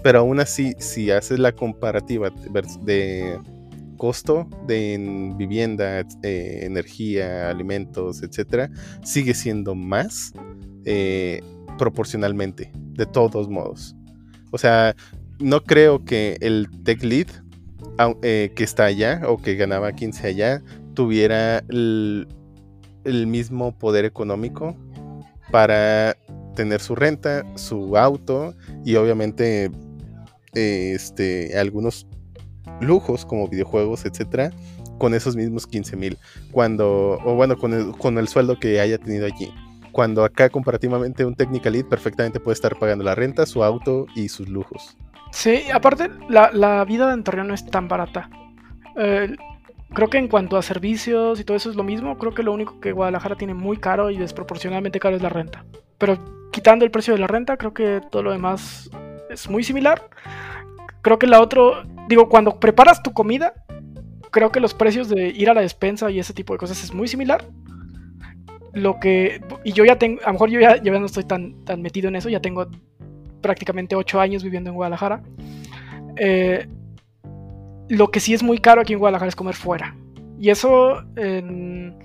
[0.03, 2.31] pero aún así, si haces la comparativa
[2.83, 3.39] de
[3.97, 8.69] costo de en vivienda, eh, energía, alimentos, etcétera,
[9.05, 10.33] sigue siendo más
[11.79, 13.95] proporcionalmente, de todos modos.
[14.53, 14.95] O sea,
[15.41, 17.27] no creo que el tech lead
[18.23, 20.63] eh, que está allá o que ganaba 15 allá
[20.95, 22.27] tuviera el,
[23.05, 24.77] mismo poder económico
[25.51, 26.17] para
[26.55, 28.55] tener su renta, su auto
[28.85, 29.71] y obviamente
[30.55, 32.07] este, algunos
[32.81, 34.53] lujos como videojuegos, etcétera,
[34.99, 36.19] con esos mismos 15 mil.
[36.53, 39.53] Cuando, o bueno, con el, con el sueldo que haya tenido allí.
[39.93, 44.29] Cuando acá comparativamente un technical lead perfectamente puede estar pagando la renta, su auto y
[44.29, 44.97] sus lujos.
[45.31, 48.29] Sí, aparte, la, la vida en Torreón no es tan barata.
[48.97, 49.35] Eh,
[49.95, 52.19] creo que en cuanto a servicios y todo eso es lo mismo.
[52.19, 55.65] Creo que lo único que Guadalajara tiene muy caro y desproporcionadamente caro es la renta.
[55.99, 58.91] Pero quitando el precio de la renta, creo que todo lo demás
[59.31, 60.09] es muy similar.
[61.01, 63.55] Creo que la otro, digo, cuando preparas tu comida,
[64.31, 66.93] creo que los precios de ir a la despensa y ese tipo de cosas es
[66.93, 67.45] muy similar.
[68.73, 71.65] Lo que, y yo ya tengo, a lo mejor yo ya, ya no estoy tan,
[71.65, 72.67] tan metido en eso, ya tengo
[73.41, 75.23] prácticamente 8 años viviendo en Guadalajara.
[76.17, 76.67] Eh,
[77.89, 79.95] lo que sí es muy caro aquí en Guadalajara es comer fuera.
[80.39, 81.99] Y eso en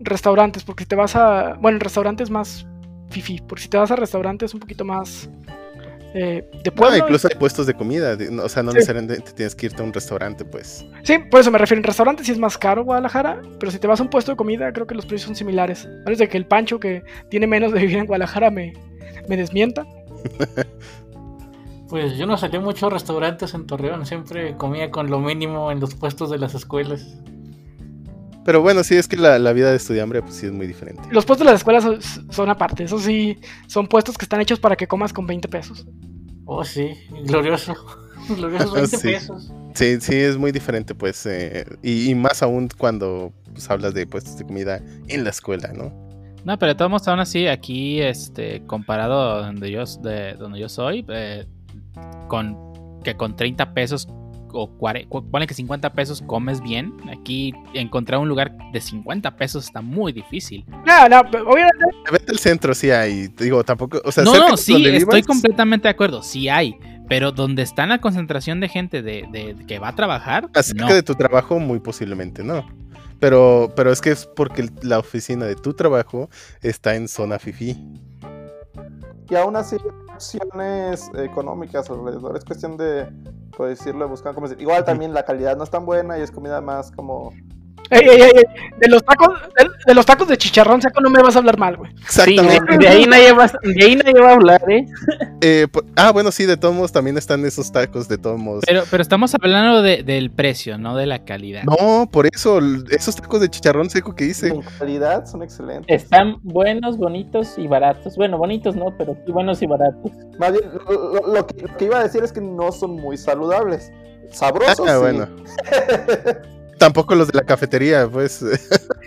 [0.00, 1.54] restaurantes, porque si te vas a.
[1.60, 2.66] Bueno, en restaurantes más
[3.10, 5.30] fifi, porque si te vas a restaurantes un poquito más
[6.14, 8.76] eh, de No, incluso hay puestos de comida, o sea, no Sí.
[8.76, 10.84] necesariamente tienes que irte a un restaurante, pues.
[11.02, 11.78] Sí, por eso me refiero.
[11.80, 14.36] En restaurantes sí es más caro Guadalajara, pero si te vas a un puesto de
[14.36, 15.84] comida, creo que los precios son similares.
[15.86, 18.72] A menos de que el Pancho, que tiene menos de vivir en Guadalajara, me,
[19.28, 19.86] me desmienta.
[21.88, 25.80] Pues yo no salía mucho a restaurantes en Torreón, siempre comía con lo mínimo en
[25.80, 27.16] los puestos de las escuelas.
[28.48, 31.02] Pero bueno, sí, es que la, la vida de estudiambre, pues sí es muy diferente.
[31.10, 31.98] Los puestos de las escuelas son,
[32.32, 32.84] son aparte.
[32.84, 35.86] Eso sí, son puestos que están hechos para que comas con 20 pesos.
[36.46, 36.94] Oh, sí,
[37.26, 37.74] glorioso.
[38.30, 39.06] Viejos 20 Sí.
[39.08, 39.52] pesos.
[39.74, 41.26] Sí, sí, es muy diferente, pues.
[41.26, 45.70] eh, y, y más aún cuando pues, hablas de puestos de comida en la escuela,
[45.74, 45.92] ¿no?
[46.46, 50.58] No, pero de todos modos, aún así, aquí, este, comparado a donde yo, de donde
[50.58, 51.46] yo soy, eh,
[52.28, 52.56] con
[53.04, 54.08] que con 30 pesos
[54.52, 59.36] o 40, cu- ponle que 50 pesos comes bien, aquí encontrar un lugar de 50
[59.36, 60.64] pesos está muy difícil.
[60.86, 61.84] No, no, pero obviamente.
[62.10, 63.28] Vete al centro, sí hay.
[63.28, 64.00] te Digo, tampoco.
[64.04, 66.76] O sea, no, no, sí, donde estoy vivas, completamente de acuerdo, sí hay,
[67.08, 70.94] pero donde está la concentración de gente de, de- que va a trabajar, Acerca no.
[70.94, 72.66] de tu trabajo, muy posiblemente no.
[73.20, 76.30] Pero, pero es que es porque la oficina de tu trabajo
[76.62, 77.76] está en zona fifi.
[79.30, 79.76] Y aún así,
[80.14, 82.36] opciones económicas alrededor.
[82.36, 83.06] Es cuestión de,
[83.58, 84.46] por decirlo, de buscar como.
[84.46, 87.34] Igual también la calidad no es tan buena y es comida más como.
[87.90, 88.44] Ey, ey, ey, ey,
[88.80, 89.28] de los tacos,
[89.58, 91.90] de, de los tacos de chicharrón seco no me vas a hablar mal, güey.
[92.08, 92.72] Sí, Exactamente.
[92.72, 94.84] de, de ahí nadie va, de ahí nadie va a hablar, ¿eh?
[95.40, 98.64] Eh, po- ah, bueno, sí, de todos modos también están esos tacos, de todos modos.
[98.66, 101.62] Pero, pero estamos hablando de- del precio, no de la calidad.
[101.64, 102.60] No, por eso,
[102.90, 104.48] esos tacos de chicharrón seco que hice.
[104.48, 106.02] En calidad son excelentes.
[106.02, 108.16] Están buenos, bonitos y baratos.
[108.16, 110.10] Bueno, bonitos no, pero sí buenos y baratos.
[110.38, 112.92] Más bien, lo, lo- lo que, lo que iba a decir es que no son
[112.92, 113.90] muy saludables.
[114.30, 115.00] Sabrosos, Ah, sí.
[115.00, 115.28] bueno.
[116.78, 118.44] Tampoco los de la cafetería, pues.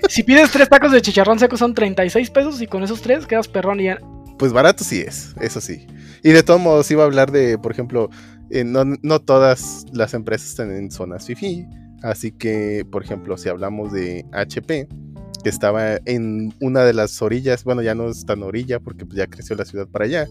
[0.09, 3.47] Si pides tres tacos de chicharrón seco son 36 pesos y con esos tres quedas
[3.47, 3.99] perrón y ya.
[4.37, 5.87] Pues barato sí es, eso sí.
[6.21, 8.09] Y de todos modos iba a hablar de, por ejemplo,
[8.49, 11.65] eh, no, no todas las empresas están en zonas FIFI.
[12.03, 14.87] Así que, por ejemplo, si hablamos de HP,
[15.43, 19.27] que estaba en una de las orillas, bueno, ya no es tan orilla porque ya
[19.27, 20.27] creció la ciudad para allá,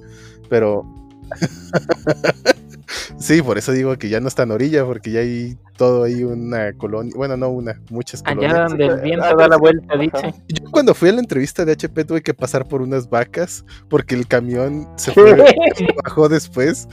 [0.48, 0.84] pero...
[3.18, 6.24] sí, por eso digo que ya no es tan orilla, porque ya hay todo ahí
[6.24, 8.52] una colonia, bueno, no una, muchas colonias.
[8.52, 10.34] Allá donde el viento ah, da la vuelta, dice.
[10.48, 14.14] Yo cuando fui a la entrevista de HP tuve que pasar por unas vacas porque
[14.14, 15.34] el camión se fue,
[16.04, 16.88] bajó después.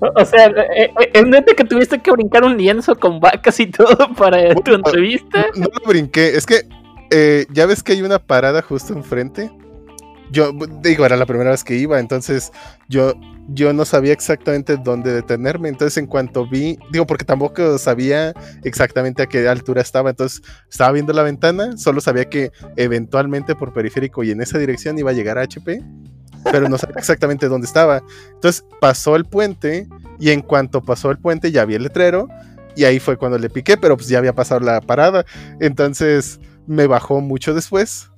[0.00, 3.66] O sea, eh, eh, es neta que tuviste que brincar un lienzo con vacas y
[3.66, 5.46] todo para tu entrevista.
[5.54, 6.66] No lo brinqué, es que
[7.10, 9.50] eh, ya ves que hay una parada justo enfrente.
[10.30, 12.52] Yo digo, era la primera vez que iba, entonces
[12.88, 13.14] yo,
[13.52, 15.68] yo no sabía exactamente dónde detenerme.
[15.68, 18.32] Entonces, en cuanto vi, digo, porque tampoco sabía
[18.62, 20.10] exactamente a qué altura estaba.
[20.10, 24.98] Entonces, estaba viendo la ventana, solo sabía que eventualmente por periférico y en esa dirección
[24.98, 25.82] iba a llegar a HP,
[26.44, 28.02] pero no sabía exactamente dónde estaba.
[28.34, 32.28] Entonces, pasó el puente y en cuanto pasó el puente ya vi el letrero
[32.76, 35.24] y ahí fue cuando le piqué, pero pues ya había pasado la parada.
[35.58, 38.09] Entonces, me bajó mucho después.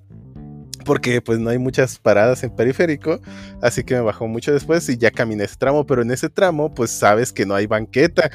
[0.85, 3.21] Porque pues no hay muchas paradas en periférico,
[3.61, 6.75] así que me bajó mucho después y ya caminé ese tramo, pero en ese tramo
[6.75, 8.31] pues sabes que no hay banqueta.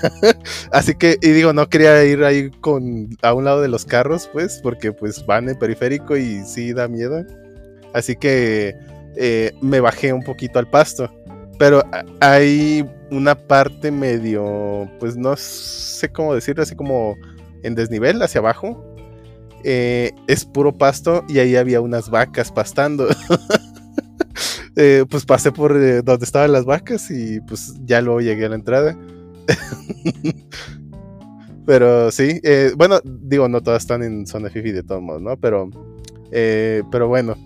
[0.72, 4.28] así que, y digo, no quería ir ahí con a un lado de los carros,
[4.32, 7.24] pues, porque pues van en periférico y sí da miedo.
[7.92, 8.74] Así que
[9.16, 11.10] eh, me bajé un poquito al pasto.
[11.58, 11.82] Pero
[12.20, 17.16] hay una parte medio, pues no sé cómo decirlo, así como
[17.62, 18.93] en desnivel hacia abajo.
[19.64, 23.08] Eh, es puro pasto y ahí había unas vacas pastando.
[24.76, 28.48] Eh, pues pasé por eh, donde estaban las vacas y pues ya luego llegué a
[28.48, 28.98] la entrada.
[31.64, 32.40] pero sí,
[32.76, 35.36] bueno, digo, no todas están en zona fifi de todos modos, ¿no?
[35.36, 35.70] Pero,
[36.32, 37.36] pero bueno.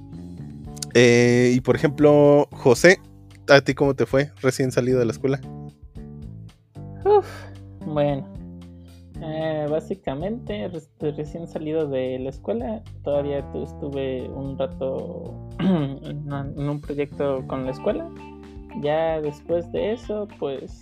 [0.95, 2.99] Y por ejemplo, José,
[3.47, 5.39] ¿a ti cómo te fue recién salido de la escuela?
[7.05, 7.27] Uf,
[7.85, 8.27] bueno,
[9.23, 16.81] eh, básicamente re- recién salido de la escuela, todavía tu- estuve un rato en un
[16.81, 18.09] proyecto con la escuela.
[18.81, 20.81] Ya después de eso, pues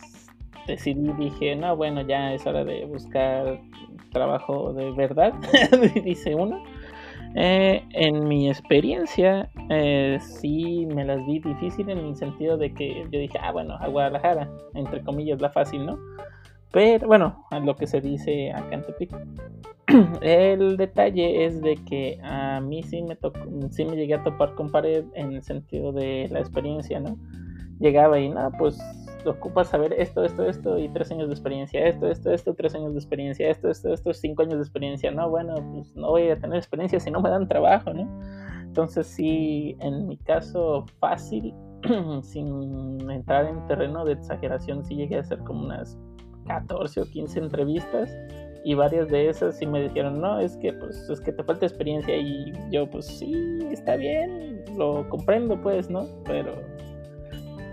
[0.66, 3.60] decidí, dije, no, bueno, ya es hora de buscar
[4.12, 5.32] trabajo de verdad,
[6.04, 6.62] dice uno.
[7.38, 13.06] Eh, en mi experiencia, eh, sí me las vi difícil en el sentido de que
[13.10, 15.98] yo dije, ah, bueno, a Guadalajara, entre comillas, la fácil, ¿no?
[16.72, 19.10] Pero bueno, a lo que se dice acá en Tepic.
[20.20, 23.40] El detalle es de que a mí sí me tocó,
[23.70, 27.16] sí me llegué a topar con pared en el sentido de la experiencia, ¿no?
[27.78, 28.78] Llegaba y no, pues
[29.28, 32.92] ocupas saber esto, esto, esto y tres años de experiencia, esto, esto, esto, tres años
[32.92, 36.38] de experiencia, esto, esto, esto, cinco años de experiencia, no, bueno, pues no voy a
[36.38, 38.08] tener experiencia si no me dan trabajo, ¿no?
[38.62, 41.54] Entonces sí, en mi caso fácil,
[42.22, 45.98] sin entrar en terreno de exageración, sí llegué a hacer como unas
[46.46, 48.16] 14 o 15 entrevistas
[48.64, 51.66] y varias de esas sí me dijeron, no, es que pues es que te falta
[51.66, 56.06] experiencia y yo pues sí, está bien, lo comprendo pues, ¿no?
[56.24, 56.54] Pero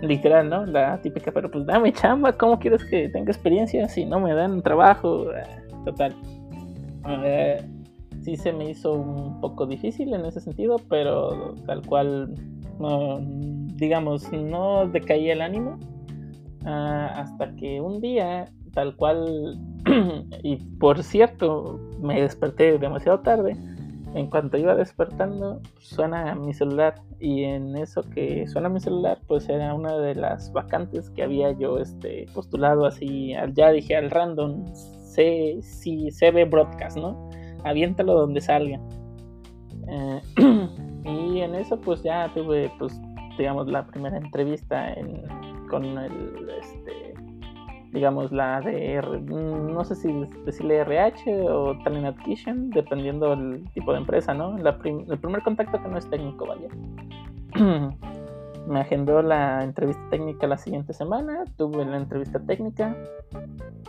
[0.02, 0.66] literal, ¿no?
[0.66, 4.62] La típica, pero pues dame chamba, ¿cómo quieres que tenga experiencia si no me dan
[4.62, 5.26] trabajo?
[5.84, 6.14] Total.
[7.24, 7.60] Eh,
[8.22, 12.34] sí se me hizo un poco difícil en ese sentido, pero tal cual,
[13.76, 15.78] digamos, no decaía el ánimo,
[16.64, 19.58] Ah, hasta que un día, tal cual,
[20.42, 23.56] y por cierto, me desperté demasiado tarde.
[24.14, 29.48] En cuanto iba despertando, suena mi celular y en eso que suena mi celular, pues
[29.48, 34.66] era una de las vacantes que había yo este, postulado así, ya dije al random,
[34.72, 37.28] C, sí, CB Broadcast, ¿no?
[37.64, 38.80] Aviéntalo donde salga.
[39.88, 40.20] Eh,
[41.04, 42.98] y en eso pues ya tuve pues
[43.36, 45.22] digamos la primera entrevista en,
[45.68, 47.13] con el este
[47.94, 50.12] digamos la de mm, no sé si
[50.44, 55.42] decirle RH o Talent Acquisition dependiendo del tipo de empresa no La prim- el primer
[55.42, 56.68] contacto que no es técnico vaya.
[58.66, 62.96] Me agendó la entrevista técnica la siguiente semana tuve la entrevista técnica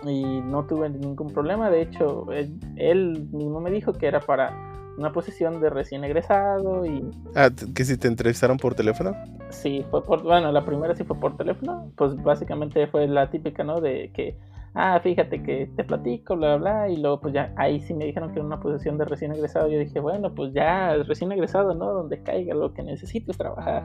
[0.06, 1.70] y no tuve ningún problema.
[1.70, 2.28] De hecho
[2.76, 7.04] él mismo me dijo que era para una posición de recién egresado y
[7.36, 9.14] Ah, que si te entrevistaron por teléfono.
[9.50, 13.64] Sí, fue por, bueno, la primera sí fue por teléfono, pues básicamente fue la típica,
[13.64, 13.82] ¿no?
[13.82, 14.38] De que,
[14.74, 18.06] ah, fíjate que te platico, bla, bla, bla, y luego pues ya, ahí sí me
[18.06, 21.74] dijeron que era una posición de recién egresado, yo dije, bueno, pues ya, recién egresado,
[21.74, 21.92] ¿no?
[21.94, 23.84] Donde caiga, lo que necesito es trabajar,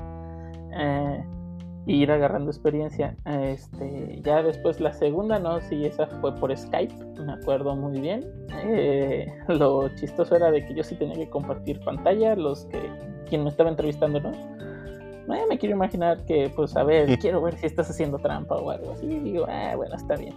[0.73, 1.25] eh,
[1.87, 5.61] ir agarrando experiencia, este, ya después la segunda, ¿no?
[5.63, 6.95] Sí, esa fue por Skype,
[7.25, 8.25] me acuerdo muy bien,
[8.65, 12.81] eh, lo chistoso era de que yo sí tenía que compartir pantalla, los que,
[13.29, 14.31] quien me estaba entrevistando, ¿no?
[15.35, 18.71] Eh, me quiero imaginar que, pues, a ver, quiero ver si estás haciendo trampa o
[18.71, 19.07] algo así.
[19.07, 20.35] Y digo, ah, bueno, está bien.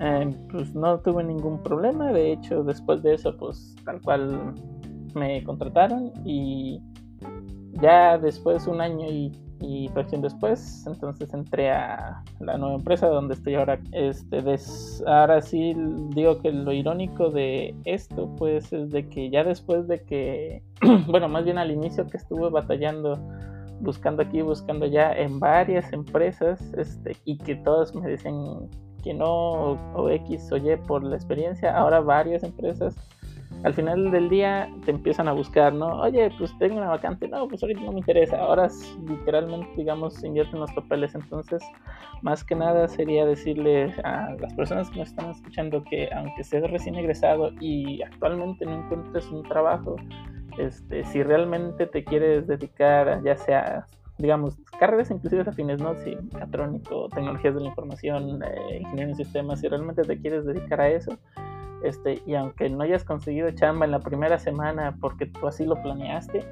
[0.00, 2.12] Eh, pues no tuve ningún problema.
[2.12, 4.54] De hecho, después de eso, pues, tal cual
[5.14, 6.12] me contrataron.
[6.24, 6.80] Y
[7.80, 13.34] ya después, un año y, y fracción después, entonces entré a la nueva empresa donde
[13.34, 13.78] estoy ahora.
[13.92, 15.74] Este, des- ahora sí
[16.14, 20.62] digo que lo irónico de esto, pues, es de que ya después de que,
[21.08, 23.18] bueno, más bien al inicio que estuve batallando
[23.82, 28.68] buscando aquí, buscando allá en varias empresas este, y que todos me decían
[29.02, 32.94] que no o, o X o Y por la experiencia, ahora varias empresas
[33.62, 36.00] al final del día te empiezan a buscar, ¿no?
[36.00, 38.68] Oye, pues tengo una vacante, no, pues ahorita no me interesa, ahora
[39.06, 41.62] literalmente, digamos, invierten los papeles, entonces,
[42.22, 46.70] más que nada sería decirle a las personas que nos están escuchando que aunque seas
[46.70, 49.96] recién egresado y actualmente no encuentres un trabajo,
[50.58, 53.86] este, si realmente te quieres dedicar, ya sea,
[54.18, 55.94] digamos, carreras inclusive afines, ¿no?
[55.96, 60.80] Si mecatrónico, tecnologías de la información, eh, ingeniería en sistemas, si realmente te quieres dedicar
[60.80, 61.18] a eso,
[61.84, 65.80] este, y aunque no hayas conseguido chamba en la primera semana porque tú así lo
[65.82, 66.44] planeaste,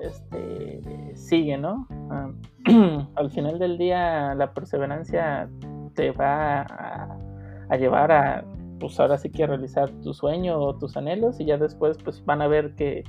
[0.00, 0.80] este,
[1.14, 1.86] sigue, ¿no?
[2.10, 2.30] Ah,
[3.16, 5.48] al final del día la perseverancia
[5.94, 8.44] te va a, llevar a,
[8.80, 12.42] pues ahora sí que realizar tu sueño o tus anhelos y ya después pues van
[12.42, 13.04] a ver que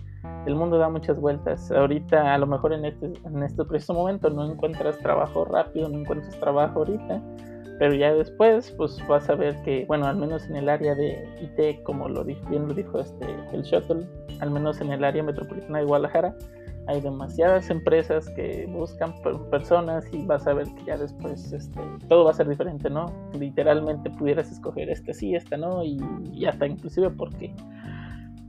[0.45, 1.71] el mundo da muchas vueltas.
[1.71, 5.99] Ahorita a lo mejor en este, en este preciso momento no encuentras trabajo rápido, no
[5.99, 7.21] encuentras trabajo ahorita,
[7.79, 11.27] pero ya después pues vas a ver que, bueno, al menos en el área de
[11.41, 14.07] IT, como lo dijo, bien lo dijo este, el Shuttle,
[14.39, 16.35] al menos en el área metropolitana de Guadalajara,
[16.87, 21.79] hay demasiadas empresas que buscan per- personas y vas a ver que ya después este,
[22.07, 23.11] todo va a ser diferente, ¿no?
[23.39, 25.97] Literalmente pudieras escoger este sí, este no, y,
[26.31, 27.55] y hasta inclusive porque...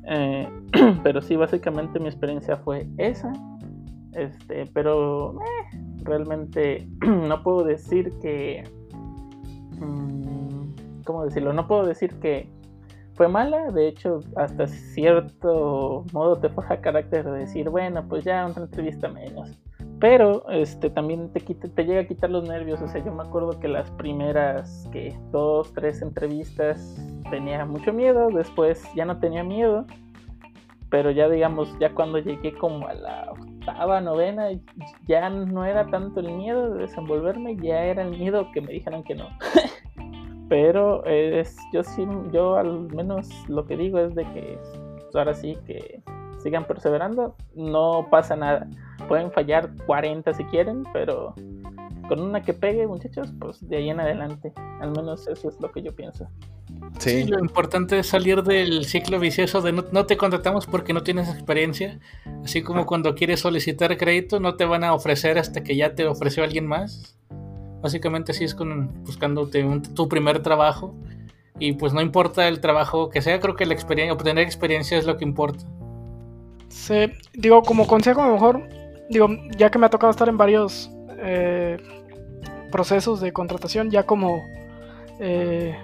[0.04, 0.46] eh,
[1.02, 3.32] pero sí, básicamente mi experiencia fue esa.
[4.12, 8.64] Este, pero eh, realmente no puedo decir que...
[9.80, 11.52] mm, ¿Cómo decirlo?
[11.52, 12.48] No puedo decir que
[13.14, 18.44] fue mala, de hecho, hasta cierto modo te forja carácter de decir, bueno, pues ya
[18.44, 19.58] una entrevista menos.
[19.98, 22.82] Pero este también te quita, te llega a quitar los nervios.
[22.82, 27.00] O sea, yo me acuerdo que las primeras que dos, tres entrevistas
[27.30, 29.86] tenía mucho miedo, después ya no tenía miedo.
[30.90, 33.32] Pero ya digamos, ya cuando llegué como a la
[33.66, 34.50] octava, novena,
[35.06, 39.02] ya no era tanto el miedo de desenvolverme, ya era el miedo que me dijeran
[39.02, 39.28] que no.
[40.48, 44.58] Pero es, yo sí, yo al menos lo que digo es de que
[44.94, 46.00] pues, ahora sí que
[46.38, 48.68] sigan perseverando, no pasa nada.
[49.08, 51.34] Pueden fallar 40 si quieren, pero
[52.08, 54.52] con una que pegue, muchachos, pues de ahí en adelante.
[54.80, 56.28] Al menos eso es lo que yo pienso.
[56.98, 60.92] Sí, Sí, lo importante es salir del ciclo vicioso de no, no te contratamos porque
[60.92, 61.98] no tienes experiencia.
[62.44, 66.06] Así como cuando quieres solicitar crédito, no te van a ofrecer hasta que ya te
[66.06, 67.16] ofreció alguien más.
[67.82, 70.94] Básicamente así es con buscándote un- tu primer trabajo.
[71.58, 75.06] Y pues no importa el trabajo que sea, creo que la experiencia, obtener experiencia es
[75.06, 75.64] lo que importa.
[76.68, 78.68] Sí, digo, como consejo, a lo mejor,
[79.08, 81.78] digo, ya que me ha tocado estar en varios eh,
[82.70, 84.42] procesos de contratación, ya como
[85.20, 85.76] eh,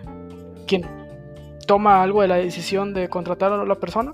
[0.66, 0.84] quien
[1.66, 4.12] toma algo de la decisión de contratar a la persona,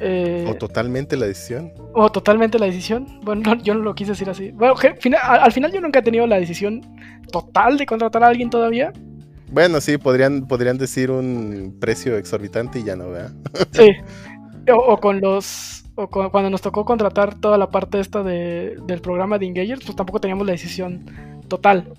[0.00, 1.72] eh, O totalmente la decisión.
[1.94, 3.20] o totalmente la decisión.
[3.22, 4.50] Bueno, no, yo no lo quise decir así.
[4.50, 4.74] Bueno,
[5.22, 6.80] al final yo nunca he tenido la decisión
[7.30, 8.92] total de contratar a alguien todavía.
[9.50, 13.32] Bueno, sí, podrían, podrían decir un precio exorbitante y ya no, ¿verdad?
[13.72, 13.90] Sí.
[14.72, 15.84] O, o con los.
[15.94, 19.84] O con- cuando nos tocó contratar toda la parte esta de- del programa de Engagers,
[19.84, 21.04] pues tampoco teníamos la decisión
[21.48, 21.92] total.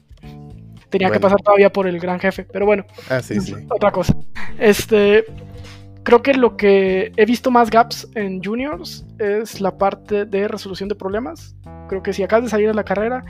[0.89, 2.45] Tenía que pasar todavía por el gran jefe.
[2.51, 3.53] Pero bueno, Ah, sí, sí.
[3.69, 4.15] otra cosa.
[4.59, 5.25] Este.
[6.03, 10.87] Creo que lo que he visto más gaps en juniors es la parte de resolución
[10.87, 11.55] de problemas.
[11.89, 13.25] Creo que si acabas de salir de la carrera,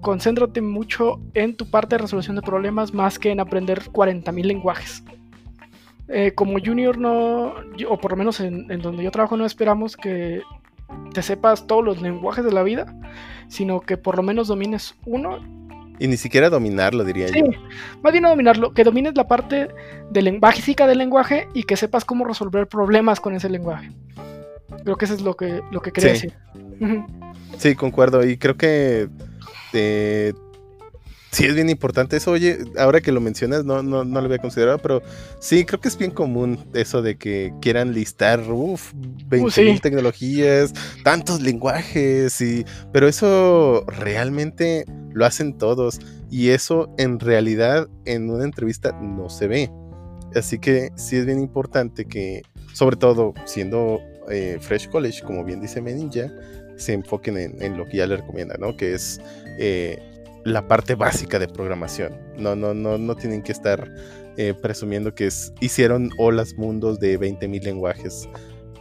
[0.00, 5.02] concéntrate mucho en tu parte de resolución de problemas más que en aprender 40.000 lenguajes.
[6.06, 7.52] Eh, como junior no,
[7.88, 10.42] o por lo menos en, en donde yo trabajo no esperamos que
[11.12, 12.94] te sepas todos los lenguajes de la vida,
[13.48, 15.40] sino que por lo menos domines uno
[16.00, 17.46] Y ni siquiera dominarlo, diría Sí, yo.
[18.02, 19.68] más bien no dominarlo, que domines la parte
[20.10, 20.22] de
[20.86, 23.92] del lenguaje y que sepas cómo resolver problemas con ese lenguaje.
[24.82, 26.28] Creo que eso es lo que, lo que quería Sí.
[26.28, 27.02] decir.
[27.58, 28.24] Sí, concuerdo.
[28.26, 29.08] Y creo que
[29.74, 30.32] eh,
[31.30, 32.30] sí es bien importante eso.
[32.32, 35.02] Oye, ahora que lo mencionas, no, no, no lo había considerado, pero
[35.38, 39.62] sí, creo que es bien común eso de que quieran listar, uff, 20 sí.
[39.62, 40.72] mil tecnologías,
[41.04, 46.00] tantos lenguajes, y, pero eso realmente lo hacen todos.
[46.30, 49.70] Y eso en realidad en una entrevista no se ve.
[50.34, 52.42] Así que sí es bien importante que,
[52.72, 54.00] sobre todo siendo
[54.30, 56.30] eh, Fresh College, como bien dice Meninja,
[56.76, 58.76] se enfoquen en, lo que ya le recomienda, ¿no?
[58.76, 59.20] Que es
[59.58, 59.98] eh,
[60.44, 62.16] la parte básica de programación.
[62.38, 63.92] No, no, no, no tienen que estar
[64.36, 68.28] eh, presumiendo que es- hicieron olas mundos de 20.000 lenguajes.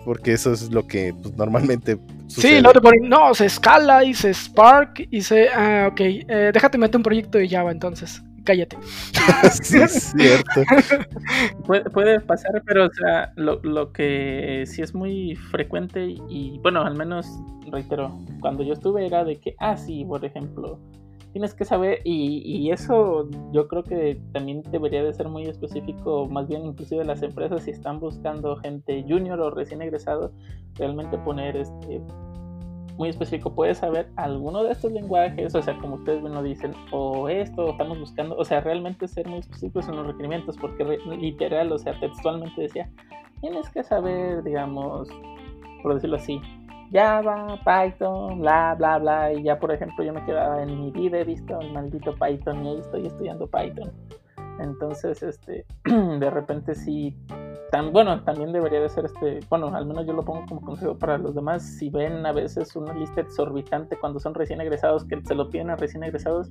[0.06, 2.00] Porque eso es lo que pues, normalmente
[2.30, 2.62] Sí, sucede.
[2.62, 6.78] no te ponen, no, se escala y se Spark y se, ah, ok, eh, déjate
[6.78, 8.78] meter un proyecto de Java entonces, cállate.
[9.64, 10.62] sí, es cierto.
[11.66, 16.60] Puede, puede pasar, pero o sea, lo, lo que sí es muy frecuente y, y,
[16.60, 17.26] bueno, al menos
[17.72, 20.80] reitero, cuando yo estuve era de que, ah, sí, por ejemplo,
[21.32, 26.28] tienes que saber, y, y eso yo creo que también debería de ser muy específico,
[26.28, 30.32] más bien inclusive las empresas si están buscando gente junior o recién egresado,
[30.76, 32.02] realmente poner este
[33.00, 36.74] muy específico, puedes saber alguno de estos lenguajes, o sea, como ustedes bien lo dicen,
[36.92, 40.84] o esto, o estamos buscando, o sea, realmente ser muy específicos en los requerimientos, porque
[41.18, 42.92] literal, o sea, textualmente decía,
[43.40, 45.08] tienes que saber, digamos,
[45.82, 46.42] por decirlo así,
[46.92, 51.20] Java, Python, bla, bla, bla, y ya, por ejemplo, yo me quedaba en mi vida,
[51.20, 53.92] he visto el maldito Python y ahí estoy estudiando Python.
[54.60, 57.16] Entonces, este, de repente sí,
[57.72, 60.98] tan bueno, también debería de ser este, bueno, al menos yo lo pongo como consejo
[60.98, 65.22] para los demás, si ven a veces una lista exorbitante cuando son recién egresados, que
[65.22, 66.50] se lo piden a recién egresados,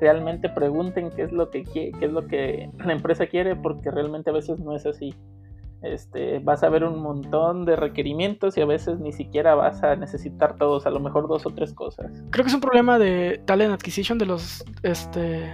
[0.00, 4.30] realmente pregunten qué es lo que qué es lo que la empresa quiere, porque realmente
[4.30, 5.14] a veces no es así.
[5.84, 9.96] Este, vas a ver un montón de requerimientos y a veces ni siquiera vas a
[9.96, 12.10] necesitar todos, a lo mejor dos o tres cosas.
[12.30, 15.52] Creo que es un problema de talent acquisition de los este,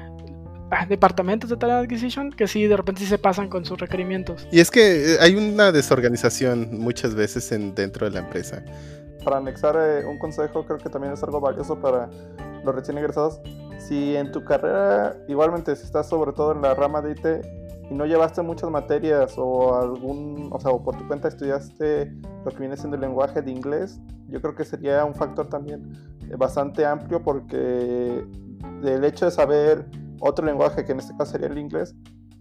[0.70, 4.46] ah, departamentos de talent acquisition que sí, de repente sí se pasan con sus requerimientos.
[4.52, 8.64] Y es que eh, hay una desorganización muchas veces en, dentro de la empresa.
[9.24, 12.08] Para anexar eh, un consejo, creo que también es algo valioso para
[12.64, 13.40] los recién egresados.
[13.80, 17.59] Si en tu carrera, igualmente, si estás sobre todo en la rama de IT
[17.90, 22.12] y no llevaste muchas materias o algún, o sea, o por tu cuenta estudiaste
[22.44, 25.92] lo que viene siendo el lenguaje de inglés, yo creo que sería un factor también
[26.30, 28.24] eh, bastante amplio porque
[28.84, 29.90] el hecho de saber
[30.20, 31.96] otro lenguaje, que en este caso sería el inglés,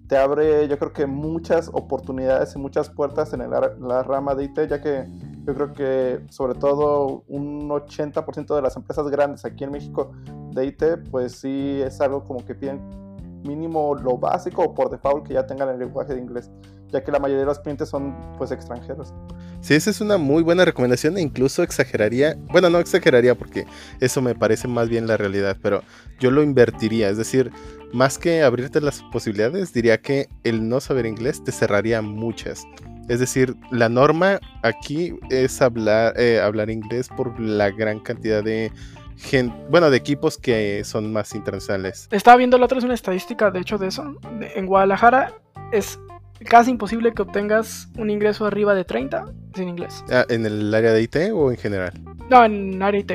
[0.08, 4.46] te abre yo creo que muchas oportunidades y muchas puertas en el la rama de
[4.46, 5.06] IT, ya que
[5.46, 10.12] yo creo que sobre todo un 80% de las empresas grandes aquí en México
[10.52, 13.09] de IT, pues sí es algo como que piden
[13.44, 16.50] mínimo lo básico o por default que ya tengan el lenguaje de inglés,
[16.88, 19.14] ya que la mayoría de los clientes son pues extranjeros.
[19.62, 23.66] Sí, esa es una muy buena recomendación e incluso exageraría, bueno, no exageraría porque
[24.00, 25.84] eso me parece más bien la realidad, pero
[26.20, 27.52] yo lo invertiría, es decir,
[27.92, 32.64] más que abrirte las posibilidades, diría que el no saber inglés te cerraría muchas.
[33.10, 38.72] Es decir, la norma aquí es hablar, eh, hablar inglés por la gran cantidad de
[39.20, 42.08] gente, bueno, de equipos que son más internacionales.
[42.12, 44.16] Estaba viendo la otra vez una estadística, de hecho, de eso.
[44.40, 45.34] De- En Guadalajara
[45.72, 46.00] es
[46.46, 49.26] casi imposible que obtengas un ingreso arriba de 30
[49.56, 50.04] sin inglés.
[50.10, 51.94] Ah, ¿En el área de IT o en general?
[52.30, 53.12] No, en área IT.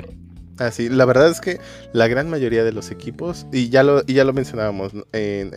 [0.59, 1.59] Ah, sí, la verdad es que
[1.93, 5.53] la gran mayoría de los equipos, y ya lo, y ya lo mencionábamos en,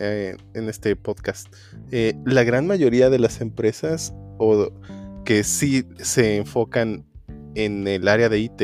[0.54, 1.46] en este podcast,
[1.92, 4.72] eh, la gran mayoría de las empresas o
[5.24, 7.04] que sí se enfocan
[7.54, 8.62] en el área de IT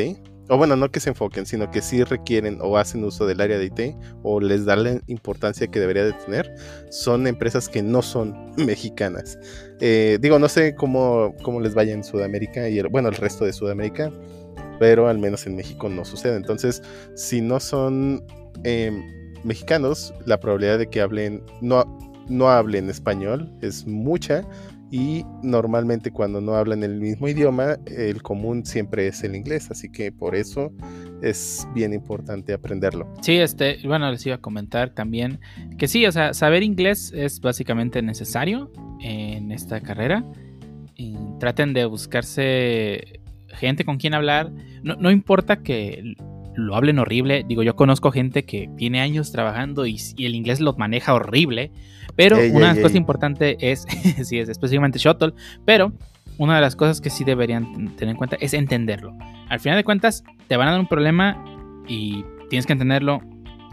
[0.49, 3.57] o bueno, no que se enfoquen, sino que sí requieren o hacen uso del área
[3.57, 6.53] de IT o les dan la importancia que debería de tener,
[6.89, 9.39] son empresas que no son mexicanas.
[9.79, 13.45] Eh, digo, no sé cómo, cómo les vaya en Sudamérica y el, bueno, el resto
[13.45, 14.11] de Sudamérica,
[14.79, 16.35] pero al menos en México no sucede.
[16.35, 16.81] Entonces,
[17.15, 18.23] si no son
[18.63, 19.03] em,
[19.43, 21.85] mexicanos, la probabilidad de que hablen, no,
[22.27, 24.43] no hablen español es mucha
[24.91, 29.89] y normalmente cuando no hablan el mismo idioma, el común siempre es el inglés, así
[29.89, 30.71] que por eso
[31.21, 33.11] es bien importante aprenderlo.
[33.21, 35.39] Sí, este, bueno, les iba a comentar también
[35.77, 38.71] que sí, o sea, saber inglés es básicamente necesario
[39.01, 40.23] en esta carrera.
[41.39, 44.51] Traten de buscarse gente con quien hablar.
[44.83, 46.15] No, no importa que
[46.55, 47.43] lo hablen horrible.
[47.45, 51.71] Digo, yo conozco gente que tiene años trabajando y, y el inglés lo maneja horrible.
[52.15, 52.97] Pero Ey, una ey, cosa ey.
[52.97, 53.85] importante es,
[54.23, 55.33] sí, es específicamente Shuttle,
[55.65, 55.93] pero
[56.37, 59.17] una de las cosas que sí deberían tener en cuenta es entenderlo.
[59.49, 61.43] Al final de cuentas, te van a dar un problema
[61.87, 63.21] y tienes que entenderlo.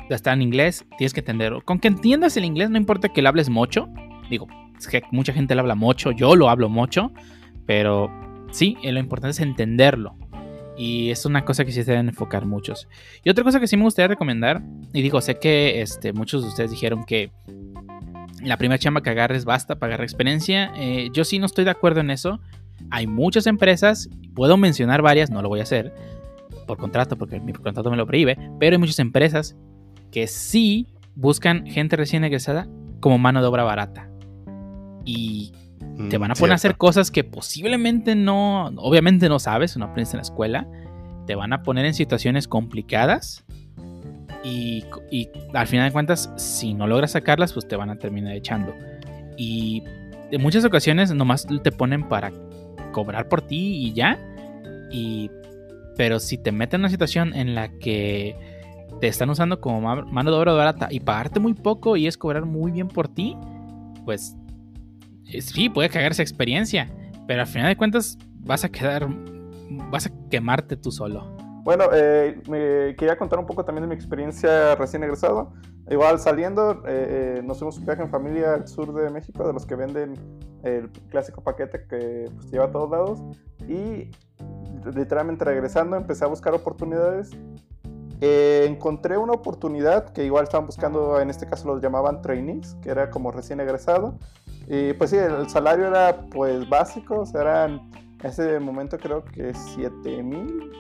[0.09, 1.63] Está en inglés, tienes que entenderlo.
[1.63, 3.89] Con que entiendas el inglés, no importa que lo hables mucho.
[4.29, 4.47] Digo,
[4.79, 7.13] es que mucha gente lo habla mucho, yo lo hablo mucho,
[7.67, 8.11] pero
[8.51, 10.17] sí, lo importante es entenderlo.
[10.77, 12.89] Y es una cosa que sí se deben enfocar muchos.
[13.25, 16.49] Y otra cosa que sí me gustaría recomendar, y digo, sé que este, muchos de
[16.49, 17.31] ustedes dijeron que
[18.43, 20.73] la primera chamba que agarres basta para agarrar experiencia.
[20.77, 22.41] Eh, yo sí no estoy de acuerdo en eso.
[22.91, 25.95] Hay muchas empresas, puedo mencionar varias, no lo voy a hacer
[26.67, 29.57] por contrato, porque mi contrato me lo prohíbe, pero hay muchas empresas
[30.11, 32.69] que sí buscan gente recién egresada
[33.01, 34.09] como mano de obra barata.
[35.05, 35.53] Y
[36.11, 39.87] te van a Mm, poner a hacer cosas que posiblemente no, obviamente no sabes, no
[39.87, 40.67] aprendes en la escuela.
[41.27, 43.45] Te van a poner en situaciones complicadas.
[44.45, 44.85] Y,
[45.55, 48.75] al final de cuentas, si no logras sacarlas, pues te van a terminar echando.
[49.37, 49.85] Y
[50.31, 52.33] en muchas ocasiones nomás te ponen para
[52.93, 54.19] cobrar por ti y ya.
[54.91, 55.31] Y,
[55.97, 58.37] pero si te meten en una situación en la que
[59.01, 62.17] te están usando como ma- mano de obra barata y pagarte muy poco y es
[62.17, 63.37] cobrar muy bien por ti,
[64.05, 64.37] pues
[65.41, 66.89] sí, puede cagar esa experiencia.
[67.27, 69.09] Pero al final de cuentas vas a quedar,
[69.91, 71.32] vas a quemarte tú solo.
[71.65, 75.53] Bueno, eh, me quería contar un poco también de mi experiencia recién egresado.
[75.89, 79.53] Igual saliendo, eh, eh, nos fuimos un viaje en familia al sur de México, de
[79.53, 80.15] los que venden
[80.65, 83.23] el clásico paquete que pues, lleva a todos lados.
[83.69, 84.11] Y
[84.95, 87.31] literalmente regresando empecé a buscar oportunidades.
[88.21, 92.91] Eh, encontré una oportunidad que igual estaban buscando, en este caso los llamaban trainees, que
[92.91, 94.19] era como recién egresado.
[94.69, 97.91] Y pues sí, el salario era pues básico, o sea, eran
[98.21, 100.71] en ese momento creo que 7 mil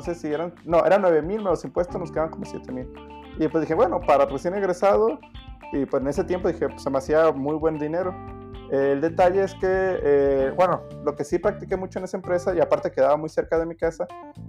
[0.00, 2.88] sé si eran, no, eran 9 mil, menos impuestos nos quedaban como 7 mil.
[3.38, 5.18] Y pues dije, bueno, para recién egresado,
[5.72, 8.14] y pues en ese tiempo dije, pues se me hacía muy buen dinero.
[8.70, 12.60] El detalle es que, eh, bueno, lo que sí practiqué mucho en esa empresa, y
[12.60, 14.06] aparte quedaba muy cerca de mi casa,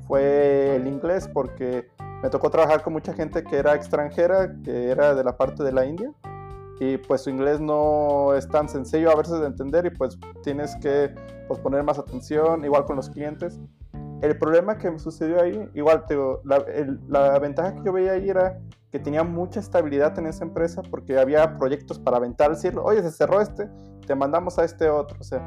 [0.08, 1.88] fue el inglés, porque
[2.24, 5.72] me tocó trabajar con mucha gente que era extranjera, que era de la parte de
[5.72, 6.12] la India,
[6.80, 10.76] y pues su inglés no es tan sencillo a veces de entender, y pues tienes
[10.78, 11.14] que
[11.48, 13.60] pues, poner más atención, igual con los clientes.
[14.26, 17.94] El problema que me sucedió ahí, igual te digo, la, el- la ventaja que yo
[17.94, 18.60] veía ahí era
[18.92, 22.84] que tenía mucha estabilidad en esa empresa porque había proyectos para aventar al cielo.
[22.84, 23.70] Oye, se cerró este,
[24.08, 25.18] te mandamos a este otro.
[25.20, 25.40] O sea,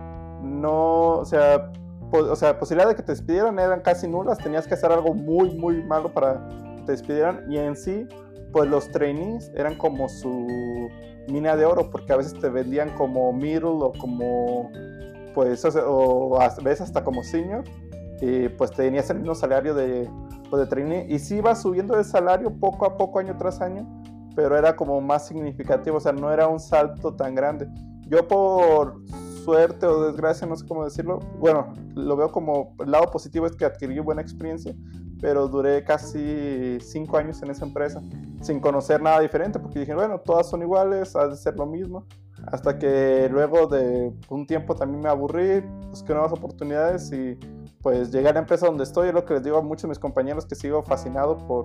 [0.42, 1.72] no, o sea,
[2.10, 4.38] po- o sea, posibilidad de que te despidieran eran casi nulas.
[4.38, 6.46] Tenías que hacer algo muy, muy malo para
[6.76, 7.50] que te despidieran.
[7.50, 8.06] Y en sí,
[8.52, 10.46] pues los trainees eran como su
[11.28, 14.70] mina de oro porque a veces te vendían como middle o como,
[15.34, 17.64] pues, o, o a veces hasta como senior
[18.20, 20.10] y pues tenías el mismo salario de,
[20.50, 23.86] pues, de trainee y sí iba subiendo de salario poco a poco año tras año
[24.34, 27.68] pero era como más significativo o sea no era un salto tan grande.
[28.06, 29.02] Yo por
[29.44, 33.56] suerte o desgracia no sé cómo decirlo bueno lo veo como el lado positivo es
[33.56, 34.74] que adquirí buena experiencia
[35.20, 38.02] pero duré casi cinco años en esa empresa
[38.42, 42.06] sin conocer nada diferente porque dije bueno todas son iguales ha de ser lo mismo
[42.52, 47.38] hasta que luego de un tiempo también me aburrí busqué nuevas oportunidades y
[47.88, 49.88] pues llegué a la empresa donde estoy, es lo que les digo a muchos de
[49.88, 51.64] mis compañeros que sigo fascinado por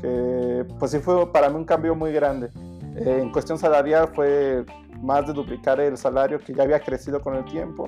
[0.00, 2.50] que pues sí fue para mí un cambio muy grande.
[2.94, 4.64] Eh, en cuestión salarial fue
[5.02, 7.86] más de duplicar el salario que ya había crecido con el tiempo.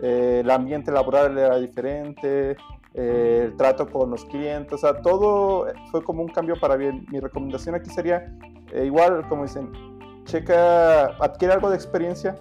[0.00, 2.56] Eh, el ambiente laboral era diferente,
[2.94, 7.06] eh, el trato con los clientes, o sea, todo fue como un cambio para bien.
[7.10, 8.32] Mi recomendación aquí sería,
[8.72, 9.72] eh, igual como dicen,
[10.26, 12.36] checa, adquiere algo de experiencia,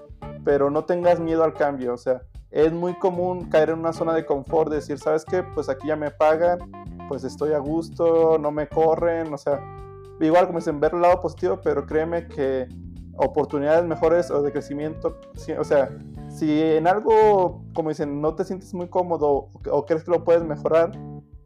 [0.46, 2.22] pero no tengas miedo al cambio, o sea,
[2.52, 5.44] es muy común caer en una zona de confort, decir, ¿sabes qué?
[5.44, 6.60] Pues aquí ya me pagan,
[7.08, 9.60] pues estoy a gusto, no me corren, o sea,
[10.20, 12.68] igual como dicen, ver el lado positivo, pero créeme que
[13.18, 15.18] oportunidades mejores o de crecimiento,
[15.58, 15.90] o sea,
[16.30, 20.44] si en algo, como dicen, no te sientes muy cómodo o crees que lo puedes
[20.44, 20.92] mejorar,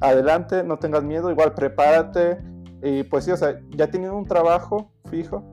[0.04, 2.38] adelante, no tengas miedo, igual prepárate.
[2.82, 5.44] Y pues sí, o sea, ya teniendo un trabajo fijo,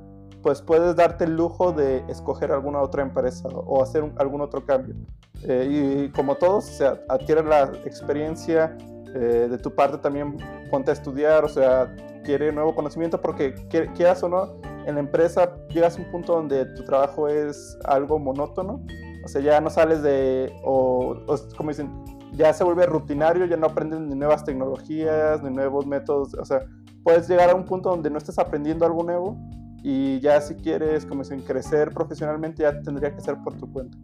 [0.43, 4.95] pues puedes darte el lujo de escoger alguna otra empresa o hacer algún otro cambio.
[5.43, 8.77] Eh, y como todos, o sea, adquiere la experiencia
[9.15, 10.37] eh, de tu parte también,
[10.71, 11.95] ponte a estudiar, o sea,
[12.25, 16.35] quiere nuevo conocimiento porque qui- quieras o no, en la empresa llegas a un punto
[16.35, 18.85] donde tu trabajo es algo monótono,
[19.25, 21.17] o sea, ya no sales de, o
[21.57, 21.91] como dicen,
[22.33, 26.61] ya se vuelve rutinario, ya no aprendes ni nuevas tecnologías, ni nuevos métodos, o sea,
[27.03, 29.37] puedes llegar a un punto donde no estés aprendiendo algo nuevo
[29.83, 33.97] y ya si quieres, como dicen, crecer profesionalmente ya tendría que ser por tu cuenta.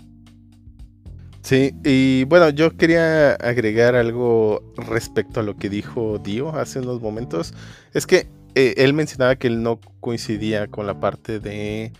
[1.42, 7.00] Sí, y bueno, yo quería agregar algo respecto a lo que dijo Dio hace unos
[7.00, 7.54] momentos.
[7.92, 8.26] Es que
[8.56, 11.92] eh, él mencionaba que él no coincidía con la parte de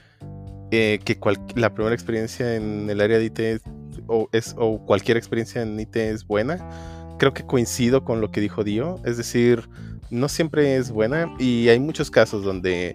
[0.72, 1.16] eh, que
[1.54, 3.62] la primera experiencia en el área de IT
[4.08, 6.58] o cualquier experiencia en IT es buena.
[7.18, 9.00] Creo que coincido con lo que dijo Dio.
[9.04, 9.68] Es decir,
[10.10, 12.94] no siempre es buena y hay muchos casos donde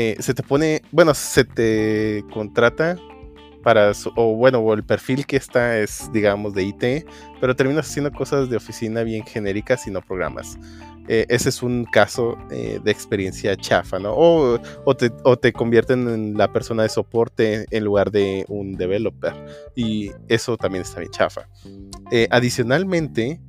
[0.00, 2.96] eh, se te pone, bueno, se te contrata
[3.64, 6.84] para, su- o bueno, el perfil que está es, digamos, de IT,
[7.40, 10.56] pero terminas haciendo cosas de oficina bien genéricas y no programas.
[11.10, 14.14] Eh, ese es un caso eh, de experiencia chafa, ¿no?
[14.14, 19.32] O, te, o te convierten en la persona de soporte en lugar de un developer.
[19.74, 21.48] Y eso también está bien chafa.
[22.30, 23.40] Adicionalmente,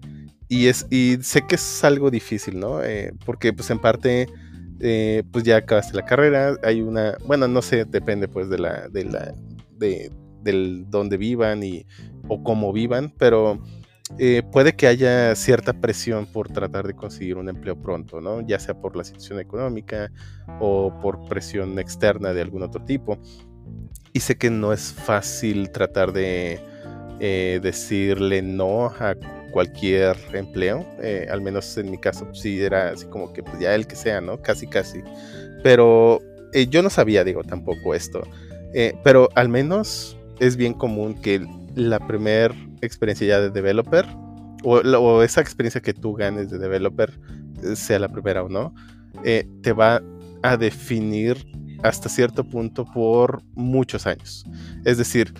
[0.47, 2.79] y, es, y sé que es algo difícil, ¿no?
[3.25, 4.27] Porque pues en parte,
[4.79, 8.87] eh, pues ya acabaste la carrera, hay una, bueno, no sé, depende pues de la,
[8.89, 9.33] de la,
[9.77, 10.11] de,
[10.41, 11.85] del donde vivan y,
[12.27, 13.61] o cómo vivan, pero
[14.17, 18.41] eh, puede que haya cierta presión por tratar de conseguir un empleo pronto, ¿no?
[18.41, 20.11] Ya sea por la situación económica
[20.59, 23.19] o por presión externa de algún otro tipo.
[24.11, 26.59] Y sé que no es fácil tratar de
[27.19, 29.15] eh, decirle no a
[29.51, 30.85] cualquier empleo.
[31.01, 33.87] eh, al menos en mi caso, pues, sí era así como que pues, ya el
[33.87, 34.41] que sea, ¿no?
[34.41, 35.01] Casi, casi.
[35.63, 36.21] Pero
[36.53, 38.21] eh, yo no sabía, digo, tampoco esto.
[38.73, 41.45] Eh, pero al menos es bien común que
[41.75, 44.05] la primera experiencia ya de developer
[44.63, 47.11] o, o esa experiencia que tú ganes de developer,
[47.75, 48.73] sea la primera o no,
[49.23, 50.01] te va
[50.43, 51.45] a definir
[51.83, 54.45] hasta cierto punto por muchos años.
[54.85, 55.33] Es decir,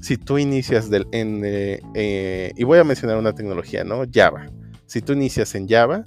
[0.00, 4.02] si tú inicias del, en, eh, eh, y voy a mencionar una tecnología, ¿no?
[4.12, 4.46] Java.
[4.86, 6.04] Si tú inicias en Java,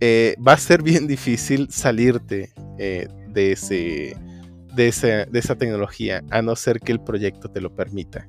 [0.00, 4.16] eh, va a ser bien difícil salirte de, ese,
[4.74, 8.28] de, esa, de esa tecnología, a no ser que el proyecto te lo permita.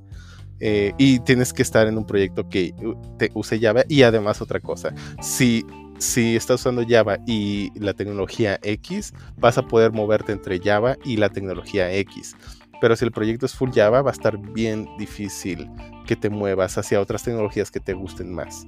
[0.60, 4.60] Y tienes que estar en un proyecto que uh, te use Java y además otra
[4.60, 5.66] cosa, si,
[6.00, 11.16] si estás usando Java y la tecnología X, vas a poder moverte entre Java y
[11.16, 12.36] la tecnología X.
[12.82, 15.70] Pero si el proyecto es full Java, va a estar bien difícil
[16.06, 18.66] que te muevas hacia otras tecnologías que te gusten más.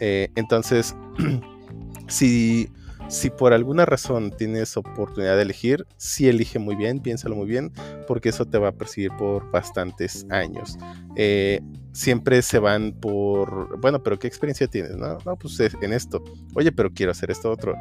[0.00, 0.94] Eh, entonces,
[2.08, 2.68] si,
[3.08, 7.72] si por alguna razón tienes oportunidad de elegir, sí elige muy bien, piénsalo muy bien,
[8.06, 10.76] porque eso te va a perseguir por bastantes años.
[11.16, 11.60] Eh,
[11.92, 14.96] siempre se van por, bueno, pero ¿qué experiencia tienes?
[14.96, 16.22] No, no, pues es en esto.
[16.54, 17.74] Oye, pero quiero hacer esto otro.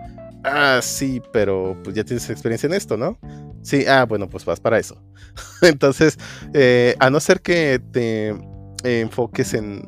[0.44, 3.18] Ah, sí, pero pues ya tienes experiencia en esto, ¿no?
[3.64, 5.02] Sí, ah, bueno, pues vas para eso.
[5.62, 6.18] Entonces,
[6.54, 8.36] eh, a no ser que te
[8.84, 9.82] enfoques en,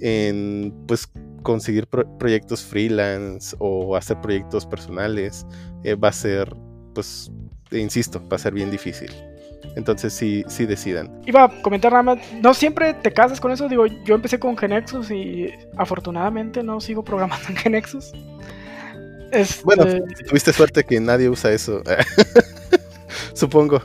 [0.00, 1.08] en pues
[1.42, 5.46] conseguir pro- proyectos freelance o hacer proyectos personales,
[5.84, 6.52] eh, va a ser,
[6.94, 7.30] pues,
[7.70, 9.12] insisto, va a ser bien difícil.
[9.76, 11.20] Entonces sí, sí decidan.
[11.26, 14.56] Iba a comentar nada más, no siempre te casas con eso, digo, yo empecé con
[14.56, 18.12] Genexus y afortunadamente no sigo programando en Genexus.
[19.32, 19.84] Este, Bueno,
[20.28, 21.82] tuviste suerte que nadie usa eso.
[23.36, 23.80] Supongo.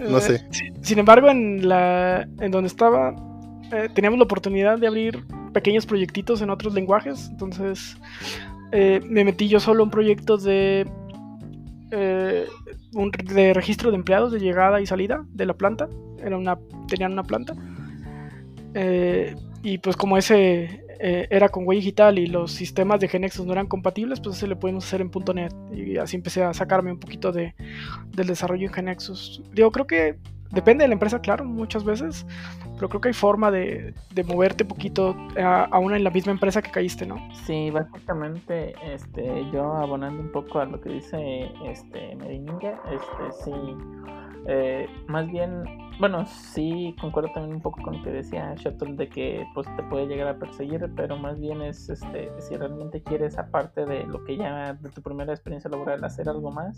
[0.00, 0.46] no eh, sé.
[0.50, 3.14] si- Sin embargo, en la en donde estaba
[3.72, 7.96] eh, teníamos la oportunidad de abrir pequeños proyectitos en otros lenguajes, entonces
[8.72, 10.86] eh, me metí yo solo en proyectos de
[11.90, 12.46] eh,
[12.94, 15.88] un, de registro de empleados de llegada y salida de la planta.
[16.24, 17.54] Era una tenían una planta.
[18.74, 23.44] Eh, y pues como ese eh, era con huella digital y los sistemas de Genexus
[23.44, 25.52] no eran compatibles, pues ese le podemos hacer en .NET.
[25.74, 27.54] Y así empecé a sacarme un poquito de,
[28.12, 29.42] del desarrollo en Genexus.
[29.52, 30.16] Digo, creo que
[30.50, 32.24] depende de la empresa, claro, muchas veces,
[32.76, 36.62] pero creo que hay forma de, de moverte poquito a, aún en la misma empresa
[36.62, 37.16] que caíste, ¿no?
[37.46, 43.52] Sí, básicamente, este, yo abonando un poco a lo que dice este Medinga, este, sí,
[44.48, 45.62] Eh, más bien,
[45.98, 49.82] bueno, sí concuerdo también un poco con lo que decía Shuttle de que pues te
[49.84, 54.24] puede llegar a perseguir, pero más bien es este si realmente quieres aparte de lo
[54.24, 56.76] que ya de tu primera experiencia laboral hacer algo más,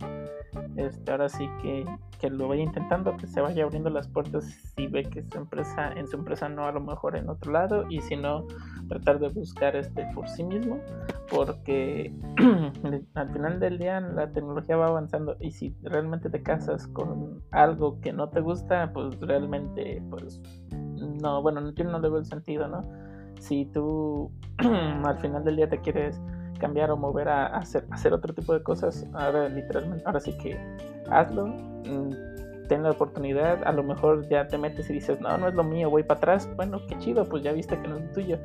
[0.77, 1.85] este ahora sí que,
[2.21, 4.45] que lo vaya intentando, que se vaya abriendo las puertas
[4.77, 7.87] si ve que su empresa en su empresa no a lo mejor en otro lado
[7.89, 8.47] y si no
[8.89, 10.79] tratar de buscar este por sí mismo,
[11.31, 12.15] porque
[13.15, 18.01] al final del día la tecnología va avanzando y si realmente te casas con algo
[18.01, 20.41] que no te gusta, pues realmente, pues
[20.71, 22.83] no, bueno, yo no le veo el sentido, ¿no?
[23.41, 26.21] Si tú al final del día te quieres
[26.59, 30.59] cambiar o mover a, hacer, hacer otro tipo de cosas, ahora literalmente, ahora sí que
[31.11, 35.49] hazlo, mm, ten la oportunidad, a lo mejor ya te metes y dices, no, no
[35.49, 38.13] es lo mío, voy para atrás, bueno, qué chido, pues ya viste que no es
[38.13, 38.39] tuyo,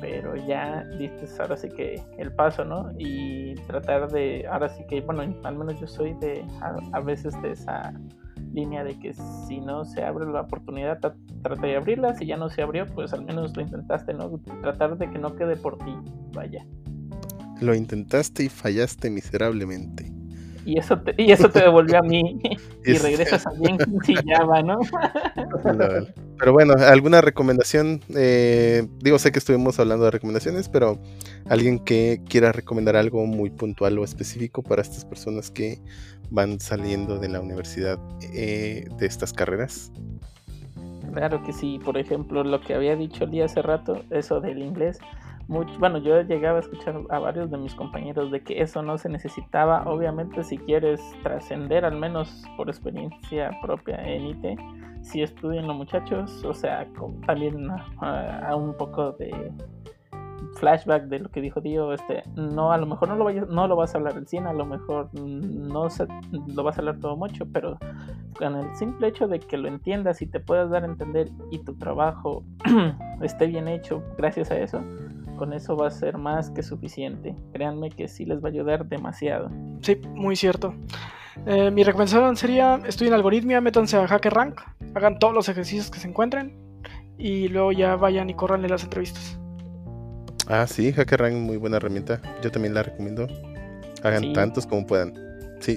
[0.00, 2.90] pero ya diste ahora sí que el paso, ¿no?
[2.98, 6.44] Y tratar de, ahora sí que, bueno, al menos yo soy de,
[6.92, 7.92] a, veces de esa
[8.54, 9.14] línea de que
[9.46, 13.12] si no se abre la oportunidad, trata de abrirla, si ya no se abrió, pues
[13.12, 14.40] al menos lo intentaste, ¿no?
[14.62, 15.94] Tratar de que no quede por ti,
[16.32, 16.64] vaya.
[17.60, 20.14] Lo intentaste y fallaste miserablemente
[20.66, 22.40] y eso te, y eso te devolvió a mí
[22.84, 24.80] y regresas a bien va, ¿no?
[26.38, 28.00] Pero bueno, ¿alguna recomendación?
[28.14, 31.00] Eh, digo, sé que estuvimos hablando de recomendaciones, pero
[31.48, 35.78] alguien que quiera recomendar algo muy puntual o específico para estas personas que
[36.30, 39.92] van saliendo de la universidad eh, de estas carreras.
[41.12, 44.98] Claro que sí, por ejemplo, lo que había dicho Lee hace rato, eso del inglés,
[45.46, 49.10] bueno, yo llegaba a escuchar a varios de mis compañeros de que eso no se
[49.10, 49.82] necesitaba.
[49.86, 54.58] Obviamente, si quieres trascender, al menos por experiencia propia en IT,
[55.02, 56.88] si estudian los muchachos, o sea,
[57.26, 57.68] también
[58.00, 59.52] a, un poco de
[60.54, 63.66] flashback de lo que dijo Dio, este, no, a lo mejor no lo, vayas, no
[63.68, 66.06] lo vas a hablar el 100, a lo mejor no se,
[66.48, 67.78] lo vas a hablar todo mucho, pero
[68.38, 71.58] con el simple hecho de que lo entiendas y te puedas dar a entender y
[71.58, 72.44] tu trabajo
[73.22, 74.80] esté bien hecho gracias a eso,
[75.36, 77.34] con eso va a ser más que suficiente.
[77.52, 79.50] Créanme que sí les va a ayudar demasiado.
[79.80, 80.74] Sí, muy cierto.
[81.46, 84.60] Eh, mi recomendación sería estudien algoritmia, métanse a HackerRank,
[84.94, 86.56] hagan todos los ejercicios que se encuentren
[87.18, 89.38] y luego ya vayan y corran en las entrevistas.
[90.48, 92.20] Ah, sí, HackerRank muy buena herramienta.
[92.42, 93.26] Yo también la recomiendo.
[94.02, 95.24] Hagan tantos como puedan.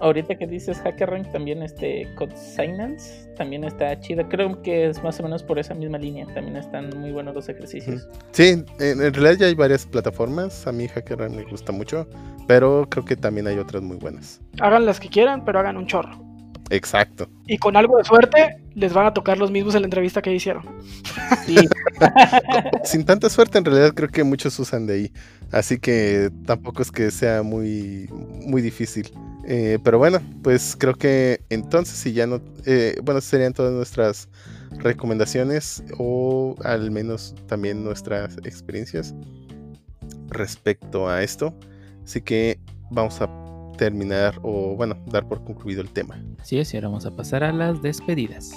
[0.02, 4.28] Ahorita que dices HackerRank, también este CodeScience también está chida.
[4.28, 6.26] Creo que es más o menos por esa misma línea.
[6.34, 8.08] También están muy buenos los ejercicios.
[8.32, 10.68] Sí, en, realidad ya hay varias plataformas.
[10.68, 12.08] A mí HackerRank me gusta mucho,
[12.48, 14.42] pero creo que también hay otras muy buenas.
[14.60, 16.27] Hagan las que quieran, pero hagan un chorro.
[16.70, 17.30] Exacto.
[17.48, 20.34] Y con algo de suerte, les van a tocar los mismos en la entrevista que
[20.34, 20.64] hicieron.
[21.46, 21.56] Sí.
[22.84, 25.12] Sin tanta suerte, en realidad creo que muchos usan de ahí.
[25.52, 28.10] Así que tampoco es que sea muy,
[28.46, 29.12] muy difícil.
[29.46, 34.28] Eh, pero bueno, pues creo que entonces si ya no, eh, bueno, serían todas nuestras
[34.80, 39.16] recomendaciones o al menos también nuestras experiencias
[40.28, 41.54] respecto a esto.
[42.04, 42.60] Así que
[42.92, 43.47] vamos a
[43.78, 46.22] terminar o bueno, dar por concluido el tema.
[46.40, 48.52] Así es, y ahora vamos a pasar a las despedidas.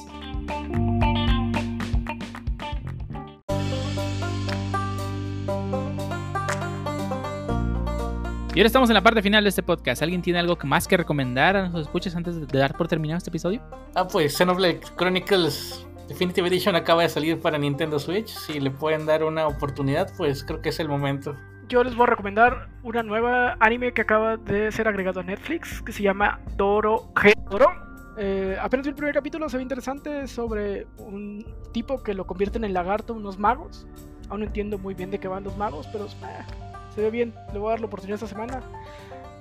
[8.52, 10.02] Y ahora estamos en la parte final de este podcast.
[10.02, 13.30] ¿Alguien tiene algo más que recomendar a nuestros escuchas antes de dar por terminado este
[13.30, 13.62] episodio?
[13.94, 18.26] Ah, pues Xenoblade Chronicles Definitive Edition acaba de salir para Nintendo Switch.
[18.26, 21.36] Si le pueden dar una oportunidad, pues creo que es el momento.
[21.70, 25.80] Yo les voy a recomendar una nueva anime que acaba de ser agregado a Netflix
[25.80, 27.32] que se llama Doro G.
[27.48, 27.70] Doro.
[28.18, 32.64] Eh, apenas vi el primer capítulo, se ve interesante sobre un tipo que lo convierten
[32.64, 33.86] en lagarto, unos magos.
[34.30, 36.44] Aún no entiendo muy bien de qué van los magos, pero eh,
[36.92, 38.62] se ve bien, le voy a dar la oportunidad esta semana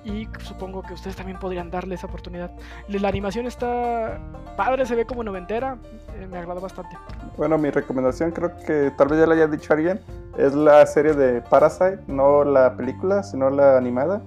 [0.04, 2.50] y supongo que ustedes también podrían darle esa oportunidad.
[2.88, 4.18] La animación está
[4.56, 5.78] padre, se ve como noventera,
[6.14, 6.96] eh, me agrada bastante.
[7.36, 10.00] Bueno, mi recomendación creo que tal vez ya la haya dicho alguien,
[10.36, 14.22] es la serie de Parasite, no la película, sino la animada.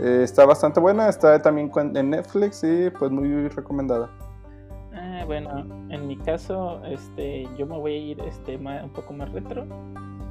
[0.00, 4.10] Eh, está bastante buena, está también en Netflix y pues muy recomendada.
[5.04, 9.32] Ah, bueno, en mi caso, este, yo me voy a ir este, un poco más
[9.32, 9.66] retro.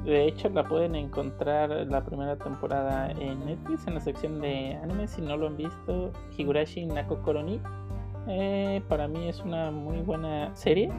[0.02, 5.06] De hecho, la pueden encontrar la primera temporada en Netflix, en la sección de anime.
[5.08, 7.60] Si no lo han visto, Higurashi Nako Koroni.
[8.28, 10.90] Eh, para mí es una muy buena serie.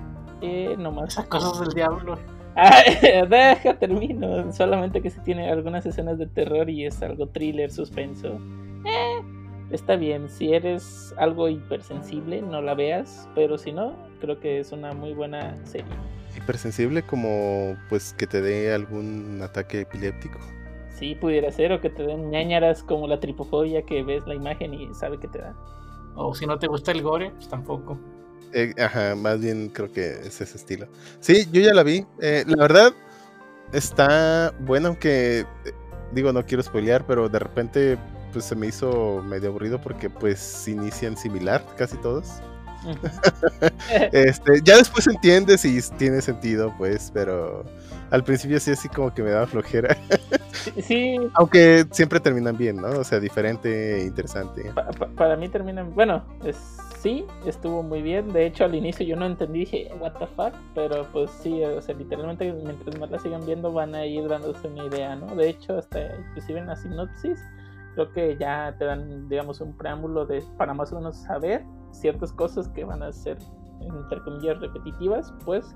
[0.42, 1.16] Eh, nomás.
[1.28, 2.20] Cosas del diablo.
[2.56, 2.84] Ah,
[3.28, 4.54] deja, termino.
[4.54, 8.38] Solamente que si tiene algunas escenas de terror y es algo thriller, suspenso.
[8.86, 9.33] Eh,
[9.74, 10.30] está bien.
[10.30, 13.28] Si eres algo hipersensible, no la veas.
[13.36, 15.94] Pero si no, creo que es una muy buena serie
[16.38, 20.40] hipersensible como pues que te dé algún ataque epiléptico.
[20.90, 24.74] Sí, pudiera ser, o que te den ñañaras como la tripofobia que ves la imagen
[24.74, 25.56] y sabe que te da.
[26.16, 27.98] O si no te gusta el gore, pues tampoco.
[28.54, 30.88] Eh, ajá, más bien creo que es ese estilo.
[31.20, 32.06] Sí, yo ya la vi.
[32.22, 32.94] Eh, la verdad,
[33.72, 35.46] está bueno, aunque eh,
[36.14, 37.98] digo, no quiero spoilear, pero de repente
[38.34, 42.28] pues se me hizo medio aburrido porque pues inician similar casi todos.
[44.12, 47.64] este, ya después entiendes y tiene sentido, pues, pero
[48.12, 49.96] al principio sí así como que me daba flojera.
[50.82, 52.90] Sí, Aunque siempre terminan bien, ¿no?
[52.90, 54.72] O sea, diferente e interesante.
[54.74, 55.94] pa- pa- para mí terminan.
[55.96, 58.32] Bueno, es- sí, estuvo muy bien.
[58.32, 60.54] De hecho, al inicio yo no entendí, dije, ¿What the fuck?
[60.76, 64.68] Pero pues sí, o sea, literalmente mientras más la sigan viendo, van a ir dándose
[64.68, 65.36] una idea, ¿no?
[65.36, 66.00] De hecho, hasta
[66.30, 67.40] inclusive en la sinopsis,
[67.94, 72.32] creo que ya te dan, digamos, un preámbulo de para más o menos saber ciertas
[72.34, 73.38] cosas que van a ser,
[73.82, 75.76] entre comillas, repetitivas, pues.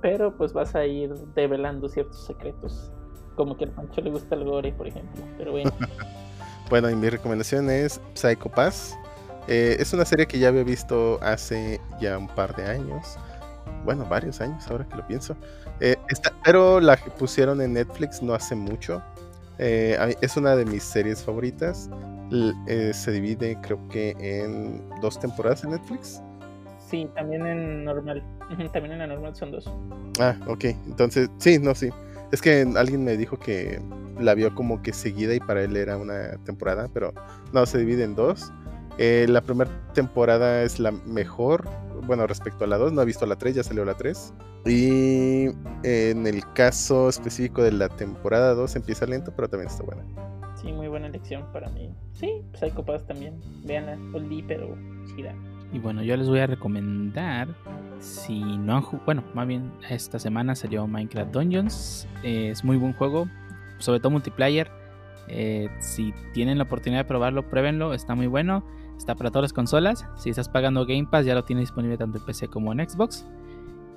[0.00, 2.92] Pero pues vas a ir develando ciertos secretos.
[3.36, 5.22] Como que al Pancho le gusta el gore, por ejemplo.
[5.36, 5.70] Pero bueno.
[6.70, 8.94] Bueno, y mi recomendación es Psycho Pass.
[9.46, 13.16] Eh, es una serie que ya había visto hace ya un par de años.
[13.86, 15.34] Bueno, varios años, ahora que lo pienso.
[15.80, 19.02] Eh, está- pero la que pusieron en Netflix no hace mucho.
[19.58, 21.90] Eh, es una de mis series favoritas.
[22.30, 26.22] L- eh, se divide, creo que, en dos temporadas en Netflix.
[26.88, 28.22] Sí, también en normal.
[28.72, 29.70] También en la normal son dos.
[30.20, 30.64] Ah, ok.
[30.86, 31.90] Entonces, sí, no, sí.
[32.32, 33.80] Es que alguien me dijo que
[34.18, 37.12] la vio como que seguida y para él era una temporada, pero
[37.52, 38.52] no, se divide en dos.
[38.98, 41.68] Eh, la primera temporada es la mejor,
[42.06, 44.34] bueno, respecto a la 2, no he visto la 3, ya salió la 3.
[44.66, 45.46] Y
[45.84, 50.02] en el caso específico de la temporada 2 empieza lento, pero también está buena.
[50.60, 51.94] Sí, muy buena elección para mí.
[52.12, 53.40] Sí, Psycho Pass también.
[53.64, 54.76] Veanla, oldie, pero
[55.06, 55.32] chida.
[55.72, 57.48] Y bueno, yo les voy a recomendar,
[58.00, 62.78] si no han jugado, bueno, más bien esta semana salió Minecraft Dungeons, eh, es muy
[62.78, 63.28] buen juego,
[63.78, 64.70] sobre todo multiplayer,
[65.28, 68.64] eh, si tienen la oportunidad de probarlo, pruébenlo, está muy bueno,
[68.98, 72.18] está para todas las consolas, si estás pagando Game Pass ya lo tienes disponible tanto
[72.18, 73.24] en PC como en Xbox.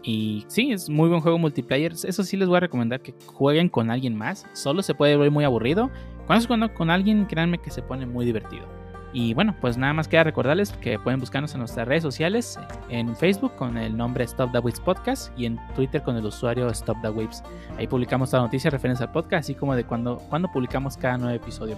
[0.04, 1.92] Y sí, es muy buen juego multiplayer.
[1.92, 4.48] Eso sí les voy a recomendar que jueguen con alguien más.
[4.54, 5.92] Solo se puede ver muy aburrido.
[6.26, 8.66] Cuando es jugando con alguien, créanme que se pone muy divertido.
[9.14, 12.58] Y bueno, pues nada más queda recordarles que pueden buscarnos en nuestras redes sociales,
[12.88, 16.70] en Facebook con el nombre Stop the Waves Podcast y en Twitter con el usuario
[16.70, 17.44] Stop the Waves.
[17.78, 21.36] Ahí publicamos las noticias referentes al podcast, así como de cuando, cuando publicamos cada nuevo
[21.36, 21.76] episodio.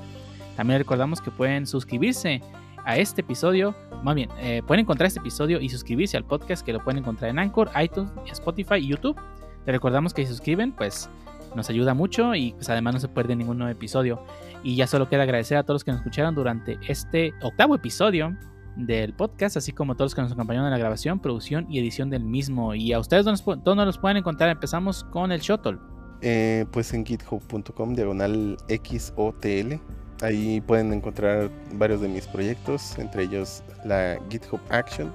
[0.56, 2.42] También recordamos que pueden suscribirse
[2.86, 3.74] a este episodio,
[4.04, 7.30] más bien, eh, pueden encontrar este episodio y suscribirse al podcast que lo pueden encontrar
[7.32, 9.18] en Anchor, iTunes, Spotify y YouTube.
[9.66, 11.10] Les recordamos que si suscriben, pues
[11.56, 14.20] nos ayuda mucho y pues además no se pierde ningún nuevo episodio.
[14.64, 18.36] Y ya solo queda agradecer a todos los que nos escucharon durante este octavo episodio
[18.76, 21.80] del podcast, así como a todos los que nos acompañaron en la grabación, producción y
[21.80, 22.74] edición del mismo.
[22.74, 24.50] Y a ustedes, ¿dónde, nos pu- dónde los pueden encontrar?
[24.50, 25.78] Empezamos con el Shuttle.
[26.22, 29.76] Eh, pues en github.com, diagonal XOTL.
[30.24, 35.12] Ahí pueden encontrar varios de mis proyectos, entre ellos la GitHub Action,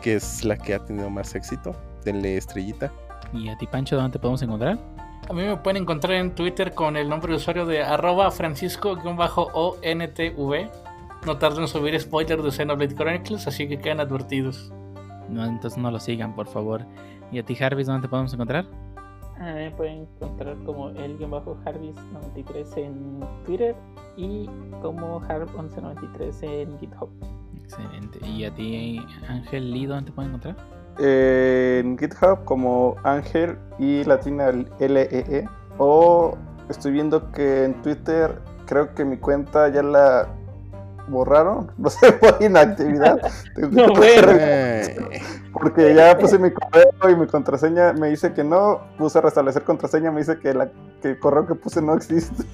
[0.00, 1.74] que es la que ha tenido más éxito.
[2.04, 2.92] Denle estrellita.
[3.32, 4.78] Y a ti, Pancho, ¿dónde te podemos encontrar?
[5.28, 10.70] A mí me pueden encontrar en Twitter con el nombre de usuario de arroba francisco-ontv.
[11.26, 14.72] No tardo en subir spoilers de Xenoblade Chronicles, así que quedan advertidos.
[15.28, 16.86] No, entonces no lo sigan, por favor.
[17.32, 18.66] Y a ti, Jarvis, ¿dónde te podemos encontrar?
[19.38, 23.74] A mí me pueden encontrar como el guion bajo Harvis93 en Twitter
[24.16, 24.48] y
[24.80, 27.10] como Harv1193 en GitHub.
[27.62, 28.26] Excelente.
[28.26, 30.56] ¿Y a ti, Ángel Lee, dónde te pueden encontrar?
[30.98, 35.48] en GitHub como Ángel y Latina LEE.
[35.78, 36.36] O
[36.68, 40.28] estoy viendo que en Twitter creo que mi cuenta ya la
[41.08, 41.70] borraron.
[41.78, 43.18] No sé, fue inactividad.
[43.56, 44.32] No, bueno.
[45.52, 48.80] Porque ya puse mi correo y mi contraseña me dice que no.
[48.98, 50.68] Puse restablecer contraseña, me dice que, la,
[51.00, 52.44] que el correo que puse no existe.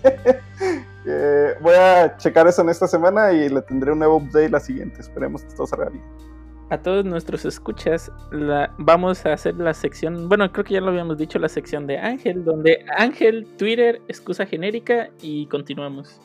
[1.06, 4.60] Eh, voy a checar eso en esta semana y le tendré un nuevo update la
[4.60, 5.00] siguiente.
[5.00, 6.04] Esperemos que todo salga bien.
[6.70, 10.90] A todos nuestros escuchas, la, vamos a hacer la sección, bueno, creo que ya lo
[10.90, 16.20] habíamos dicho, la sección de Ángel, donde Ángel, Twitter, excusa genérica y continuamos.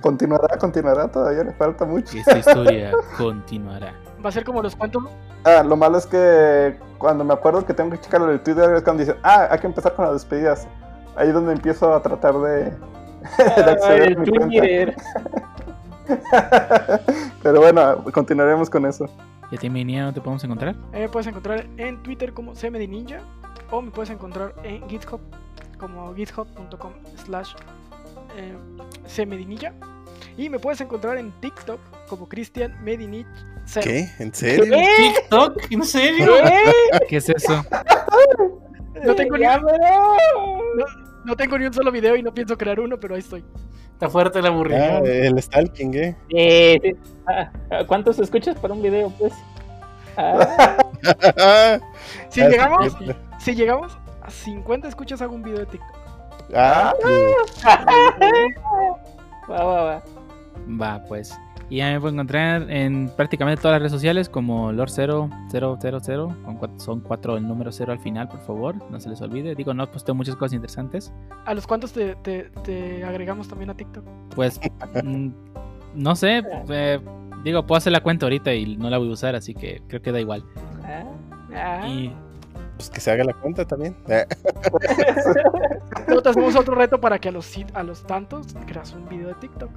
[0.00, 2.16] Continuará, continuará, todavía le falta mucho.
[2.16, 3.92] Esta historia continuará.
[4.24, 5.04] Va a ser como los cuantos.
[5.44, 8.82] Ah, lo malo es que cuando me acuerdo que tengo que checarlo del Twitter es
[8.82, 10.66] cuando dicen, ah, hay que empezar con las despedidas.
[11.16, 12.64] Ahí es donde empiezo a tratar de,
[13.56, 14.46] de acceder Ay, a mi cuenta.
[14.46, 14.96] Twitter.
[17.42, 19.06] Pero bueno, continuaremos con eso.
[19.50, 20.74] ¿Y a ti, Minia, dónde te podemos encontrar?
[20.92, 23.20] Eh, me puedes encontrar en Twitter como CMDNinja
[23.70, 25.20] o me puedes encontrar en GitHub
[25.78, 27.54] como github.com slash
[28.36, 28.56] eh,
[29.06, 29.72] CMDNinja
[30.36, 33.26] y me puedes encontrar en TikTok como Cristian Medinich.
[33.82, 34.08] ¿Qué?
[34.18, 34.74] ¿En serio?
[34.96, 35.56] ¿TikTok?
[35.70, 36.32] ¿En serio?
[37.08, 37.62] ¿Qué es eso?
[39.04, 39.44] No tengo, ni,
[41.24, 43.44] no tengo ni un solo video y no pienso crear uno, pero ahí estoy.
[43.92, 45.04] Está fuerte la Ah, aburrimiento.
[45.04, 46.16] el stalking, ¿eh?
[46.30, 46.96] Eh, sí.
[47.26, 49.10] Ah, ah, ¿Cuántos escuchas para un video?
[49.18, 49.32] Pues
[50.16, 51.78] Ah,
[52.30, 52.96] Si Ah, llegamos,
[53.40, 55.97] si llegamos a 50 escuchas, hago un video de TikTok.
[56.54, 56.92] Ah,
[59.50, 60.02] va, va, va.
[60.80, 61.38] Va, pues.
[61.70, 66.42] Y ya me puedo encontrar en prácticamente todas las redes sociales como Lord0000.
[66.44, 68.74] Con cuatro- son cuatro el número cero al final, por favor.
[68.90, 69.54] No se les olvide.
[69.54, 71.12] Digo, no posteo muchas cosas interesantes.
[71.44, 74.04] ¿A los cuantos te, te, te agregamos también a TikTok?
[74.34, 74.58] Pues,
[75.04, 75.28] mm,
[75.94, 76.42] no sé.
[76.70, 77.00] eh,
[77.44, 80.00] digo, puedo hacer la cuenta ahorita y no la voy a usar, así que creo
[80.00, 80.42] que da igual.
[80.84, 81.04] Ah,
[81.54, 82.12] Ah, Y
[82.76, 83.94] pues que se haga la cuenta también.
[86.08, 89.28] Luego te hacemos otro reto para que a los, a los tantos creas un video
[89.28, 89.70] de TikTok.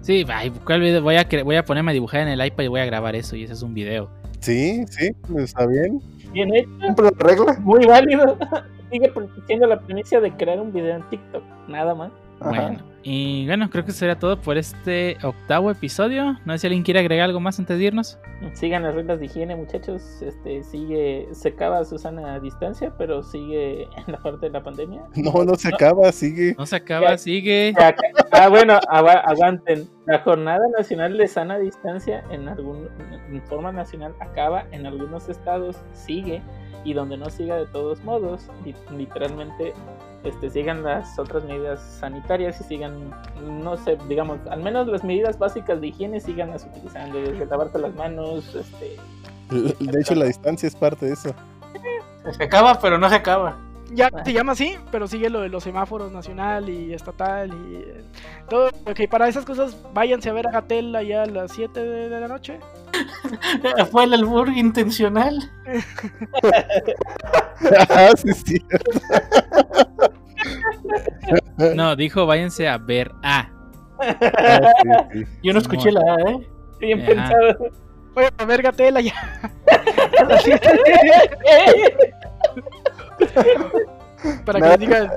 [0.00, 1.02] sí, ay, ¿cuál video?
[1.02, 3.36] Voy, a, voy a ponerme a dibujar en el iPad y voy a grabar eso.
[3.36, 4.10] Y ese es un video.
[4.40, 6.00] Sí, sí, está bien.
[6.32, 7.56] Bien hecho, regla.
[7.60, 8.38] muy válido.
[8.90, 9.12] Sigue
[9.46, 12.12] siendo la primicia de crear un video en TikTok, nada más.
[12.40, 12.68] Ajá.
[12.68, 16.36] Bueno, y bueno, creo que eso sería todo por este octavo episodio.
[16.44, 18.18] No sé si alguien quiere agregar algo más antes de irnos.
[18.54, 20.02] Sigan las reglas de higiene, muchachos.
[20.22, 25.04] Este sigue, se acaba Susana a distancia, pero sigue en la parte de la pandemia.
[25.14, 26.56] No, no se acaba, sigue.
[26.58, 27.18] No se acaba, Ya.
[27.18, 27.72] sigue.
[27.78, 27.94] Ya,
[28.32, 29.88] Ah, bueno, agua- aguanten.
[30.06, 32.88] La jornada nacional de sana distancia en algún
[33.30, 36.42] en forma nacional acaba en algunos estados, sigue
[36.84, 39.72] y donde no siga de todos modos, li- literalmente
[40.28, 43.10] este sigan las otras medidas sanitarias y sigan
[43.42, 47.94] no sé, digamos, al menos las medidas básicas de higiene síganlas utilizando, desde lavarte las
[47.94, 48.96] manos, este
[49.50, 51.34] De hecho, la distancia es parte de eso.
[52.36, 53.56] Se acaba, pero no se acaba.
[53.92, 58.04] Ya se llama así, pero sigue lo de los semáforos nacional y estatal y eh,
[58.48, 58.70] todo.
[58.84, 62.20] Ok, para esas cosas, váyanse a ver a Gatel allá a las 7 de, de
[62.20, 62.58] la noche.
[63.92, 65.50] Fue el albur intencional.
[67.88, 68.62] Ah, sí, sí.
[71.74, 73.48] No, dijo váyanse a ver a.
[73.98, 75.24] Ah, sí, sí.
[75.42, 76.48] Yo no escuché la A, ¿eh?
[76.78, 77.06] bien Ajá.
[77.08, 77.70] pensado.
[78.14, 79.14] Vayan a ver Gatel allá.
[84.44, 84.76] para que No.
[84.76, 85.10] digan,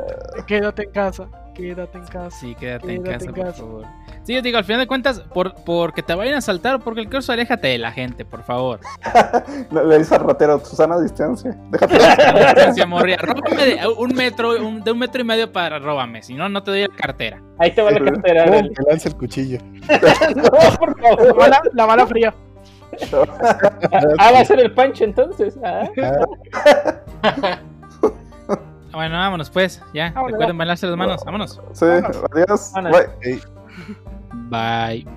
[0.47, 1.27] quédate en casa,
[1.60, 2.31] quédate en casa.
[2.31, 3.86] Sí, quédate en casa, en por favor.
[4.23, 7.02] Sí, yo digo, al final de cuentas, por, porque te vayan a saltar o porque
[7.02, 8.80] el curso, aléjate de la gente, por favor.
[9.72, 11.57] Le, dice al ratero, Susana a distancia.
[11.72, 11.94] Déjate.
[12.56, 13.18] Distancia, morria.
[13.18, 16.61] Róbame de un metro, un- de un metro y medio para róbame, si no, no
[16.64, 17.41] te doy la cartera.
[17.57, 18.45] Ahí te va la cartera.
[18.45, 19.57] Que lance el cuchillo.
[20.36, 21.36] No, por La favor.
[21.38, 22.34] bala, la bala fría.
[24.18, 25.57] Ah, va a ser el pancho entonces.
[25.64, 25.90] Ah.
[28.91, 30.11] Bueno, vámonos pues, ya.
[30.11, 31.61] Vámonos, Recuerden bailarse las manos, vámonos.
[31.74, 32.72] Sí, adiós.
[32.74, 33.02] Vámonos.
[34.49, 35.06] Bye.
[35.06, 35.07] Bye.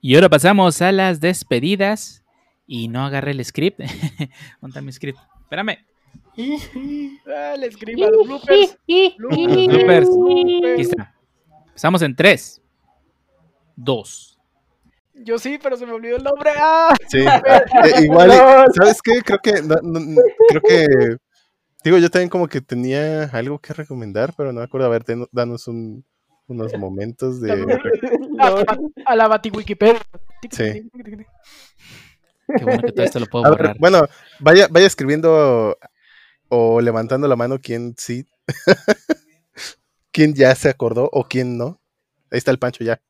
[0.00, 2.24] Y ahora pasamos a las despedidas.
[2.66, 3.80] Y no agarré el script.
[3.80, 5.18] ¿Dónde está mi script?
[5.42, 5.78] Espérame.
[7.26, 8.78] Ah, le escriba los bloopers.
[9.18, 10.08] Los bloopers.
[10.72, 11.14] Aquí está.
[11.66, 12.62] Empezamos en 3,
[13.74, 14.29] 2.
[15.24, 16.50] Yo sí, pero se me olvidó el nombre.
[16.56, 16.94] ¡Ah!
[17.08, 17.18] sí.
[17.84, 18.64] Eh, igual, No.
[18.74, 19.20] ¿sabes qué?
[19.22, 20.86] Creo que, no- no- no, creo que,
[21.84, 24.86] digo, yo también como que tenía algo que recomendar, pero no me acuerdo.
[24.86, 26.04] A ver, ten- danos un,
[26.46, 27.50] unos momentos de...
[28.40, 30.00] A, la- a la Bati Wikipedia.
[30.50, 30.88] Sí.
[32.56, 33.76] Qué bueno que todo esto lo puedo ver, borrar.
[33.78, 34.06] bueno,
[34.40, 35.76] vaya, vaya escribiendo
[36.48, 38.26] o levantando la mano quién sí,
[40.12, 41.80] quién ya se acordó o quién no.
[42.32, 42.98] Ahí está el Pancho ya.